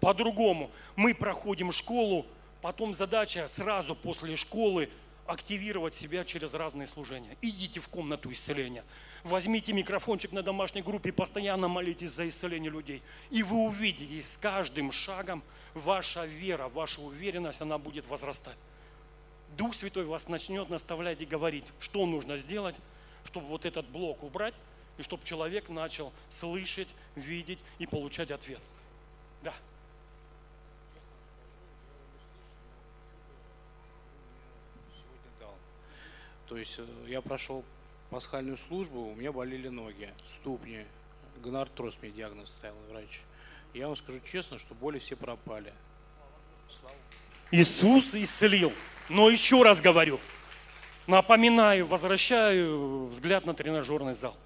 По-другому 0.00 0.72
мы 0.96 1.14
проходим 1.14 1.70
школу, 1.70 2.26
потом 2.64 2.94
задача 2.94 3.46
сразу 3.46 3.94
после 3.94 4.36
школы 4.36 4.88
активировать 5.26 5.92
себя 5.92 6.24
через 6.24 6.54
разные 6.54 6.86
служения. 6.86 7.36
Идите 7.42 7.78
в 7.78 7.90
комнату 7.90 8.32
исцеления. 8.32 8.84
Возьмите 9.22 9.74
микрофончик 9.74 10.32
на 10.32 10.42
домашней 10.42 10.80
группе 10.80 11.12
постоянно 11.12 11.68
молитесь 11.68 12.12
за 12.12 12.26
исцеление 12.26 12.70
людей. 12.70 13.02
И 13.28 13.42
вы 13.42 13.66
увидите, 13.66 14.22
с 14.22 14.38
каждым 14.38 14.92
шагом 14.92 15.42
ваша 15.74 16.24
вера, 16.24 16.68
ваша 16.68 17.02
уверенность, 17.02 17.60
она 17.60 17.76
будет 17.76 18.06
возрастать. 18.06 18.56
Дух 19.58 19.74
Святой 19.74 20.06
вас 20.06 20.28
начнет 20.28 20.70
наставлять 20.70 21.20
и 21.20 21.26
говорить, 21.26 21.66
что 21.80 22.06
нужно 22.06 22.38
сделать, 22.38 22.76
чтобы 23.26 23.44
вот 23.44 23.66
этот 23.66 23.86
блок 23.90 24.22
убрать, 24.22 24.54
и 24.96 25.02
чтобы 25.02 25.22
человек 25.26 25.68
начал 25.68 26.14
слышать, 26.30 26.88
видеть 27.14 27.58
и 27.78 27.86
получать 27.86 28.30
ответ. 28.30 28.60
Да. 29.42 29.52
То 36.48 36.56
есть 36.56 36.76
э, 36.78 36.84
я 37.08 37.20
прошел 37.20 37.64
пасхальную 38.10 38.58
службу, 38.68 39.00
у 39.00 39.14
меня 39.14 39.32
болели 39.32 39.68
ноги, 39.68 40.10
ступни, 40.28 40.84
гонартроз 41.42 41.98
мне 42.00 42.10
диагноз 42.10 42.48
ставил 42.50 42.76
врач. 42.90 43.20
Я 43.72 43.88
вам 43.88 43.96
скажу 43.96 44.20
честно, 44.20 44.58
что 44.58 44.74
боли 44.74 44.98
все 44.98 45.16
пропали. 45.16 45.72
Иисус 47.50 48.14
исцелил. 48.14 48.72
Но 49.08 49.28
еще 49.28 49.62
раз 49.62 49.80
говорю, 49.80 50.18
напоминаю, 51.06 51.86
возвращаю 51.86 53.06
взгляд 53.06 53.46
на 53.46 53.54
тренажерный 53.54 54.14
зал. 54.14 54.36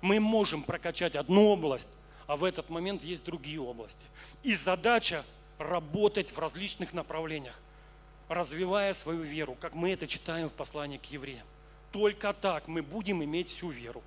Мы 0.00 0.20
можем 0.20 0.62
прокачать 0.62 1.16
одну 1.16 1.48
область, 1.48 1.88
а 2.26 2.36
в 2.36 2.44
этот 2.44 2.68
момент 2.68 3.02
есть 3.02 3.24
другие 3.24 3.60
области. 3.60 4.04
И 4.42 4.54
задача 4.54 5.24
работать 5.58 6.30
в 6.30 6.38
различных 6.38 6.92
направлениях, 6.92 7.58
развивая 8.28 8.92
свою 8.92 9.22
веру, 9.22 9.56
как 9.60 9.74
мы 9.74 9.92
это 9.92 10.06
читаем 10.06 10.48
в 10.48 10.52
послании 10.52 10.98
к 10.98 11.06
евреям. 11.06 11.46
Только 11.92 12.32
так 12.32 12.68
мы 12.68 12.82
будем 12.82 13.22
иметь 13.22 13.50
всю 13.50 13.68
веру. 13.68 14.02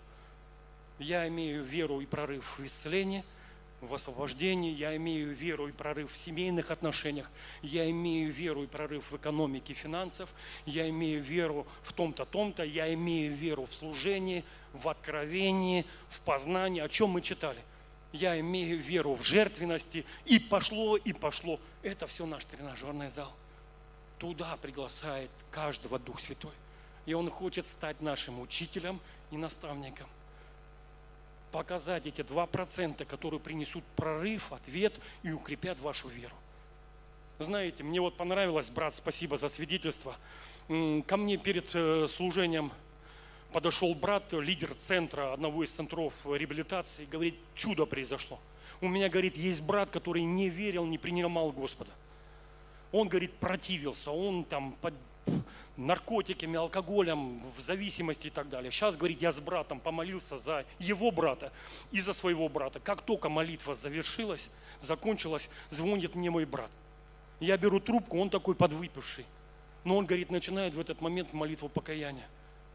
Я 0.99 1.27
имею 1.27 1.63
веру 1.63 2.01
и 2.01 2.05
прорыв 2.05 2.59
в 2.59 2.65
исцелении– 2.65 3.23
в 3.81 3.93
освобождении, 3.93 4.73
я 4.73 4.95
имею 4.95 5.33
веру 5.33 5.67
и 5.67 5.71
прорыв 5.71 6.11
в 6.11 6.17
семейных 6.17 6.71
отношениях, 6.71 7.29
я 7.61 7.89
имею 7.89 8.31
веру 8.31 8.63
и 8.63 8.67
прорыв 8.67 9.11
в 9.11 9.17
экономике 9.17 9.73
финансов, 9.73 10.33
я 10.65 10.89
имею 10.89 11.21
веру 11.21 11.67
в 11.83 11.93
том-то, 11.93 12.25
том-то, 12.25 12.63
я 12.63 12.91
имею 12.93 13.33
веру 13.33 13.65
в 13.65 13.71
служении, 13.71 14.43
в 14.73 14.89
откровении, 14.89 15.85
в 16.09 16.21
познании, 16.21 16.81
о 16.81 16.89
чем 16.89 17.11
мы 17.11 17.21
читали. 17.21 17.59
Я 18.11 18.39
имею 18.39 18.79
веру 18.79 19.13
в 19.15 19.23
жертвенности, 19.23 20.05
и 20.25 20.39
пошло, 20.39 20.97
и 20.97 21.13
пошло. 21.13 21.59
Это 21.83 22.07
все 22.07 22.25
наш 22.25 22.45
тренажерный 22.45 23.09
зал. 23.09 23.33
Туда 24.17 24.57
приглашает 24.57 25.29
каждого 25.51 25.99
Дух 25.99 26.19
Святой. 26.19 26.53
И 27.05 27.13
Он 27.13 27.29
хочет 27.29 27.67
стать 27.67 28.01
нашим 28.01 28.41
учителем 28.41 28.99
и 29.31 29.37
наставником 29.37 30.07
показать 31.51 32.05
эти 32.05 32.21
2%, 32.21 33.05
которые 33.05 33.39
принесут 33.39 33.83
прорыв, 33.95 34.51
ответ 34.51 34.93
и 35.23 35.31
укрепят 35.31 35.79
вашу 35.79 36.07
веру. 36.07 36.35
Знаете, 37.39 37.83
мне 37.83 38.01
вот 38.01 38.17
понравилось, 38.17 38.69
брат, 38.69 38.95
спасибо 38.95 39.37
за 39.37 39.49
свидетельство. 39.49 40.15
Ко 40.67 41.17
мне 41.17 41.37
перед 41.37 41.73
э, 41.75 42.07
служением 42.07 42.71
подошел 43.53 43.93
брат, 43.93 44.33
лидер 44.33 44.73
центра, 44.73 45.33
одного 45.33 45.63
из 45.63 45.71
центров 45.71 46.25
реабилитации, 46.25 47.05
говорит, 47.05 47.35
чудо 47.55 47.85
произошло. 47.85 48.39
У 48.81 48.87
меня, 48.87 49.09
говорит, 49.09 49.37
есть 49.37 49.61
брат, 49.61 49.89
который 49.89 50.23
не 50.23 50.49
верил, 50.49 50.85
не 50.85 50.97
принимал 50.97 51.51
Господа. 51.51 51.91
Он, 52.91 53.07
говорит, 53.07 53.33
противился, 53.33 54.11
он 54.11 54.43
там 54.43 54.75
наркотиками, 55.77 56.57
алкоголем, 56.57 57.41
в 57.55 57.61
зависимости 57.61 58.27
и 58.27 58.29
так 58.29 58.49
далее. 58.49 58.71
Сейчас, 58.71 58.97
говорит, 58.97 59.21
я 59.21 59.31
с 59.31 59.39
братом 59.39 59.79
помолился 59.79 60.37
за 60.37 60.65
его 60.79 61.11
брата 61.11 61.51
и 61.91 62.01
за 62.01 62.13
своего 62.13 62.49
брата. 62.49 62.79
Как 62.79 63.01
только 63.01 63.29
молитва 63.29 63.75
завершилась, 63.75 64.49
закончилась, 64.81 65.49
звонит 65.69 66.15
мне 66.15 66.29
мой 66.29 66.45
брат. 66.45 66.71
Я 67.39 67.57
беру 67.57 67.79
трубку, 67.79 68.19
он 68.19 68.29
такой 68.29 68.55
подвыпивший. 68.55 69.25
Но 69.83 69.97
он, 69.97 70.05
говорит, 70.05 70.31
начинает 70.31 70.73
в 70.73 70.79
этот 70.79 71.01
момент 71.01 71.33
молитву 71.33 71.69
покаяния. 71.69 72.27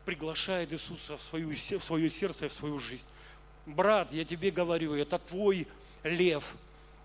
Приглашает 0.05 0.73
Иисуса 0.73 1.17
в, 1.17 1.23
свою, 1.23 1.51
в 1.51 1.85
свое 1.85 2.09
сердце, 2.09 2.49
в 2.49 2.53
свою 2.53 2.79
жизнь. 2.79 3.05
Брат, 3.67 4.13
я 4.13 4.25
тебе 4.25 4.51
говорю, 4.51 4.95
это 4.95 5.19
твой 5.19 5.67
лев, 6.05 6.55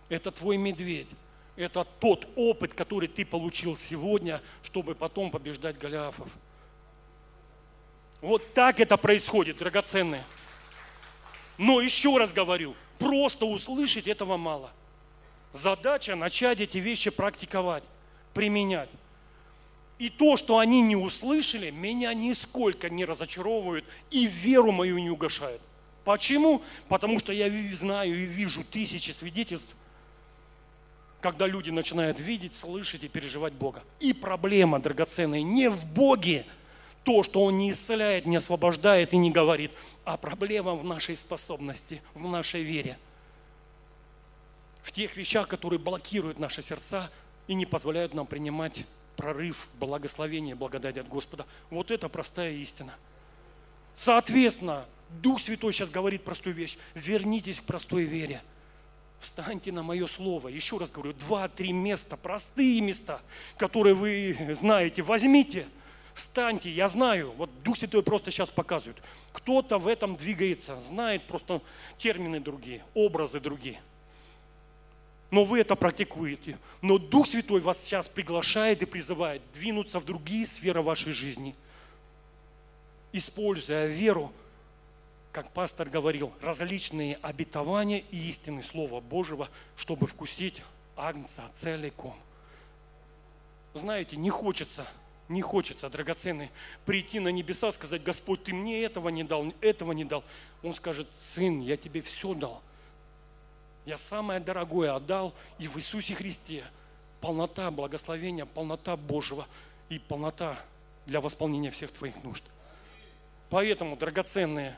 это 0.09 0.31
твой 0.31 0.57
медведь 0.57 1.09
это 1.57 1.83
тот 1.99 2.27
опыт, 2.35 2.73
который 2.73 3.07
ты 3.09 3.25
получил 3.25 3.75
сегодня, 3.75 4.41
чтобы 4.63 4.95
потом 4.95 5.31
побеждать 5.31 5.77
Голиафов. 5.77 6.29
Вот 8.21 8.53
так 8.53 8.79
это 8.79 8.95
происходит, 8.95 9.57
драгоценные. 9.57 10.23
Но 11.57 11.81
еще 11.81 12.17
раз 12.17 12.31
говорю, 12.31 12.75
просто 12.99 13.45
услышать 13.45 14.07
этого 14.07 14.37
мало. 14.37 14.71
Задача 15.51 16.15
начать 16.15 16.61
эти 16.61 16.77
вещи 16.77 17.09
практиковать, 17.09 17.83
применять. 18.33 18.89
И 19.97 20.11
то, 20.11 20.35
что 20.35 20.59
они 20.59 20.81
не 20.81 20.95
услышали, 20.95 21.71
меня 21.71 22.13
нисколько 22.13 22.89
не 22.89 23.03
разочаровывают 23.03 23.83
и 24.11 24.27
веру 24.27 24.71
мою 24.71 24.99
не 24.99 25.09
угошают. 25.09 25.61
Почему? 26.03 26.61
Потому 26.87 27.17
что 27.17 27.33
я 27.33 27.49
знаю 27.75 28.15
и 28.19 28.25
вижу 28.25 28.63
тысячи 28.63 29.09
свидетельств, 29.09 29.75
когда 31.31 31.45
люди 31.45 31.71
начинают 31.71 32.21
видеть, 32.21 32.53
слышать 32.53 33.03
и 33.03 33.09
переживать 33.09 33.51
Бога. 33.51 33.83
И 33.99 34.13
проблема 34.13 34.79
драгоценная 34.79 35.41
не 35.41 35.69
в 35.69 35.85
Боге, 35.87 36.45
то, 37.03 37.21
что 37.21 37.43
Он 37.43 37.57
не 37.57 37.71
исцеляет, 37.71 38.25
не 38.25 38.37
освобождает 38.37 39.11
и 39.11 39.17
не 39.17 39.29
говорит, 39.29 39.71
а 40.05 40.15
проблема 40.15 40.75
в 40.75 40.85
нашей 40.85 41.17
способности, 41.17 42.01
в 42.13 42.25
нашей 42.29 42.63
вере. 42.63 42.97
В 44.81 44.93
тех 44.93 45.17
вещах, 45.17 45.49
которые 45.49 45.79
блокируют 45.79 46.39
наши 46.39 46.61
сердца 46.61 47.11
и 47.47 47.55
не 47.55 47.65
позволяют 47.65 48.13
нам 48.13 48.25
принимать 48.25 48.85
прорыв, 49.17 49.69
благословение, 49.81 50.55
благодать 50.55 50.97
от 50.97 51.09
Господа. 51.09 51.45
Вот 51.69 51.91
это 51.91 52.07
простая 52.07 52.53
истина. 52.53 52.93
Соответственно, 53.95 54.85
Дух 55.09 55.41
Святой 55.41 55.73
сейчас 55.73 55.89
говорит 55.89 56.23
простую 56.23 56.55
вещь. 56.55 56.77
Вернитесь 56.95 57.59
к 57.59 57.65
простой 57.65 58.05
вере– 58.05 58.41
Встаньте 59.19 59.71
на 59.71 59.83
мое 59.83 60.05
слово. 60.07 60.49
Еще 60.49 60.77
раз 60.77 60.91
говорю, 60.91 61.13
два-три 61.13 61.71
места, 61.71 62.17
простые 62.17 62.81
места, 62.81 63.21
которые 63.57 63.95
вы 63.95 64.37
знаете. 64.51 65.01
Возьмите, 65.01 65.67
встаньте. 66.13 66.69
Я 66.69 66.87
знаю, 66.87 67.31
вот 67.31 67.49
Дух 67.63 67.77
Святой 67.77 68.03
просто 68.03 68.29
сейчас 68.29 68.49
показывает. 68.49 69.01
Кто-то 69.33 69.79
в 69.79 69.87
этом 69.87 70.15
двигается, 70.15 70.79
знает 70.79 71.23
просто 71.23 71.61
термины 71.97 72.39
другие, 72.39 72.83
образы 72.93 73.39
другие. 73.39 73.81
Но 75.29 75.43
вы 75.43 75.59
это 75.59 75.75
практикуете. 75.75 76.57
Но 76.81 76.99
Дух 76.99 77.27
Святой 77.27 77.59
вас 77.59 77.83
сейчас 77.83 78.07
приглашает 78.07 78.81
и 78.83 78.85
призывает 78.85 79.41
двинуться 79.53 79.99
в 79.99 80.05
другие 80.05 80.45
сферы 80.45 80.81
вашей 80.81 81.11
жизни, 81.11 81.55
используя 83.11 83.87
веру 83.87 84.31
как 85.37 85.51
пастор 85.51 85.87
говорил, 85.87 86.33
различные 86.41 87.19
обетования 87.21 87.99
и 88.09 88.27
истины 88.27 88.63
Слова 88.63 89.01
Божьего, 89.01 89.49
чтобы 89.75 90.07
вкусить 90.07 90.63
Агнца 90.95 91.43
целиком. 91.53 92.15
Знаете, 93.75 94.15
не 94.15 94.31
хочется, 94.31 94.87
не 95.29 95.43
хочется, 95.43 95.91
драгоценный, 95.91 96.49
прийти 96.87 97.19
на 97.19 97.27
небеса, 97.27 97.71
сказать, 97.71 98.01
Господь, 98.01 98.45
ты 98.45 98.51
мне 98.51 98.83
этого 98.83 99.09
не 99.09 99.23
дал, 99.23 99.53
этого 99.61 99.91
не 99.91 100.05
дал. 100.05 100.23
Он 100.63 100.73
скажет, 100.73 101.07
сын, 101.19 101.59
я 101.59 101.77
тебе 101.77 102.01
все 102.01 102.33
дал. 102.33 102.59
Я 103.85 103.97
самое 103.97 104.39
дорогое 104.39 104.95
отдал, 104.95 105.35
и 105.59 105.67
в 105.67 105.77
Иисусе 105.77 106.15
Христе 106.15 106.63
полнота 107.21 107.69
благословения, 107.69 108.45
полнота 108.45 108.97
Божьего 108.97 109.45
и 109.89 109.99
полнота 109.99 110.57
для 111.05 111.21
восполнения 111.21 111.69
всех 111.69 111.91
твоих 111.91 112.23
нужд. 112.23 112.43
Поэтому, 113.51 113.95
драгоценные, 113.97 114.75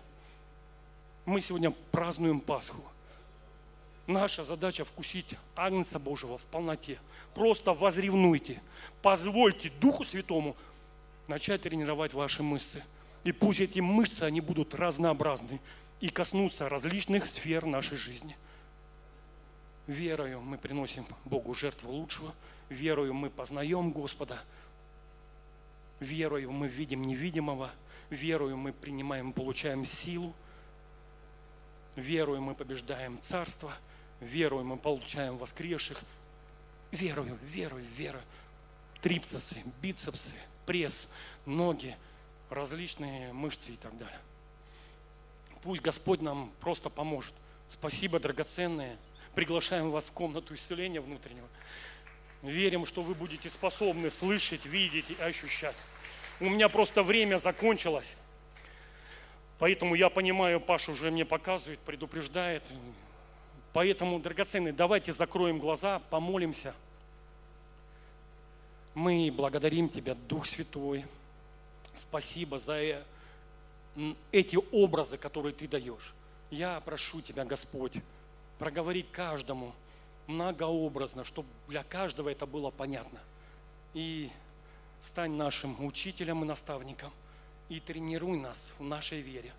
мы 1.29 1.41
сегодня 1.41 1.71
празднуем 1.91 2.39
Пасху. 2.39 2.81
Наша 4.07 4.43
задача 4.43 4.83
вкусить 4.83 5.35
Агнца 5.55 5.99
Божьего 5.99 6.39
в 6.39 6.41
полноте. 6.41 6.99
Просто 7.35 7.73
возревнуйте. 7.73 8.59
Позвольте 9.03 9.71
Духу 9.79 10.03
Святому 10.03 10.55
начать 11.27 11.61
тренировать 11.61 12.13
ваши 12.13 12.41
мышцы. 12.41 12.83
И 13.23 13.31
пусть 13.31 13.59
эти 13.59 13.79
мышцы, 13.79 14.23
они 14.23 14.41
будут 14.41 14.73
разнообразны 14.73 15.59
и 15.99 16.09
коснутся 16.09 16.67
различных 16.67 17.27
сфер 17.27 17.65
нашей 17.65 17.97
жизни. 17.97 18.35
Верою 19.85 20.41
мы 20.41 20.57
приносим 20.57 21.05
Богу 21.25 21.53
жертву 21.53 21.91
лучшего. 21.91 22.33
Верою 22.69 23.13
мы 23.13 23.29
познаем 23.29 23.91
Господа. 23.91 24.41
Верою 25.99 26.51
мы 26.51 26.67
видим 26.67 27.03
невидимого, 27.03 27.69
верою 28.09 28.57
мы 28.57 28.73
принимаем, 28.73 29.33
получаем 29.33 29.85
силу, 29.85 30.33
верою 31.95 32.41
мы 32.41 32.55
побеждаем 32.55 33.19
царство, 33.21 33.73
верою 34.19 34.63
мы 34.63 34.77
получаем 34.77 35.37
воскресших, 35.37 36.01
верою, 36.91 37.37
верою, 37.41 37.85
верою. 37.95 38.23
Трипцепсы, 39.01 39.63
бицепсы, 39.81 40.35
пресс, 40.65 41.07
ноги, 41.45 41.95
различные 42.49 43.31
мышцы 43.31 43.71
и 43.71 43.77
так 43.77 43.97
далее. 43.97 44.19
Пусть 45.61 45.81
Господь 45.81 46.21
нам 46.21 46.51
просто 46.59 46.89
поможет. 46.89 47.33
Спасибо, 47.67 48.19
драгоценные. 48.19 48.97
Приглашаем 49.35 49.91
вас 49.91 50.05
в 50.05 50.11
комнату 50.11 50.55
исцеления 50.55 51.01
внутреннего. 51.01 51.47
Верим, 52.41 52.85
что 52.85 53.01
вы 53.01 53.13
будете 53.13 53.49
способны 53.49 54.09
слышать, 54.09 54.65
видеть 54.65 55.09
и 55.11 55.21
ощущать. 55.21 55.75
У 56.39 56.49
меня 56.49 56.69
просто 56.69 57.03
время 57.03 57.37
закончилось. 57.37 58.15
Поэтому 59.59 59.93
я 59.93 60.09
понимаю, 60.09 60.61
Паша 60.61 60.91
уже 60.91 61.11
мне 61.11 61.25
показывает, 61.25 61.79
предупреждает. 61.79 62.63
Поэтому, 63.73 64.19
драгоценные, 64.19 64.73
давайте 64.73 65.11
закроем 65.11 65.59
глаза, 65.59 65.99
помолимся. 66.09 66.73
Мы 68.95 69.31
благодарим 69.35 69.89
Тебя, 69.89 70.15
Дух 70.27 70.47
Святой. 70.47 71.05
Спасибо 71.93 72.57
за 72.57 73.03
эти 74.31 74.57
образы, 74.71 75.17
которые 75.17 75.53
Ты 75.53 75.67
даешь. 75.67 76.13
Я 76.49 76.79
прошу 76.79 77.21
Тебя, 77.21 77.43
Господь, 77.43 77.97
проговорить 78.57 79.11
каждому 79.11 79.73
многообразно, 80.25 81.23
чтобы 81.25 81.49
для 81.67 81.83
каждого 81.83 82.29
это 82.29 82.45
было 82.45 82.71
понятно. 82.71 83.19
И 83.93 84.29
стань 85.01 85.31
нашим 85.31 85.83
учителем 85.85 86.43
и 86.43 86.47
наставником. 86.47 87.11
И 87.69 87.79
тренируй 87.79 88.39
нас 88.39 88.73
в 88.77 88.83
нашей 88.83 89.21
вере, 89.21 89.53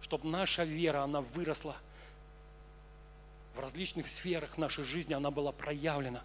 чтобы 0.00 0.28
наша 0.28 0.64
вера, 0.64 1.02
она 1.02 1.20
выросла 1.20 1.76
в 3.54 3.60
различных 3.60 4.06
сферах 4.06 4.58
нашей 4.58 4.84
жизни, 4.84 5.12
она 5.12 5.30
была 5.30 5.52
проявлена. 5.52 6.22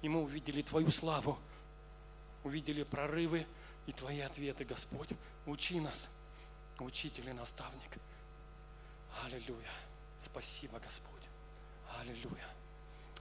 И 0.00 0.08
мы 0.08 0.22
увидели 0.22 0.62
Твою 0.62 0.90
славу, 0.90 1.38
увидели 2.44 2.82
прорывы 2.82 3.46
и 3.86 3.92
Твои 3.92 4.20
ответы, 4.20 4.64
Господь. 4.64 5.10
Учи 5.46 5.80
нас, 5.80 6.08
учитель 6.78 7.28
и 7.28 7.32
наставник. 7.32 7.98
Аллилуйя. 9.24 9.70
Спасибо, 10.20 10.78
Господь. 10.80 11.22
Аллилуйя. 12.00 12.48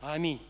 Аминь. 0.02 0.42